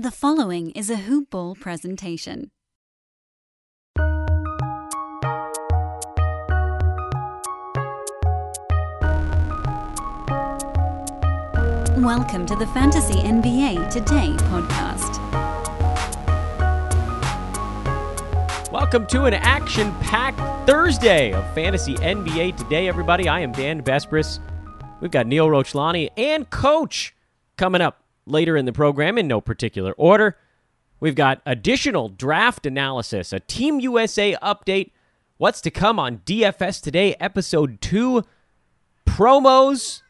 The 0.00 0.10
following 0.10 0.70
is 0.70 0.88
a 0.88 0.96
Hoop 0.96 1.28
Ball 1.28 1.54
presentation. 1.54 2.48
Welcome 11.98 12.46
to 12.46 12.56
the 12.56 12.66
Fantasy 12.72 13.16
NBA 13.16 13.90
Today 13.90 14.32
podcast. 14.48 15.20
Welcome 18.72 19.06
to 19.08 19.24
an 19.24 19.34
action 19.34 19.92
packed 19.96 20.40
Thursday 20.66 21.34
of 21.34 21.44
Fantasy 21.54 21.96
NBA 21.96 22.56
Today, 22.56 22.88
everybody. 22.88 23.28
I 23.28 23.40
am 23.40 23.52
Dan 23.52 23.82
Besbris. 23.82 24.38
We've 25.02 25.10
got 25.10 25.26
Neil 25.26 25.48
Rochlani 25.48 26.08
and 26.16 26.48
Coach 26.48 27.14
coming 27.58 27.82
up 27.82 28.02
later 28.30 28.56
in 28.56 28.64
the 28.64 28.72
program 28.72 29.18
in 29.18 29.26
no 29.26 29.40
particular 29.40 29.92
order. 29.92 30.36
We've 31.00 31.14
got 31.14 31.40
additional 31.46 32.10
draft 32.10 32.66
analysis, 32.66 33.32
a 33.32 33.40
Team 33.40 33.80
USA 33.80 34.36
update, 34.42 34.90
what's 35.38 35.60
to 35.62 35.70
come 35.70 35.98
on 35.98 36.18
DFS 36.18 36.82
Today, 36.82 37.14
episode 37.18 37.80
2, 37.80 38.22
promos, 39.06 40.02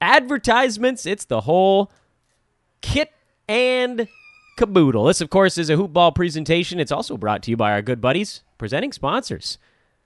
advertisements. 0.00 1.04
It's 1.06 1.24
the 1.24 1.42
whole 1.42 1.90
kit 2.80 3.12
and 3.48 4.06
caboodle. 4.56 5.04
This, 5.04 5.20
of 5.20 5.30
course, 5.30 5.58
is 5.58 5.70
a 5.70 5.76
hoopball 5.76 6.14
presentation. 6.14 6.78
It's 6.78 6.92
also 6.92 7.16
brought 7.16 7.42
to 7.44 7.50
you 7.50 7.56
by 7.56 7.72
our 7.72 7.82
good 7.82 8.00
buddies, 8.00 8.42
presenting 8.58 8.92
sponsors 8.92 9.58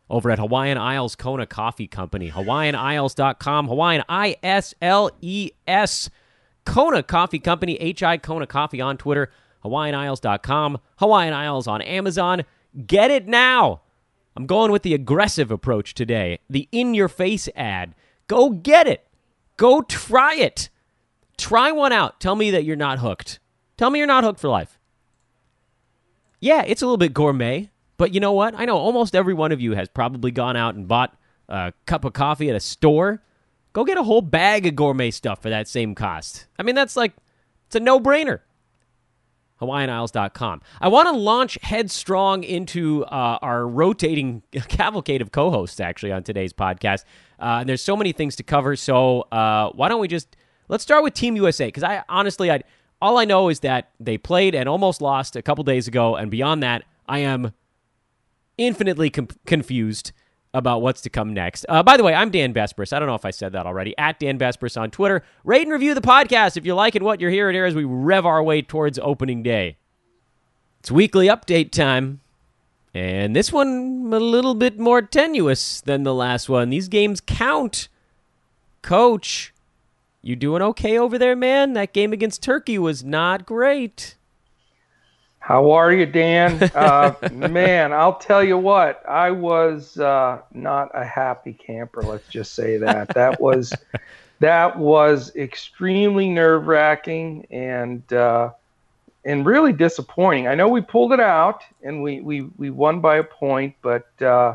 over 0.08 0.30
at 0.30 0.38
Hawaiian 0.38 0.78
Isles 0.78 1.16
Kona 1.16 1.46
Coffee 1.46 1.86
Company. 1.86 2.30
HawaiianIsles.com, 2.30 3.68
Hawaiian 3.68 4.04
I 4.08 4.36
S 4.42 4.74
L 4.80 5.10
E 5.20 5.50
S. 5.66 6.08
Kona 6.64 7.02
Coffee 7.02 7.38
Company, 7.38 7.76
HI 7.98 8.18
Kona 8.18 8.46
Coffee 8.46 8.80
on 8.80 8.96
Twitter, 8.96 9.30
HawaiianIsles.com, 9.64 10.78
Hawaiian 10.98 11.34
Isles 11.34 11.66
on 11.66 11.82
Amazon. 11.82 12.44
Get 12.86 13.10
it 13.10 13.26
now. 13.26 13.82
I'm 14.36 14.46
going 14.46 14.72
with 14.72 14.82
the 14.82 14.94
aggressive 14.94 15.50
approach 15.50 15.94
today, 15.94 16.40
the 16.50 16.68
in 16.72 16.94
your 16.94 17.08
face 17.08 17.48
ad. 17.54 17.94
Go 18.26 18.50
get 18.50 18.86
it. 18.86 19.06
Go 19.56 19.82
try 19.82 20.34
it. 20.34 20.70
Try 21.36 21.70
one 21.72 21.92
out. 21.92 22.20
Tell 22.20 22.34
me 22.34 22.50
that 22.50 22.64
you're 22.64 22.76
not 22.76 22.98
hooked. 22.98 23.38
Tell 23.76 23.90
me 23.90 23.98
you're 23.98 24.08
not 24.08 24.24
hooked 24.24 24.40
for 24.40 24.48
life. 24.48 24.78
Yeah, 26.40 26.62
it's 26.66 26.82
a 26.82 26.86
little 26.86 26.96
bit 26.96 27.14
gourmet, 27.14 27.70
but 27.96 28.12
you 28.12 28.20
know 28.20 28.32
what? 28.32 28.54
I 28.56 28.64
know 28.64 28.76
almost 28.76 29.14
every 29.14 29.34
one 29.34 29.52
of 29.52 29.60
you 29.60 29.72
has 29.74 29.88
probably 29.88 30.30
gone 30.30 30.56
out 30.56 30.74
and 30.74 30.88
bought 30.88 31.16
a 31.48 31.72
cup 31.86 32.04
of 32.04 32.12
coffee 32.12 32.50
at 32.50 32.56
a 32.56 32.60
store 32.60 33.22
Go 33.74 33.84
get 33.84 33.98
a 33.98 34.02
whole 34.02 34.22
bag 34.22 34.66
of 34.66 34.76
gourmet 34.76 35.10
stuff 35.10 35.42
for 35.42 35.50
that 35.50 35.68
same 35.68 35.94
cost. 35.94 36.46
I 36.58 36.62
mean, 36.62 36.76
that's 36.76 36.96
like, 36.96 37.12
it's 37.66 37.76
a 37.76 37.80
no 37.80 38.00
brainer. 38.00 38.40
HawaiianIsles.com. 39.60 40.62
I 40.80 40.88
want 40.88 41.08
to 41.08 41.16
launch 41.16 41.58
headstrong 41.60 42.44
into 42.44 43.04
uh, 43.04 43.38
our 43.42 43.66
rotating 43.66 44.42
cavalcade 44.68 45.20
of 45.20 45.32
co 45.32 45.50
hosts, 45.50 45.80
actually, 45.80 46.12
on 46.12 46.22
today's 46.22 46.52
podcast. 46.52 47.04
Uh, 47.38 47.58
and 47.60 47.68
there's 47.68 47.82
so 47.82 47.96
many 47.96 48.12
things 48.12 48.36
to 48.36 48.42
cover. 48.42 48.76
So 48.76 49.22
uh, 49.32 49.70
why 49.70 49.88
don't 49.88 50.00
we 50.00 50.08
just, 50.08 50.36
let's 50.68 50.82
start 50.82 51.02
with 51.02 51.14
Team 51.14 51.36
USA. 51.36 51.66
Because 51.66 51.82
I 51.82 52.04
honestly, 52.08 52.50
I 52.50 52.62
all 53.02 53.18
I 53.18 53.24
know 53.24 53.48
is 53.48 53.60
that 53.60 53.90
they 53.98 54.16
played 54.16 54.54
and 54.54 54.68
almost 54.68 55.02
lost 55.02 55.36
a 55.36 55.42
couple 55.42 55.64
days 55.64 55.88
ago. 55.88 56.14
And 56.16 56.30
beyond 56.30 56.62
that, 56.62 56.84
I 57.06 57.18
am 57.18 57.52
infinitely 58.56 59.10
com- 59.10 59.28
confused 59.46 60.12
about 60.54 60.80
what's 60.80 61.02
to 61.02 61.10
come 61.10 61.34
next. 61.34 61.66
Uh, 61.68 61.82
by 61.82 61.96
the 61.96 62.04
way, 62.04 62.14
I'm 62.14 62.30
Dan 62.30 62.54
Besbris. 62.54 62.92
I 62.92 63.00
don't 63.00 63.08
know 63.08 63.16
if 63.16 63.24
I 63.24 63.30
said 63.32 63.52
that 63.52 63.66
already. 63.66 63.94
At 63.98 64.20
Dan 64.20 64.38
Besbris 64.38 64.80
on 64.80 64.90
Twitter. 64.90 65.22
Rate 65.42 65.62
and 65.62 65.72
review 65.72 65.92
the 65.92 66.00
podcast 66.00 66.56
if 66.56 66.64
you're 66.64 66.76
liking 66.76 67.02
what 67.04 67.20
you're 67.20 67.30
hearing 67.30 67.54
here 67.54 67.66
as 67.66 67.74
we 67.74 67.84
rev 67.84 68.24
our 68.24 68.42
way 68.42 68.62
towards 68.62 68.98
opening 69.00 69.42
day. 69.42 69.76
It's 70.78 70.90
weekly 70.90 71.26
update 71.26 71.72
time. 71.72 72.20
And 72.94 73.34
this 73.34 73.52
one 73.52 74.10
a 74.12 74.20
little 74.20 74.54
bit 74.54 74.78
more 74.78 75.02
tenuous 75.02 75.80
than 75.80 76.04
the 76.04 76.14
last 76.14 76.48
one. 76.48 76.70
These 76.70 76.88
games 76.88 77.20
count. 77.20 77.88
Coach, 78.82 79.52
you 80.22 80.36
doing 80.36 80.62
okay 80.62 80.96
over 80.96 81.18
there, 81.18 81.34
man? 81.34 81.72
That 81.72 81.92
game 81.92 82.12
against 82.12 82.42
Turkey 82.42 82.78
was 82.78 83.02
not 83.02 83.44
great. 83.44 84.16
How 85.44 85.72
are 85.72 85.92
you, 85.92 86.06
Dan? 86.06 86.70
Uh, 86.74 87.14
man, 87.30 87.92
I'll 87.92 88.16
tell 88.16 88.42
you 88.42 88.56
what, 88.56 89.06
I 89.06 89.30
was 89.30 89.98
uh, 89.98 90.40
not 90.54 90.90
a 90.94 91.04
happy 91.04 91.52
camper. 91.52 92.02
Let's 92.02 92.26
just 92.28 92.54
say 92.54 92.78
that. 92.78 93.08
That 93.14 93.40
was 93.40 93.74
that 94.40 94.78
was 94.78 95.36
extremely 95.36 96.30
nerve 96.30 96.66
wracking 96.66 97.46
and 97.50 98.10
uh, 98.10 98.50
and 99.26 99.44
really 99.44 99.74
disappointing. 99.74 100.48
I 100.48 100.54
know 100.54 100.68
we 100.68 100.80
pulled 100.80 101.12
it 101.12 101.20
out 101.20 101.62
and 101.82 102.02
we 102.02 102.20
we, 102.20 102.42
we 102.56 102.70
won 102.70 103.00
by 103.00 103.16
a 103.16 103.24
point, 103.24 103.74
but 103.82 104.08
uh, 104.22 104.54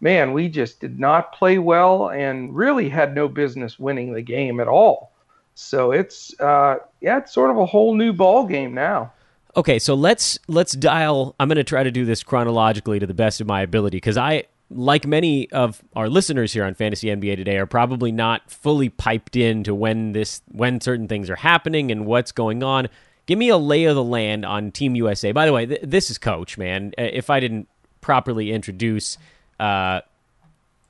man, 0.00 0.32
we 0.32 0.48
just 0.48 0.80
did 0.80 0.98
not 0.98 1.32
play 1.32 1.58
well 1.58 2.10
and 2.10 2.54
really 2.54 2.88
had 2.88 3.14
no 3.14 3.28
business 3.28 3.78
winning 3.78 4.12
the 4.12 4.22
game 4.22 4.58
at 4.58 4.68
all. 4.68 5.12
So 5.54 5.92
it's 5.92 6.38
uh, 6.40 6.78
yeah, 7.00 7.18
it's 7.18 7.32
sort 7.32 7.52
of 7.52 7.56
a 7.56 7.66
whole 7.66 7.94
new 7.94 8.12
ball 8.12 8.46
game 8.46 8.74
now. 8.74 9.12
Okay, 9.56 9.78
so 9.78 9.94
let's 9.94 10.38
let's 10.48 10.72
dial. 10.72 11.36
I'm 11.38 11.48
going 11.48 11.56
to 11.56 11.64
try 11.64 11.84
to 11.84 11.90
do 11.90 12.04
this 12.04 12.22
chronologically 12.24 12.98
to 12.98 13.06
the 13.06 13.14
best 13.14 13.40
of 13.40 13.46
my 13.46 13.62
ability 13.62 13.98
because 13.98 14.16
I, 14.16 14.44
like 14.68 15.06
many 15.06 15.50
of 15.52 15.82
our 15.94 16.08
listeners 16.08 16.52
here 16.52 16.64
on 16.64 16.74
Fantasy 16.74 17.06
NBA 17.06 17.36
today, 17.36 17.58
are 17.58 17.66
probably 17.66 18.10
not 18.10 18.50
fully 18.50 18.88
piped 18.88 19.36
in 19.36 19.62
to 19.64 19.74
when 19.74 20.12
this 20.12 20.42
when 20.50 20.80
certain 20.80 21.06
things 21.06 21.30
are 21.30 21.36
happening 21.36 21.92
and 21.92 22.04
what's 22.04 22.32
going 22.32 22.64
on. 22.64 22.88
Give 23.26 23.38
me 23.38 23.48
a 23.48 23.56
lay 23.56 23.84
of 23.84 23.94
the 23.94 24.02
land 24.02 24.44
on 24.44 24.72
Team 24.72 24.96
USA. 24.96 25.30
By 25.30 25.46
the 25.46 25.52
way, 25.52 25.66
th- 25.66 25.80
this 25.82 26.10
is 26.10 26.18
Coach, 26.18 26.58
man. 26.58 26.92
Uh, 26.98 27.02
if 27.02 27.30
I 27.30 27.38
didn't 27.38 27.68
properly 28.00 28.50
introduce 28.50 29.16
uh, 29.60 30.00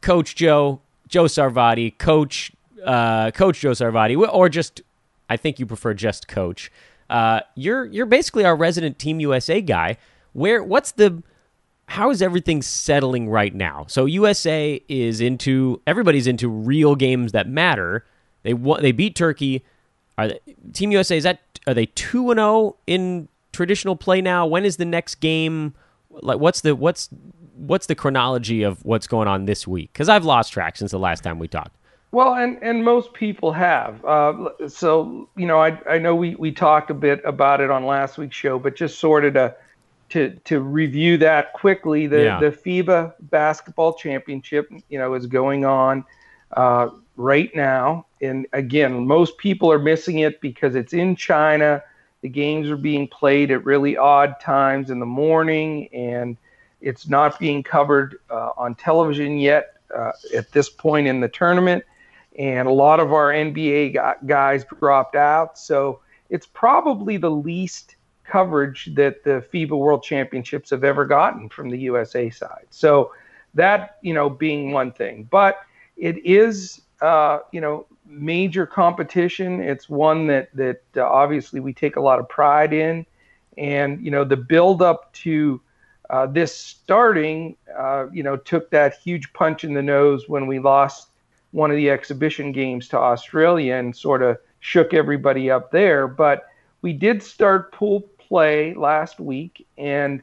Coach 0.00 0.34
Joe, 0.36 0.80
Joe 1.06 1.24
Sarvati, 1.24 1.96
Coach 1.98 2.50
uh, 2.82 3.30
Coach 3.32 3.60
Joe 3.60 3.72
Sarvati, 3.72 4.16
or 4.16 4.48
just 4.48 4.80
I 5.28 5.36
think 5.36 5.58
you 5.58 5.66
prefer 5.66 5.92
just 5.92 6.28
Coach. 6.28 6.72
Uh, 7.14 7.38
you're 7.54 7.84
you're 7.84 8.06
basically 8.06 8.44
our 8.44 8.56
resident 8.56 8.98
Team 8.98 9.20
USA 9.20 9.62
guy. 9.62 9.96
Where 10.32 10.64
what's 10.64 10.90
the 10.90 11.22
how 11.86 12.10
is 12.10 12.20
everything 12.20 12.60
settling 12.60 13.28
right 13.28 13.54
now? 13.54 13.84
So 13.86 14.04
USA 14.06 14.82
is 14.88 15.20
into 15.20 15.80
everybody's 15.86 16.26
into 16.26 16.48
real 16.48 16.96
games 16.96 17.30
that 17.30 17.48
matter. 17.48 18.04
They 18.42 18.52
they 18.52 18.90
beat 18.90 19.14
Turkey. 19.14 19.64
Are 20.18 20.26
they, 20.26 20.40
Team 20.72 20.90
USA 20.90 21.16
is 21.16 21.22
that 21.22 21.38
are 21.68 21.74
they 21.74 21.86
two 21.86 22.32
and 22.32 22.38
zero 22.38 22.48
oh 22.48 22.76
in 22.88 23.28
traditional 23.52 23.94
play 23.94 24.20
now? 24.20 24.44
When 24.44 24.64
is 24.64 24.78
the 24.78 24.84
next 24.84 25.20
game? 25.20 25.74
Like 26.10 26.40
what's 26.40 26.62
the 26.62 26.74
what's 26.74 27.10
what's 27.54 27.86
the 27.86 27.94
chronology 27.94 28.64
of 28.64 28.84
what's 28.84 29.06
going 29.06 29.28
on 29.28 29.44
this 29.44 29.68
week? 29.68 29.92
Because 29.92 30.08
I've 30.08 30.24
lost 30.24 30.52
track 30.52 30.76
since 30.76 30.90
the 30.90 30.98
last 30.98 31.22
time 31.22 31.38
we 31.38 31.46
talked. 31.46 31.76
Well, 32.14 32.34
and, 32.34 32.62
and 32.62 32.84
most 32.84 33.12
people 33.12 33.50
have. 33.50 34.04
Uh, 34.04 34.68
so, 34.68 35.28
you 35.36 35.46
know, 35.46 35.58
I, 35.58 35.76
I 35.90 35.98
know 35.98 36.14
we, 36.14 36.36
we 36.36 36.52
talked 36.52 36.88
a 36.92 36.94
bit 36.94 37.20
about 37.24 37.60
it 37.60 37.72
on 37.72 37.86
last 37.86 38.18
week's 38.18 38.36
show, 38.36 38.56
but 38.56 38.76
just 38.76 39.00
sort 39.00 39.24
of 39.24 39.34
to, 39.34 39.56
to, 40.10 40.30
to 40.44 40.60
review 40.60 41.16
that 41.18 41.52
quickly, 41.54 42.06
the, 42.06 42.22
yeah. 42.22 42.38
the 42.38 42.52
FIBA 42.52 43.14
basketball 43.18 43.94
championship, 43.94 44.70
you 44.88 44.96
know, 44.96 45.14
is 45.14 45.26
going 45.26 45.64
on 45.64 46.04
uh, 46.52 46.90
right 47.16 47.52
now. 47.52 48.06
And 48.20 48.46
again, 48.52 49.08
most 49.08 49.36
people 49.38 49.72
are 49.72 49.80
missing 49.80 50.20
it 50.20 50.40
because 50.40 50.76
it's 50.76 50.92
in 50.92 51.16
China. 51.16 51.82
The 52.20 52.28
games 52.28 52.70
are 52.70 52.76
being 52.76 53.08
played 53.08 53.50
at 53.50 53.64
really 53.64 53.96
odd 53.96 54.38
times 54.38 54.90
in 54.90 55.00
the 55.00 55.04
morning, 55.04 55.88
and 55.92 56.36
it's 56.80 57.08
not 57.08 57.40
being 57.40 57.64
covered 57.64 58.20
uh, 58.30 58.50
on 58.56 58.76
television 58.76 59.36
yet 59.38 59.78
uh, 59.92 60.12
at 60.32 60.52
this 60.52 60.68
point 60.68 61.08
in 61.08 61.18
the 61.18 61.28
tournament 61.28 61.84
and 62.38 62.66
a 62.68 62.72
lot 62.72 63.00
of 63.00 63.12
our 63.12 63.30
NBA 63.30 64.26
guys 64.26 64.64
dropped 64.78 65.16
out. 65.16 65.58
So 65.58 66.00
it's 66.30 66.46
probably 66.46 67.16
the 67.16 67.30
least 67.30 67.96
coverage 68.24 68.90
that 68.94 69.22
the 69.24 69.44
FIBA 69.52 69.78
World 69.78 70.02
Championships 70.02 70.70
have 70.70 70.84
ever 70.84 71.04
gotten 71.04 71.48
from 71.48 71.70
the 71.70 71.78
USA 71.78 72.30
side. 72.30 72.66
So 72.70 73.12
that, 73.54 73.98
you 74.02 74.14
know, 74.14 74.28
being 74.28 74.72
one 74.72 74.92
thing, 74.92 75.28
but 75.30 75.60
it 75.96 76.24
is, 76.24 76.80
uh, 77.00 77.40
you 77.52 77.60
know, 77.60 77.86
major 78.06 78.66
competition. 78.66 79.60
It's 79.60 79.88
one 79.88 80.26
that 80.26 80.54
that 80.54 80.82
uh, 80.96 81.02
obviously 81.02 81.60
we 81.60 81.72
take 81.72 81.96
a 81.96 82.00
lot 82.00 82.18
of 82.18 82.28
pride 82.28 82.72
in, 82.72 83.06
and 83.56 84.04
you 84.04 84.10
know, 84.10 84.24
the 84.24 84.36
build 84.36 84.82
up 84.82 85.12
to 85.14 85.60
uh, 86.10 86.26
this 86.26 86.54
starting, 86.54 87.56
uh, 87.76 88.06
you 88.12 88.22
know, 88.22 88.36
took 88.36 88.70
that 88.70 88.98
huge 88.98 89.32
punch 89.32 89.64
in 89.64 89.72
the 89.74 89.82
nose 89.82 90.28
when 90.28 90.46
we 90.46 90.58
lost 90.58 91.08
one 91.54 91.70
of 91.70 91.76
the 91.76 91.90
exhibition 91.90 92.52
games 92.52 92.88
to 92.88 92.98
Australia 92.98 93.76
and 93.76 93.96
sort 93.96 94.22
of 94.22 94.38
shook 94.60 94.92
everybody 94.94 95.50
up 95.50 95.70
there. 95.70 96.08
But 96.08 96.46
we 96.82 96.92
did 96.92 97.22
start 97.22 97.72
pool 97.72 98.02
play 98.18 98.74
last 98.74 99.20
week, 99.20 99.66
and 99.78 100.22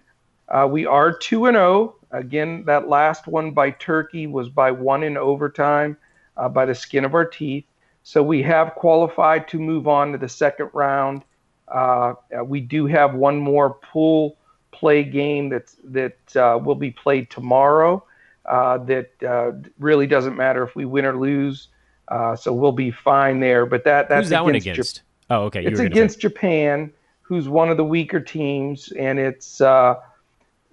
uh, 0.49 0.67
we 0.69 0.85
are 0.85 1.17
2 1.17 1.47
and 1.47 1.55
0. 1.55 1.95
Again, 2.11 2.65
that 2.65 2.89
last 2.89 3.27
one 3.27 3.51
by 3.51 3.71
Turkey 3.71 4.27
was 4.27 4.49
by 4.49 4.71
one 4.71 5.03
in 5.03 5.17
overtime 5.17 5.97
uh, 6.37 6.49
by 6.49 6.65
the 6.65 6.75
skin 6.75 7.05
of 7.05 7.15
our 7.15 7.25
teeth. 7.25 7.65
So 8.03 8.23
we 8.23 8.43
have 8.43 8.75
qualified 8.75 9.47
to 9.49 9.59
move 9.59 9.87
on 9.87 10.11
to 10.11 10.17
the 10.17 10.29
second 10.29 10.69
round 10.73 11.23
Uh, 11.67 12.15
we 12.45 12.59
do 12.61 12.85
have 12.87 13.15
one 13.15 13.37
more 13.39 13.75
pool 13.91 14.37
play 14.71 15.03
game 15.03 15.49
that's, 15.49 15.77
that 15.85 16.17
uh, 16.35 16.59
will 16.63 16.75
be 16.75 16.91
played 16.91 17.29
tomorrow. 17.29 18.03
Uh, 18.45 18.79
that 18.79 19.11
uh, 19.23 19.51
really 19.77 20.07
doesn't 20.07 20.35
matter 20.35 20.63
if 20.63 20.75
we 20.75 20.83
win 20.83 21.05
or 21.05 21.15
lose. 21.15 21.67
Uh, 22.07 22.35
so 22.35 22.51
we'll 22.51 22.71
be 22.71 22.91
fine 22.91 23.39
there. 23.39 23.65
But 23.65 23.83
that 23.85 24.09
that's 24.09 24.29
that 24.29 24.43
one 24.43 24.55
against? 24.55 25.03
oh, 25.29 25.43
okay. 25.43 25.61
You 25.61 25.69
it's 25.69 25.79
against. 25.79 26.19
Japan, 26.19 26.91
who's 27.21 27.47
one 27.47 27.69
of 27.69 27.77
the 27.77 27.85
weaker 27.85 28.19
teams, 28.19 28.91
and 28.93 29.19
it's 29.19 29.61
uh, 29.61 29.95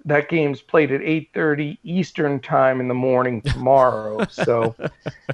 that 0.05 0.29
game's 0.29 0.61
played 0.61 0.91
at 0.91 1.01
8:30 1.01 1.79
Eastern 1.85 2.41
time 2.41 2.81
in 2.81 2.89
the 2.89 2.95
morning 2.95 3.43
tomorrow. 3.43 4.27
so 4.31 4.75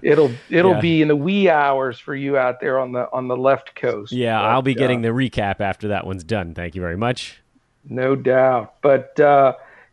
it'll 0.02 0.30
it'll 0.50 0.72
yeah. 0.72 0.80
be 0.80 1.02
in 1.02 1.08
the 1.08 1.16
wee 1.16 1.48
hours 1.48 1.98
for 1.98 2.14
you 2.14 2.36
out 2.36 2.60
there 2.60 2.78
on 2.78 2.92
the 2.92 3.10
on 3.12 3.28
the 3.28 3.36
left 3.36 3.74
coast. 3.74 4.12
Yeah, 4.12 4.38
but, 4.38 4.44
I'll 4.46 4.62
be 4.62 4.74
getting 4.74 4.98
uh, 4.98 5.08
the 5.08 5.14
recap 5.14 5.60
after 5.60 5.88
that 5.88 6.06
one's 6.06 6.24
done. 6.24 6.54
Thank 6.54 6.74
you 6.74 6.82
very 6.82 6.96
much. 6.96 7.40
No 7.88 8.16
doubt, 8.16 8.74
but. 8.82 9.18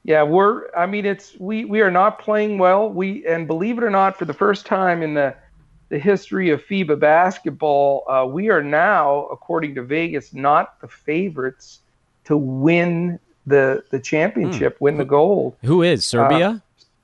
Uh, 0.01 0.12
yeah, 0.12 0.24
we're. 0.24 0.74
I 0.75 0.86
mean, 0.86 1.06
it's 1.06 1.36
we 1.39 1.65
we 1.65 1.81
are 1.81 1.92
not 1.92 2.19
playing 2.19 2.57
well. 2.57 2.89
We 2.89 3.25
and 3.27 3.48
believe 3.48 3.77
it 3.77 3.83
or 3.83 3.89
not, 3.89 4.18
for 4.18 4.25
the 4.25 4.33
first 4.33 4.65
time 4.65 5.03
in 5.03 5.13
the 5.13 5.36
the 5.89 6.00
history 6.00 6.50
of 6.51 6.63
FIBA 6.65 7.00
basketball, 7.00 8.06
uh, 8.09 8.25
we 8.25 8.50
are 8.50 8.63
now, 8.63 9.25
according 9.25 9.75
to 9.75 9.83
Vegas, 9.83 10.33
not 10.33 10.80
the 10.80 10.88
favorites 10.88 11.80
to 12.25 12.38
win 12.38 13.19
the 13.45 13.83
the 13.92 14.00
championship, 14.00 14.77
mm. 14.77 14.81
win 14.81 14.98
the 14.98 15.06
gold. 15.06 15.56
Who 15.63 15.83
is 15.83 16.06
Serbia? 16.06 16.50
Uh, 16.50 16.59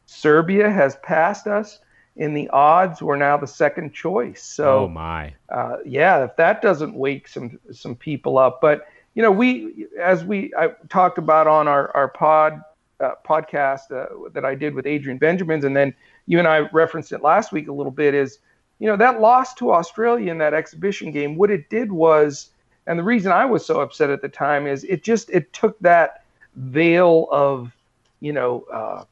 Serbia 0.06 0.70
has 0.72 0.96
passed 0.98 1.48
us 1.48 1.80
in 2.16 2.34
the 2.34 2.50
odds. 2.50 3.02
We're 3.02 3.18
now 3.18 3.38
the 3.38 3.48
second 3.48 3.94
choice. 3.94 4.42
So, 4.44 4.86
oh 4.86 4.88
my, 4.88 5.34
uh, 5.50 5.78
yeah, 5.86 6.24
if 6.24 6.36
that 6.38 6.62
doesn't 6.62 6.96
wake 6.96 7.28
some 7.28 7.60
some 7.72 7.96
people 7.96 8.38
up, 8.38 8.62
but 8.62 8.88
you 9.16 9.22
know, 9.22 9.32
we 9.32 9.88
as 10.02 10.24
we 10.24 10.54
I 10.58 10.70
talked 10.90 11.18
about 11.18 11.48
on 11.48 11.68
our 11.68 11.96
our 11.96 12.08
pod 12.08 12.62
uh, 13.00 13.12
podcast 13.28 13.92
uh, 13.92 14.30
that 14.34 14.46
I 14.46 14.56
did 14.56 14.74
with 14.74 14.88
Adrian 14.88 15.18
Benjamins, 15.18 15.64
and 15.64 15.76
then 15.76 15.94
you 16.26 16.40
and 16.40 16.48
I 16.48 16.60
referenced 16.72 17.12
it 17.12 17.22
last 17.22 17.52
week 17.52 17.68
a 17.68 17.74
little 17.74 17.92
bit. 17.92 18.14
Is 18.14 18.40
you 18.80 18.88
know 18.88 18.98
that 18.98 19.20
loss 19.20 19.54
to 19.56 19.72
Australia 19.72 20.32
in 20.32 20.38
that 20.40 20.54
exhibition 20.54 21.12
game. 21.12 21.36
What 21.36 21.52
it 21.52 21.70
did 21.70 21.92
was, 21.92 22.50
and 22.86 22.98
the 22.98 23.04
reason 23.04 23.32
I 23.32 23.46
was 23.46 23.66
so 23.66 23.82
upset 23.82 24.10
at 24.10 24.22
the 24.22 24.30
time 24.30 24.68
is 24.68 24.84
it 24.86 25.04
just 25.04 25.30
it 25.30 25.52
took 25.54 25.78
that 25.80 26.24
veil 26.56 27.28
of 27.32 27.72
you 28.20 28.34
know 28.34 28.66
uh, 28.72 29.04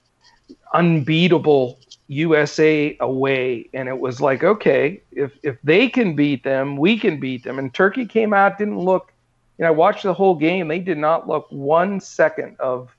unbeatable 0.74 1.78
USA 2.08 2.96
away, 3.00 3.70
and 3.74 3.88
it 3.88 4.00
was 4.00 4.22
like 4.22 4.44
okay, 4.44 5.02
if 5.12 5.32
if 5.44 5.58
they 5.64 5.90
can 5.90 6.16
beat 6.16 6.44
them, 6.44 6.78
we 6.78 6.98
can 6.98 7.20
beat 7.20 7.44
them. 7.44 7.60
And 7.60 7.74
Turkey 7.74 8.06
came 8.06 8.34
out 8.34 8.58
didn't 8.58 8.80
look. 8.80 9.12
You 9.58 9.64
know, 9.64 9.70
I 9.70 9.72
watched 9.72 10.04
the 10.04 10.14
whole 10.14 10.36
game. 10.36 10.68
They 10.68 10.80
did 10.80 10.98
not 10.98 11.30
look 11.30 11.48
one 11.50 12.02
second 12.02 12.58
of 12.60 12.94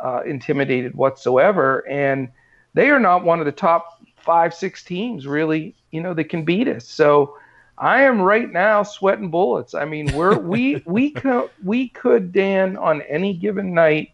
uh, 0.00 0.22
intimidated 0.26 0.94
whatsoever. 0.94 1.86
And 1.88 2.28
they 2.74 2.90
are 2.90 3.00
not 3.00 3.24
one 3.24 3.40
of 3.40 3.46
the 3.46 3.52
top 3.52 4.02
five, 4.16 4.54
six 4.54 4.82
teams 4.82 5.26
really, 5.26 5.74
you 5.90 6.00
know, 6.00 6.14
that 6.14 6.24
can 6.24 6.44
beat 6.44 6.68
us. 6.68 6.86
So 6.86 7.36
I 7.78 8.02
am 8.02 8.20
right 8.20 8.50
now 8.50 8.82
sweating 8.82 9.30
bullets. 9.30 9.74
I 9.74 9.84
mean, 9.84 10.12
we're 10.14 10.38
we 10.54 10.82
we 10.84 11.10
could 11.10 11.50
we 11.64 11.88
could 11.88 12.32
Dan 12.32 12.76
on 12.76 13.02
any 13.02 13.34
given 13.34 13.72
night, 13.72 14.12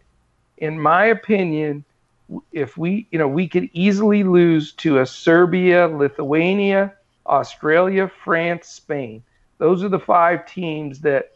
in 0.58 0.78
my 0.78 1.06
opinion, 1.06 1.84
if 2.52 2.76
we 2.76 3.06
you 3.10 3.19
know 3.19 3.28
we 3.28 3.48
could 3.48 3.69
easily 3.72 4.22
lose 4.22 4.72
to 4.75 4.98
a 4.98 5.06
Serbia, 5.06 5.88
Lithuania, 5.88 6.94
Australia, 7.26 8.10
France, 8.22 8.69
Spain. 8.69 9.22
Those 9.58 9.82
are 9.82 9.88
the 9.88 9.98
five 9.98 10.46
teams 10.46 11.00
that 11.00 11.32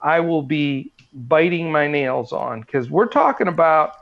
I 0.00 0.20
will 0.20 0.42
be 0.42 0.92
biting 1.12 1.70
my 1.72 1.86
nails 1.86 2.32
on 2.32 2.60
because 2.60 2.90
we're 2.90 3.06
talking 3.06 3.48
about 3.48 3.96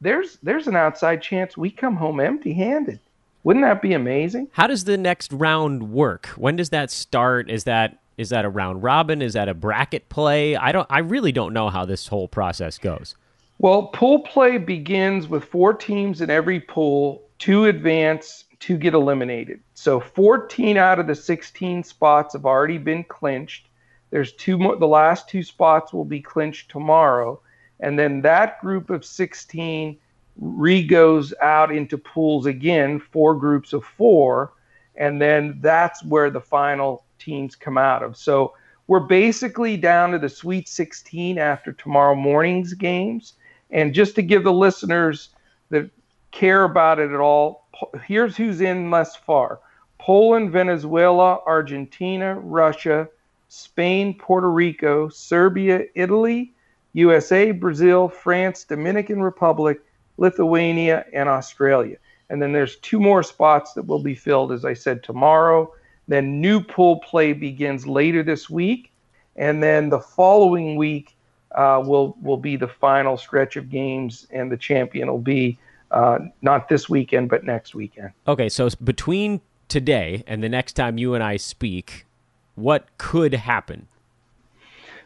there's 0.00 0.38
there's 0.42 0.66
an 0.66 0.76
outside 0.76 1.22
chance 1.22 1.56
we 1.56 1.70
come 1.70 1.96
home 1.96 2.20
empty-handed. 2.20 2.98
Wouldn't 3.44 3.64
that 3.64 3.82
be 3.82 3.92
amazing? 3.92 4.48
How 4.52 4.66
does 4.66 4.84
the 4.84 4.96
next 4.96 5.32
round 5.32 5.92
work? 5.92 6.26
When 6.36 6.56
does 6.56 6.70
that 6.70 6.90
start? 6.90 7.50
Is 7.50 7.64
that 7.64 7.98
is 8.16 8.28
that 8.28 8.44
a 8.44 8.48
round 8.48 8.82
robin? 8.82 9.22
Is 9.22 9.32
that 9.32 9.48
a 9.48 9.54
bracket 9.54 10.08
play? 10.08 10.56
I 10.56 10.72
don't 10.72 10.86
I 10.90 10.98
really 10.98 11.32
don't 11.32 11.52
know 11.52 11.70
how 11.70 11.84
this 11.84 12.06
whole 12.06 12.28
process 12.28 12.78
goes. 12.78 13.16
Well, 13.58 13.88
pool 13.88 14.20
play 14.20 14.58
begins 14.58 15.28
with 15.28 15.44
four 15.44 15.72
teams 15.72 16.20
in 16.20 16.30
every 16.30 16.58
pool, 16.58 17.22
two 17.38 17.66
advance, 17.66 18.44
two 18.58 18.76
get 18.76 18.94
eliminated. 18.94 19.60
So 19.74 20.00
14 20.00 20.76
out 20.76 20.98
of 20.98 21.06
the 21.06 21.14
16 21.14 21.84
spots 21.84 22.32
have 22.32 22.44
already 22.44 22.78
been 22.78 23.04
clinched. 23.04 23.68
There's 24.12 24.34
two 24.34 24.58
more, 24.58 24.76
the 24.76 24.86
last 24.86 25.26
two 25.30 25.42
spots 25.42 25.92
will 25.92 26.04
be 26.04 26.20
clinched 26.20 26.70
tomorrow. 26.70 27.40
And 27.80 27.98
then 27.98 28.20
that 28.20 28.60
group 28.60 28.90
of 28.90 29.06
16 29.06 29.98
re 30.36 30.86
goes 30.86 31.32
out 31.40 31.74
into 31.74 31.96
pools 31.96 32.44
again, 32.44 33.00
four 33.00 33.34
groups 33.34 33.72
of 33.72 33.84
four. 33.84 34.52
And 34.96 35.20
then 35.20 35.58
that's 35.62 36.04
where 36.04 36.28
the 36.28 36.42
final 36.42 37.04
teams 37.18 37.56
come 37.56 37.78
out 37.78 38.02
of. 38.02 38.18
So 38.18 38.52
we're 38.86 39.00
basically 39.00 39.78
down 39.78 40.10
to 40.10 40.18
the 40.18 40.28
Sweet 40.28 40.68
16 40.68 41.38
after 41.38 41.72
tomorrow 41.72 42.14
morning's 42.14 42.74
games. 42.74 43.32
And 43.70 43.94
just 43.94 44.14
to 44.16 44.22
give 44.22 44.44
the 44.44 44.52
listeners 44.52 45.30
that 45.70 45.88
care 46.32 46.64
about 46.64 46.98
it 46.98 47.10
at 47.10 47.20
all, 47.20 47.66
here's 48.04 48.36
who's 48.36 48.60
in 48.60 48.90
thus 48.90 49.16
far 49.16 49.60
Poland, 49.98 50.52
Venezuela, 50.52 51.40
Argentina, 51.46 52.34
Russia, 52.34 53.08
Spain, 53.54 54.14
Puerto 54.14 54.50
Rico, 54.50 55.10
Serbia, 55.10 55.84
Italy, 55.94 56.54
USA, 56.94 57.50
Brazil, 57.50 58.08
France, 58.08 58.64
Dominican 58.64 59.22
Republic, 59.22 59.78
Lithuania, 60.16 61.04
and 61.12 61.28
Australia. 61.28 61.98
And 62.30 62.40
then 62.40 62.52
there's 62.52 62.76
two 62.76 62.98
more 62.98 63.22
spots 63.22 63.74
that 63.74 63.86
will 63.86 64.02
be 64.02 64.14
filled, 64.14 64.52
as 64.52 64.64
I 64.64 64.72
said, 64.72 65.02
tomorrow. 65.02 65.70
Then 66.08 66.40
new 66.40 66.62
pool 66.62 67.00
play 67.00 67.34
begins 67.34 67.86
later 67.86 68.22
this 68.22 68.48
week. 68.48 68.90
And 69.36 69.62
then 69.62 69.90
the 69.90 70.00
following 70.00 70.76
week 70.76 71.14
uh, 71.54 71.82
will, 71.84 72.16
will 72.22 72.38
be 72.38 72.56
the 72.56 72.68
final 72.68 73.18
stretch 73.18 73.56
of 73.56 73.68
games, 73.68 74.26
and 74.30 74.50
the 74.50 74.56
champion 74.56 75.08
will 75.08 75.18
be 75.18 75.58
uh, 75.90 76.20
not 76.40 76.70
this 76.70 76.88
weekend, 76.88 77.28
but 77.28 77.44
next 77.44 77.74
weekend. 77.74 78.12
Okay, 78.26 78.48
so 78.48 78.70
between 78.82 79.42
today 79.68 80.24
and 80.26 80.42
the 80.42 80.48
next 80.48 80.72
time 80.72 80.96
you 80.96 81.12
and 81.12 81.22
I 81.22 81.36
speak, 81.36 82.06
what 82.54 82.86
could 82.98 83.34
happen? 83.34 83.86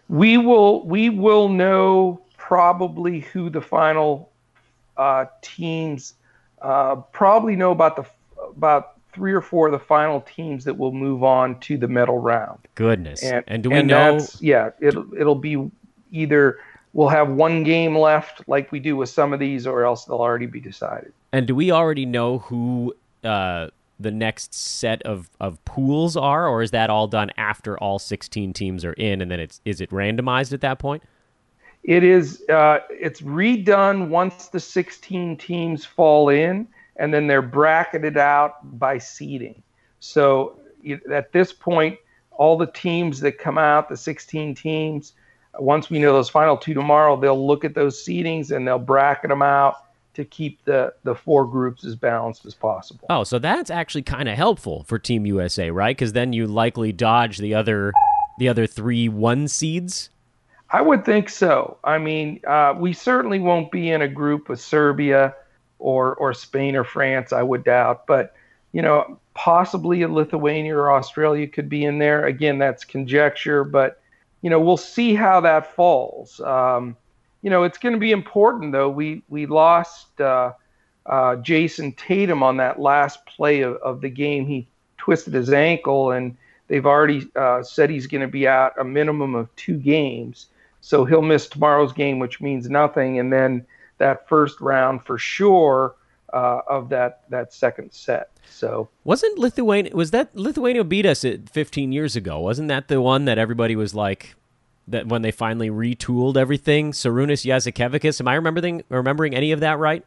We 0.08 0.38
will 0.38 0.86
we 0.86 1.10
will 1.10 1.48
know 1.48 2.20
probably 2.36 3.20
who 3.20 3.50
the 3.50 3.60
final 3.60 4.30
uh, 4.96 5.26
teams 5.42 6.14
uh, 6.62 6.96
probably 7.12 7.56
know 7.56 7.72
about 7.72 7.96
the 7.96 8.04
about 8.56 8.92
three 9.12 9.32
or 9.32 9.40
four 9.40 9.66
of 9.66 9.72
the 9.72 9.78
final 9.78 10.20
teams 10.20 10.64
that 10.64 10.76
will 10.76 10.92
move 10.92 11.24
on 11.24 11.58
to 11.60 11.76
the 11.76 11.88
medal 11.88 12.18
round. 12.18 12.58
Goodness, 12.74 13.22
and, 13.22 13.44
and 13.46 13.62
do 13.62 13.70
we 13.70 13.76
and 13.76 13.88
know? 13.88 14.26
Yeah, 14.40 14.70
it'll 14.80 15.12
it'll 15.14 15.34
be 15.34 15.70
either 16.12 16.58
we'll 16.92 17.08
have 17.08 17.30
one 17.30 17.64
game 17.64 17.96
left 17.96 18.48
like 18.48 18.70
we 18.72 18.78
do 18.78 18.96
with 18.96 19.08
some 19.08 19.32
of 19.32 19.40
these, 19.40 19.66
or 19.66 19.84
else 19.84 20.04
they'll 20.04 20.18
already 20.18 20.46
be 20.46 20.60
decided. 20.60 21.12
And 21.32 21.46
do 21.46 21.54
we 21.54 21.70
already 21.70 22.06
know 22.06 22.38
who 22.38 22.94
uh, 23.24 23.68
the 23.98 24.10
next 24.10 24.54
set 24.54 25.02
of, 25.02 25.30
of 25.40 25.64
pools 25.64 26.16
are, 26.16 26.46
or 26.46 26.62
is 26.62 26.70
that 26.72 26.90
all 26.90 27.06
done 27.06 27.30
after 27.36 27.78
all 27.78 27.98
16 27.98 28.52
teams 28.52 28.84
are 28.84 28.92
in, 28.94 29.22
and 29.22 29.30
then 29.30 29.40
it's 29.40 29.60
is 29.64 29.80
it 29.80 29.90
randomized 29.90 30.52
at 30.52 30.60
that 30.60 30.78
point? 30.78 31.02
It 31.82 32.02
is. 32.02 32.42
Uh, 32.48 32.80
it's 32.90 33.20
redone 33.20 34.08
once 34.08 34.48
the 34.48 34.60
16 34.60 35.36
teams 35.36 35.84
fall 35.84 36.28
in, 36.28 36.66
and 36.96 37.14
then 37.14 37.26
they're 37.26 37.42
bracketed 37.42 38.16
out 38.16 38.78
by 38.78 38.98
seeding. 38.98 39.62
So 40.00 40.58
at 41.10 41.32
this 41.32 41.52
point, 41.52 41.98
all 42.32 42.58
the 42.58 42.66
teams 42.66 43.20
that 43.20 43.38
come 43.38 43.56
out, 43.56 43.88
the 43.88 43.96
16 43.96 44.54
teams, 44.54 45.14
once 45.58 45.88
we 45.88 45.98
know 45.98 46.12
those 46.12 46.28
final 46.28 46.56
two 46.56 46.74
tomorrow, 46.74 47.18
they'll 47.18 47.46
look 47.46 47.64
at 47.64 47.74
those 47.74 48.04
seedings 48.04 48.54
and 48.54 48.66
they'll 48.66 48.78
bracket 48.78 49.30
them 49.30 49.42
out 49.42 49.85
to 50.16 50.24
keep 50.24 50.64
the 50.64 50.92
the 51.04 51.14
four 51.14 51.46
groups 51.46 51.84
as 51.84 51.94
balanced 51.94 52.46
as 52.46 52.54
possible. 52.54 53.06
Oh, 53.10 53.22
so 53.22 53.38
that's 53.38 53.70
actually 53.70 54.02
kind 54.02 54.28
of 54.28 54.36
helpful 54.36 54.82
for 54.84 54.98
Team 54.98 55.26
USA, 55.26 55.70
right? 55.70 55.94
Because 55.94 56.14
then 56.14 56.32
you 56.32 56.46
likely 56.46 56.90
dodge 56.90 57.38
the 57.38 57.54
other 57.54 57.92
the 58.38 58.48
other 58.48 58.66
three 58.66 59.08
one 59.08 59.46
seeds. 59.46 60.10
I 60.70 60.80
would 60.80 61.04
think 61.04 61.28
so. 61.28 61.76
I 61.84 61.98
mean, 61.98 62.40
uh, 62.46 62.74
we 62.76 62.92
certainly 62.92 63.38
won't 63.38 63.70
be 63.70 63.90
in 63.90 64.02
a 64.02 64.08
group 64.08 64.48
with 64.48 64.60
Serbia 64.60 65.34
or 65.78 66.14
or 66.16 66.32
Spain 66.32 66.74
or 66.74 66.84
France. 66.84 67.32
I 67.32 67.42
would 67.42 67.62
doubt, 67.62 68.06
but 68.06 68.34
you 68.72 68.80
know, 68.80 69.20
possibly 69.34 70.02
a 70.02 70.08
Lithuania 70.08 70.74
or 70.74 70.92
Australia 70.92 71.46
could 71.46 71.68
be 71.68 71.84
in 71.84 71.98
there. 71.98 72.24
Again, 72.24 72.58
that's 72.58 72.84
conjecture, 72.84 73.64
but 73.64 74.00
you 74.40 74.48
know, 74.48 74.60
we'll 74.60 74.78
see 74.78 75.14
how 75.14 75.40
that 75.42 75.74
falls. 75.74 76.40
Um, 76.40 76.96
you 77.46 77.50
know, 77.50 77.62
it's 77.62 77.78
going 77.78 77.92
to 77.92 78.00
be 78.00 78.10
important 78.10 78.72
though. 78.72 78.90
We 78.90 79.22
we 79.28 79.46
lost 79.46 80.20
uh, 80.20 80.52
uh, 81.06 81.36
Jayson 81.36 81.92
Tatum 81.96 82.42
on 82.42 82.56
that 82.56 82.80
last 82.80 83.24
play 83.24 83.60
of, 83.60 83.76
of 83.76 84.00
the 84.00 84.08
game. 84.08 84.48
He 84.48 84.66
twisted 84.98 85.32
his 85.32 85.52
ankle, 85.52 86.10
and 86.10 86.36
they've 86.66 86.84
already 86.84 87.22
uh, 87.36 87.62
said 87.62 87.88
he's 87.88 88.08
going 88.08 88.22
to 88.22 88.26
be 88.26 88.48
out 88.48 88.72
a 88.80 88.82
minimum 88.82 89.36
of 89.36 89.54
two 89.54 89.76
games. 89.76 90.46
So 90.80 91.04
he'll 91.04 91.22
miss 91.22 91.46
tomorrow's 91.46 91.92
game, 91.92 92.18
which 92.18 92.40
means 92.40 92.68
nothing, 92.68 93.20
and 93.20 93.32
then 93.32 93.64
that 93.98 94.28
first 94.28 94.60
round 94.60 95.04
for 95.06 95.16
sure 95.16 95.94
uh, 96.32 96.62
of 96.68 96.88
that 96.88 97.30
that 97.30 97.54
second 97.54 97.92
set. 97.92 98.30
So 98.50 98.88
wasn't 99.04 99.38
Lithuania 99.38 99.94
was 99.94 100.10
that 100.10 100.34
Lithuania 100.34 100.82
beat 100.82 101.06
us 101.06 101.24
15 101.52 101.92
years 101.92 102.16
ago? 102.16 102.40
Wasn't 102.40 102.66
that 102.66 102.88
the 102.88 103.00
one 103.00 103.24
that 103.26 103.38
everybody 103.38 103.76
was 103.76 103.94
like 103.94 104.34
that 104.88 105.06
when 105.06 105.22
they 105.22 105.30
finally 105.30 105.70
retooled 105.70 106.36
everything? 106.36 106.92
Šarūnas 106.92 107.44
Jasikevičius. 107.44 108.20
Am 108.20 108.28
I 108.28 108.34
remembering 108.34 108.82
remembering 108.88 109.34
any 109.34 109.52
of 109.52 109.60
that 109.60 109.78
right? 109.78 110.04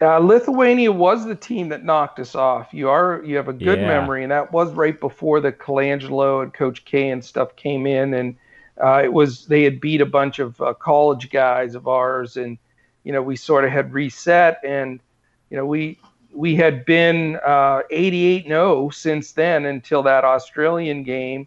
Uh, 0.00 0.18
Lithuania 0.18 0.90
was 0.90 1.24
the 1.24 1.36
team 1.36 1.68
that 1.68 1.84
knocked 1.84 2.18
us 2.18 2.34
off. 2.34 2.74
You 2.74 2.88
are 2.90 3.22
you 3.24 3.36
have 3.36 3.48
a 3.48 3.52
good 3.52 3.78
yeah. 3.78 3.86
memory, 3.86 4.22
and 4.22 4.32
that 4.32 4.52
was 4.52 4.72
right 4.72 4.98
before 4.98 5.40
the 5.40 5.52
Colangelo 5.52 6.42
and 6.42 6.52
Coach 6.52 6.84
K 6.84 7.10
and 7.10 7.24
stuff 7.24 7.54
came 7.56 7.86
in, 7.86 8.12
and 8.12 8.36
uh, 8.82 9.02
it 9.04 9.12
was 9.12 9.46
they 9.46 9.62
had 9.62 9.80
beat 9.80 10.00
a 10.00 10.06
bunch 10.06 10.40
of 10.40 10.60
uh, 10.60 10.74
college 10.74 11.30
guys 11.30 11.74
of 11.74 11.86
ours, 11.86 12.36
and 12.36 12.58
you 13.04 13.12
know 13.12 13.22
we 13.22 13.36
sort 13.36 13.64
of 13.64 13.70
had 13.70 13.92
reset, 13.92 14.60
and 14.64 14.98
you 15.48 15.56
know 15.56 15.64
we 15.64 15.98
we 16.32 16.56
had 16.56 16.84
been 16.84 17.36
uh, 17.46 17.82
88 17.90 18.48
0 18.48 18.90
since 18.90 19.32
then 19.32 19.64
until 19.64 20.02
that 20.02 20.24
Australian 20.24 21.04
game, 21.04 21.46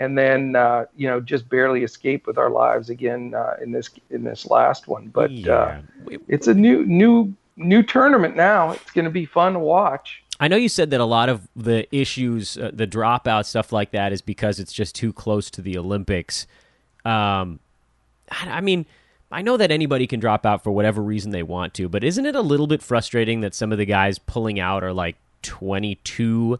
and 0.00 0.16
then 0.16 0.56
uh, 0.56 0.86
you 0.96 1.06
know 1.06 1.20
just 1.20 1.48
barely 1.48 1.84
escape 1.84 2.26
with 2.26 2.38
our 2.38 2.50
lives 2.50 2.88
again 2.88 3.34
uh, 3.34 3.54
in 3.62 3.70
this 3.70 3.90
in 4.08 4.24
this 4.24 4.46
last 4.46 4.88
one. 4.88 5.08
But 5.08 5.30
uh, 5.46 5.78
it's 6.26 6.48
a 6.48 6.54
new 6.54 6.84
new 6.86 7.32
new 7.56 7.82
tournament 7.82 8.34
now. 8.34 8.72
It's 8.72 8.90
going 8.90 9.04
to 9.04 9.10
be 9.10 9.26
fun 9.26 9.52
to 9.52 9.58
watch. 9.58 10.24
I 10.40 10.48
know 10.48 10.56
you 10.56 10.70
said 10.70 10.90
that 10.90 11.00
a 11.00 11.04
lot 11.04 11.28
of 11.28 11.46
the 11.54 11.86
issues, 11.94 12.56
uh, 12.56 12.70
the 12.72 12.86
dropout 12.86 13.44
stuff 13.44 13.72
like 13.72 13.90
that, 13.90 14.10
is 14.10 14.22
because 14.22 14.58
it's 14.58 14.72
just 14.72 14.94
too 14.94 15.12
close 15.12 15.50
to 15.50 15.60
the 15.60 15.76
Olympics. 15.76 16.46
Um, 17.04 17.60
I 18.30 18.62
mean, 18.62 18.86
I 19.30 19.42
know 19.42 19.58
that 19.58 19.70
anybody 19.70 20.06
can 20.06 20.18
drop 20.18 20.46
out 20.46 20.64
for 20.64 20.70
whatever 20.70 21.02
reason 21.02 21.30
they 21.30 21.42
want 21.42 21.74
to, 21.74 21.90
but 21.90 22.02
isn't 22.02 22.24
it 22.24 22.34
a 22.34 22.40
little 22.40 22.66
bit 22.66 22.82
frustrating 22.82 23.42
that 23.42 23.54
some 23.54 23.70
of 23.70 23.76
the 23.76 23.84
guys 23.84 24.18
pulling 24.18 24.58
out 24.58 24.82
are 24.82 24.94
like 24.94 25.16
22 25.42 26.58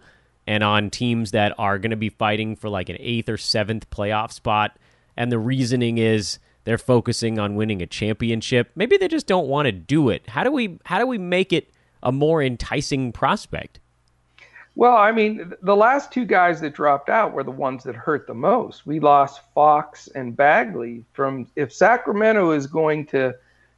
and 0.51 0.65
on 0.65 0.91
teams 0.91 1.31
that 1.31 1.55
are 1.59 1.79
going 1.79 1.93
to 1.93 1.97
be 1.97 2.09
fighting 2.09 2.57
for 2.57 2.69
like 2.69 2.89
an 2.89 2.97
eighth 2.99 3.29
or 3.29 3.37
seventh 3.37 3.89
playoff 3.89 4.33
spot? 4.33 4.77
And 5.17 5.31
the 5.31 5.39
reasoning 5.39 5.99
is 5.99 6.41
they're 6.65 6.77
focusing 6.77 7.39
on 7.39 7.55
winning 7.55 7.81
a 7.83 7.87
championship. 7.87 8.73
Maybe 8.75 8.97
they 8.97 9.07
just 9.07 9.29
don't 9.29 9.47
want 9.47 9.67
to 9.67 9.73
do 9.73 10.09
it. 10.09 10.29
How 10.29 10.43
do 10.43 10.51
we 10.51 10.81
how 10.85 10.99
do 10.99 11.07
we 11.07 11.19
make 11.19 11.53
it 11.53 11.71
a 12.03 12.11
more 12.11 12.43
enticing 12.43 13.13
prospect? 13.13 13.79
Well, 14.75 14.97
I 14.97 15.13
mean, 15.13 15.53
the 15.63 15.77
last 15.77 16.11
two 16.11 16.25
guys 16.25 16.61
that 16.63 16.75
dropped 16.75 17.09
out 17.09 17.33
were 17.33 17.45
the 17.45 17.53
ones 17.53 17.85
that 17.85 17.95
hurt 17.95 18.27
the 18.27 18.35
most. 18.35 18.87
We 18.87 18.99
lost 18.99 19.43
Fox 19.55 20.09
and 20.17 20.37
Bagley 20.37 21.05
from 21.13 21.47
if 21.55 21.73
Sacramento 21.73 22.51
is 22.51 22.67
going 22.67 23.07
to 23.07 23.37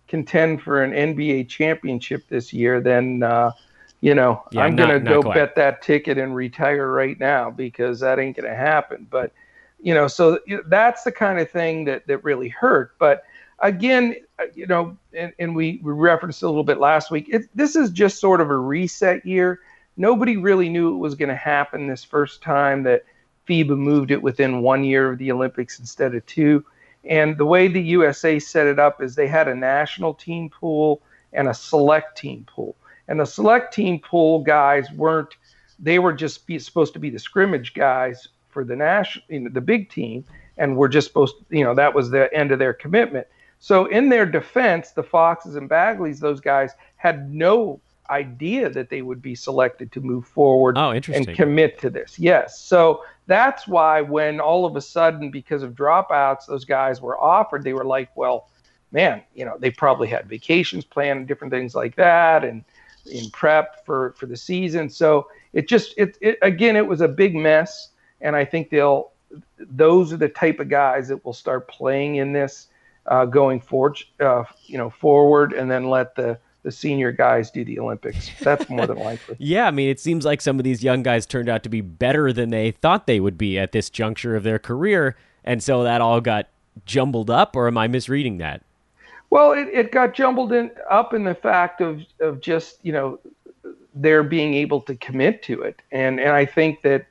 contend 0.09 0.63
for 0.63 0.83
an 0.83 0.93
NBA 0.93 1.51
championship 1.51 2.29
this 2.29 2.51
year, 2.51 2.81
then 2.81 3.23
uh, 3.23 3.53
you 4.03 4.15
know 4.15 4.43
yeah, 4.53 4.61
I'm 4.61 4.77
going 4.77 4.91
to 4.91 5.01
go 5.01 5.23
bet 5.23 5.55
that 5.55 5.81
ticket 5.81 6.19
and 6.19 6.37
retire 6.37 6.93
right 6.93 7.19
now 7.19 7.51
because 7.51 8.01
that 8.01 8.19
ain't 8.19 8.37
going 8.37 8.51
to 8.51 8.55
happen. 8.55 9.07
But 9.11 9.33
you 9.81 9.95
know, 9.95 10.07
so 10.09 10.39
that's 10.67 11.05
the 11.05 11.13
kind 11.13 11.39
of 11.39 11.51
thing 11.51 11.87
that 11.87 12.07
that 12.07 12.23
really 12.23 12.49
hurt. 12.49 12.93
But 12.99 13.25
again, 13.63 14.17
uh, 14.39 14.45
you 14.55 14.67
know, 14.67 14.97
and, 15.15 15.33
and 15.39 15.57
we, 15.57 15.81
we 15.83 15.93
referenced 15.93 16.43
a 16.43 16.49
little 16.49 16.65
bit 16.65 16.79
last 16.79 17.11
week. 17.11 17.29
It, 17.31 17.45
this 17.55 17.75
is 17.75 17.91
just 17.91 18.21
sort 18.21 18.41
of 18.41 18.51
a 18.51 18.57
reset 18.57 19.25
year. 19.25 19.61
Nobody 19.97 20.37
really 20.37 20.69
knew 20.69 20.95
it 20.95 20.99
was 20.99 21.15
going 21.15 21.29
to 21.29 21.37
happen 21.37 21.87
this 21.87 22.05
first 22.05 22.43
time 22.43 22.83
that 22.83 23.05
FIBA 23.49 23.77
moved 23.79 24.11
it 24.11 24.23
within 24.23 24.63
one 24.63 24.85
year 24.85 25.13
of 25.13 25.19
the 25.19 25.33
Olympics 25.33 25.79
instead 25.79 26.15
of 26.15 26.25
two. 26.27 26.65
And 27.05 27.37
the 27.37 27.47
way 27.47 27.69
the 27.69 27.83
USA 27.83 28.39
set 28.39 28.67
it 28.67 28.79
up 28.79 29.03
is 29.03 29.15
they 29.15 29.27
had 29.27 29.49
a 29.49 29.55
national 29.55 30.15
team 30.15 30.51
pool 30.51 31.03
and 31.33 31.49
a 31.49 31.55
select 31.55 32.17
team 32.19 32.47
pool. 32.47 32.77
And 33.13 33.21
the 33.21 33.27
select 33.27 33.75
team 33.75 33.99
pool 33.99 34.39
guys 34.39 34.91
weren't, 34.93 35.37
they 35.79 35.99
were 35.99 36.15
just 36.15 36.47
be, 36.47 36.59
supposed 36.59 36.95
to 36.95 36.99
be 36.99 37.11
the 37.11 37.19
scrimmage 37.19 37.75
guys 37.75 38.27
for 38.49 38.65
the 38.65 38.75
national, 38.75 39.27
you 39.29 39.41
know, 39.41 39.51
the 39.51 39.61
big 39.61 39.91
team, 39.91 40.25
and 40.57 40.79
were 40.79 40.89
just 40.89 41.09
supposed, 41.09 41.35
to, 41.37 41.59
you 41.59 41.63
know, 41.63 41.75
that 41.75 41.95
was 41.95 42.09
the 42.09 42.33
end 42.33 42.53
of 42.53 42.59
their 42.59 42.73
commitment. 42.73 43.27
So 43.59 43.85
in 43.85 44.09
their 44.09 44.25
defense, 44.25 44.93
the 44.93 45.03
Foxes 45.03 45.57
and 45.57 45.69
Bagleys, 45.69 46.21
those 46.21 46.41
guys 46.41 46.71
had 46.97 47.31
no 47.31 47.83
idea 48.09 48.71
that 48.71 48.89
they 48.89 49.03
would 49.03 49.21
be 49.21 49.35
selected 49.35 49.93
to 49.93 50.01
move 50.01 50.27
forward 50.27 50.79
oh, 50.79 50.93
and 50.93 51.37
commit 51.37 51.79
to 51.81 51.91
this. 51.91 52.19
Yes. 52.19 52.59
So 52.61 53.05
that's 53.27 53.69
why 53.69 54.01
when 54.01 54.41
all 54.41 54.65
of 54.65 54.75
a 54.75 54.81
sudden, 54.81 55.31
because 55.31 55.63
of 55.63 55.75
dropouts, 55.75 56.47
those 56.47 56.65
guys 56.65 57.03
were 57.03 57.21
offered, 57.21 57.63
they 57.63 57.75
were 57.75 57.85
like, 57.85 58.09
well, 58.17 58.49
man, 58.91 59.23
you 59.35 59.45
know, 59.45 59.59
they 59.59 59.71
probably 59.71 60.09
had 60.09 60.31
vacations 60.31 60.87
planned 60.87 61.19
and 61.19 61.29
different 61.29 61.53
things 61.53 61.75
like 61.75 61.97
that 61.97 62.43
and 62.43 62.65
in 63.11 63.31
prep 63.31 63.85
for, 63.85 64.15
for 64.19 64.27
the 64.27 64.37
season. 64.37 64.89
So 64.89 65.29
it 65.53 65.69
just, 65.69 65.95
it, 65.97 66.17
it 66.21 66.39
again, 66.43 66.77
it 66.77 66.87
was 66.87 67.01
a 67.01 67.09
big 67.09 67.35
mess 67.35 67.89
and 68.23 68.35
I 68.35 68.45
think 68.45 68.71
they'll. 68.71 69.11
Those 69.59 70.13
are 70.13 70.19
the 70.19 70.29
type 70.29 70.61
of 70.61 70.69
guys 70.69 71.09
that 71.09 71.25
will 71.25 71.33
start 71.33 71.67
playing 71.67 72.17
in 72.17 72.33
this 72.35 72.69
uh, 73.07 73.25
going 73.25 73.61
forward, 73.61 73.99
uh, 74.21 74.45
you 74.67 74.79
know, 74.79 74.91
forward, 74.91 75.53
and 75.53 75.71
then 75.71 75.91
let 75.91 76.15
the 76.15 76.39
the 76.63 76.71
senior 76.71 77.11
guys 77.11 77.51
do 77.51 77.65
the 77.65 77.79
Olympics. 77.81 78.31
That's 78.41 78.69
more 78.71 78.87
than 78.87 78.99
likely. 78.99 79.37
yeah, 79.41 79.67
I 79.67 79.73
mean, 79.73 79.89
it 79.89 79.99
seems 79.99 80.25
like 80.25 80.41
some 80.41 80.61
of 80.61 80.65
these 80.65 80.85
young 80.85 81.03
guys 81.03 81.27
turned 81.27 81.49
out 81.49 81.65
to 81.65 81.69
be 81.69 81.81
better 81.81 82.33
than 82.33 82.51
they 82.51 82.71
thought 82.71 83.07
they 83.07 83.19
would 83.19 83.37
be 83.37 83.59
at 83.59 83.73
this 83.73 83.91
juncture 83.91 84.37
of 84.37 84.45
their 84.45 84.59
career, 84.59 85.17
and 85.45 85.63
so 85.63 85.83
that 85.83 86.01
all 86.01 86.21
got 86.21 86.49
jumbled 86.87 87.31
up. 87.31 87.57
Or 87.57 87.67
am 87.67 87.79
I 87.79 87.89
misreading 87.89 88.39
that? 88.39 88.63
Well, 89.33 89.53
it, 89.53 89.69
it 89.73 89.93
got 89.93 90.13
jumbled 90.13 90.53
in, 90.53 90.71
up 90.91 91.15
in 91.15 91.25
the 91.25 91.35
fact 91.35 91.81
of 91.81 92.03
of 92.21 92.43
just 92.43 92.77
you 92.83 92.93
know 92.93 93.19
their 93.95 94.23
being 94.23 94.53
able 94.53 94.83
to 94.83 94.95
commit 94.95 95.43
to 95.45 95.63
it, 95.63 95.81
and 95.91 96.21
and 96.21 96.33
I 96.33 96.45
think 96.45 96.83
that 96.83 97.07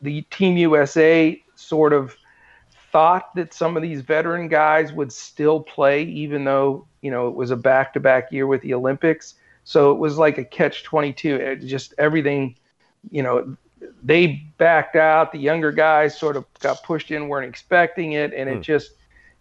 the 0.00 0.22
Team 0.30 0.56
USA 0.56 1.42
sort 1.56 1.92
of 1.92 2.16
thought 2.92 3.34
that 3.34 3.52
some 3.52 3.76
of 3.76 3.82
these 3.82 4.02
veteran 4.02 4.46
guys 4.46 4.92
would 4.92 5.12
still 5.12 5.58
play, 5.58 6.04
even 6.04 6.44
though 6.44 6.86
you 7.00 7.10
know 7.10 7.26
it 7.26 7.34
was 7.34 7.50
a 7.50 7.56
back-to-back 7.56 8.30
year 8.30 8.46
with 8.46 8.62
the 8.62 8.72
Olympics. 8.72 9.34
So 9.64 9.90
it 9.90 9.98
was 9.98 10.16
like 10.16 10.38
a 10.38 10.44
catch-22. 10.44 11.40
It 11.40 11.56
just 11.66 11.92
everything, 11.98 12.54
you 13.10 13.24
know, 13.24 13.56
they 14.00 14.44
backed 14.58 14.94
out. 14.94 15.32
The 15.32 15.40
younger 15.40 15.72
guys 15.72 16.16
sort 16.16 16.36
of 16.36 16.44
got 16.60 16.84
pushed 16.84 17.10
in, 17.10 17.26
weren't 17.26 17.48
expecting 17.48 18.12
it, 18.12 18.32
and 18.32 18.48
it 18.48 18.54
hmm. 18.54 18.60
just 18.60 18.92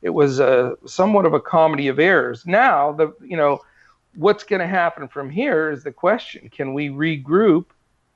it 0.01 0.09
was 0.09 0.39
a 0.39 0.75
somewhat 0.85 1.25
of 1.25 1.33
a 1.33 1.39
comedy 1.39 1.87
of 1.87 1.99
errors. 1.99 2.45
Now 2.45 2.91
the 2.91 3.13
you 3.21 3.37
know 3.37 3.61
what's 4.15 4.43
going 4.43 4.59
to 4.59 4.67
happen 4.67 5.07
from 5.07 5.29
here 5.29 5.71
is 5.71 5.83
the 5.83 5.91
question: 5.91 6.49
Can 6.49 6.73
we 6.73 6.89
regroup? 6.89 7.65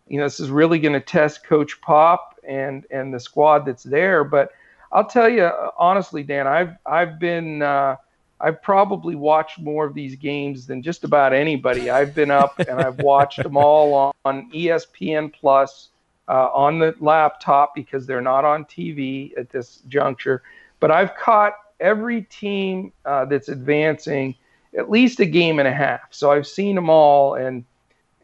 You 0.07 0.19
know, 0.19 0.25
this 0.25 0.39
is 0.39 0.49
really 0.49 0.79
going 0.79 0.93
to 0.93 0.99
test 0.99 1.43
Coach 1.43 1.79
Pop 1.81 2.39
and 2.47 2.85
and 2.91 3.13
the 3.13 3.19
squad 3.19 3.65
that's 3.65 3.83
there. 3.83 4.23
But 4.23 4.51
I'll 4.91 5.07
tell 5.07 5.29
you 5.29 5.49
honestly, 5.77 6.23
Dan, 6.23 6.47
I've 6.47 6.75
I've 6.85 7.19
been 7.19 7.61
uh, 7.61 7.97
I've 8.39 8.61
probably 8.61 9.15
watched 9.15 9.59
more 9.59 9.85
of 9.85 9.93
these 9.93 10.15
games 10.15 10.67
than 10.67 10.81
just 10.81 11.03
about 11.03 11.33
anybody. 11.33 11.89
I've 11.89 12.13
been 12.13 12.31
up 12.31 12.59
and 12.67 12.81
I've 12.81 12.99
watched 12.99 13.41
them 13.41 13.57
all 13.57 13.93
on, 13.93 14.13
on 14.25 14.51
ESPN 14.51 15.33
Plus 15.33 15.89
uh, 16.27 16.49
on 16.53 16.79
the 16.79 16.95
laptop 16.99 17.75
because 17.75 18.05
they're 18.05 18.21
not 18.21 18.45
on 18.45 18.65
TV 18.65 19.37
at 19.37 19.49
this 19.49 19.81
juncture. 19.87 20.43
But 20.79 20.91
I've 20.91 21.15
caught 21.15 21.53
every 21.79 22.23
team 22.23 22.91
uh, 23.05 23.25
that's 23.25 23.49
advancing 23.49 24.35
at 24.77 24.89
least 24.89 25.19
a 25.19 25.25
game 25.25 25.59
and 25.59 25.67
a 25.67 25.73
half. 25.73 26.01
So 26.11 26.31
I've 26.31 26.47
seen 26.47 26.75
them 26.75 26.89
all, 26.89 27.35
and 27.35 27.63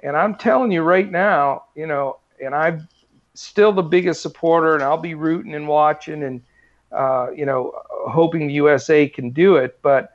and 0.04 0.18
I'm 0.18 0.36
telling 0.36 0.72
you 0.72 0.82
right 0.82 1.10
now, 1.10 1.66
you 1.76 1.88
know, 1.88 2.18
and 2.44 2.56
I'm 2.56 2.88
still 3.34 3.72
the 3.72 3.84
biggest 3.84 4.22
supporter, 4.22 4.74
and 4.74 4.84
I'll 4.84 4.98
be 4.98 5.14
rooting 5.14 5.56
and 5.56 5.68
watching 5.68 6.24
and 6.24 6.42
uh, 6.92 7.32
you 7.36 7.46
know 7.46 7.74
hoping 7.90 8.48
the 8.48 8.54
USA 8.54 9.08
can 9.08 9.30
do 9.30 9.58
it. 9.58 9.80
But 9.82 10.14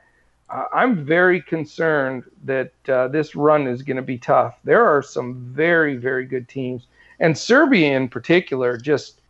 uh, 0.49 0.65
I'm 0.73 1.03
very 1.05 1.41
concerned 1.41 2.23
that 2.45 2.71
uh, 2.87 3.07
this 3.09 3.35
run 3.35 3.67
is 3.67 3.81
going 3.81 3.97
to 3.97 4.03
be 4.03 4.17
tough. 4.17 4.59
There 4.63 4.85
are 4.85 5.01
some 5.01 5.35
very 5.53 5.95
very 5.95 6.25
good 6.25 6.47
teams, 6.47 6.87
and 7.19 7.37
Serbia 7.37 7.95
in 7.95 8.09
particular. 8.09 8.77
Just 8.77 9.21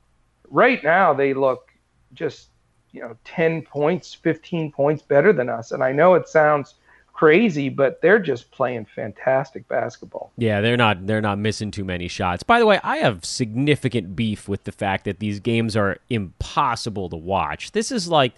right 0.49 0.83
now, 0.83 1.13
they 1.13 1.33
look 1.33 1.71
just 2.13 2.49
you 2.97 3.03
know 3.03 3.15
10 3.23 3.61
points, 3.61 4.13
15 4.13 4.71
points 4.71 5.01
better 5.01 5.31
than 5.31 5.49
us. 5.49 5.71
And 5.71 5.83
I 5.83 5.91
know 5.91 6.15
it 6.15 6.27
sounds 6.27 6.75
crazy, 7.13 7.69
but 7.69 8.01
they're 8.01 8.19
just 8.19 8.51
playing 8.51 8.85
fantastic 8.85 9.67
basketball. 9.67 10.31
Yeah, 10.37 10.61
they're 10.61 10.77
not 10.77 11.07
they're 11.07 11.21
not 11.21 11.39
missing 11.39 11.71
too 11.71 11.83
many 11.83 12.07
shots. 12.07 12.43
By 12.43 12.59
the 12.59 12.65
way, 12.65 12.79
I 12.83 12.97
have 12.97 13.25
significant 13.25 14.15
beef 14.15 14.47
with 14.47 14.65
the 14.65 14.71
fact 14.71 15.05
that 15.05 15.19
these 15.19 15.39
games 15.39 15.75
are 15.75 15.97
impossible 16.09 17.09
to 17.09 17.15
watch. 17.17 17.71
This 17.71 17.91
is 17.91 18.07
like 18.07 18.33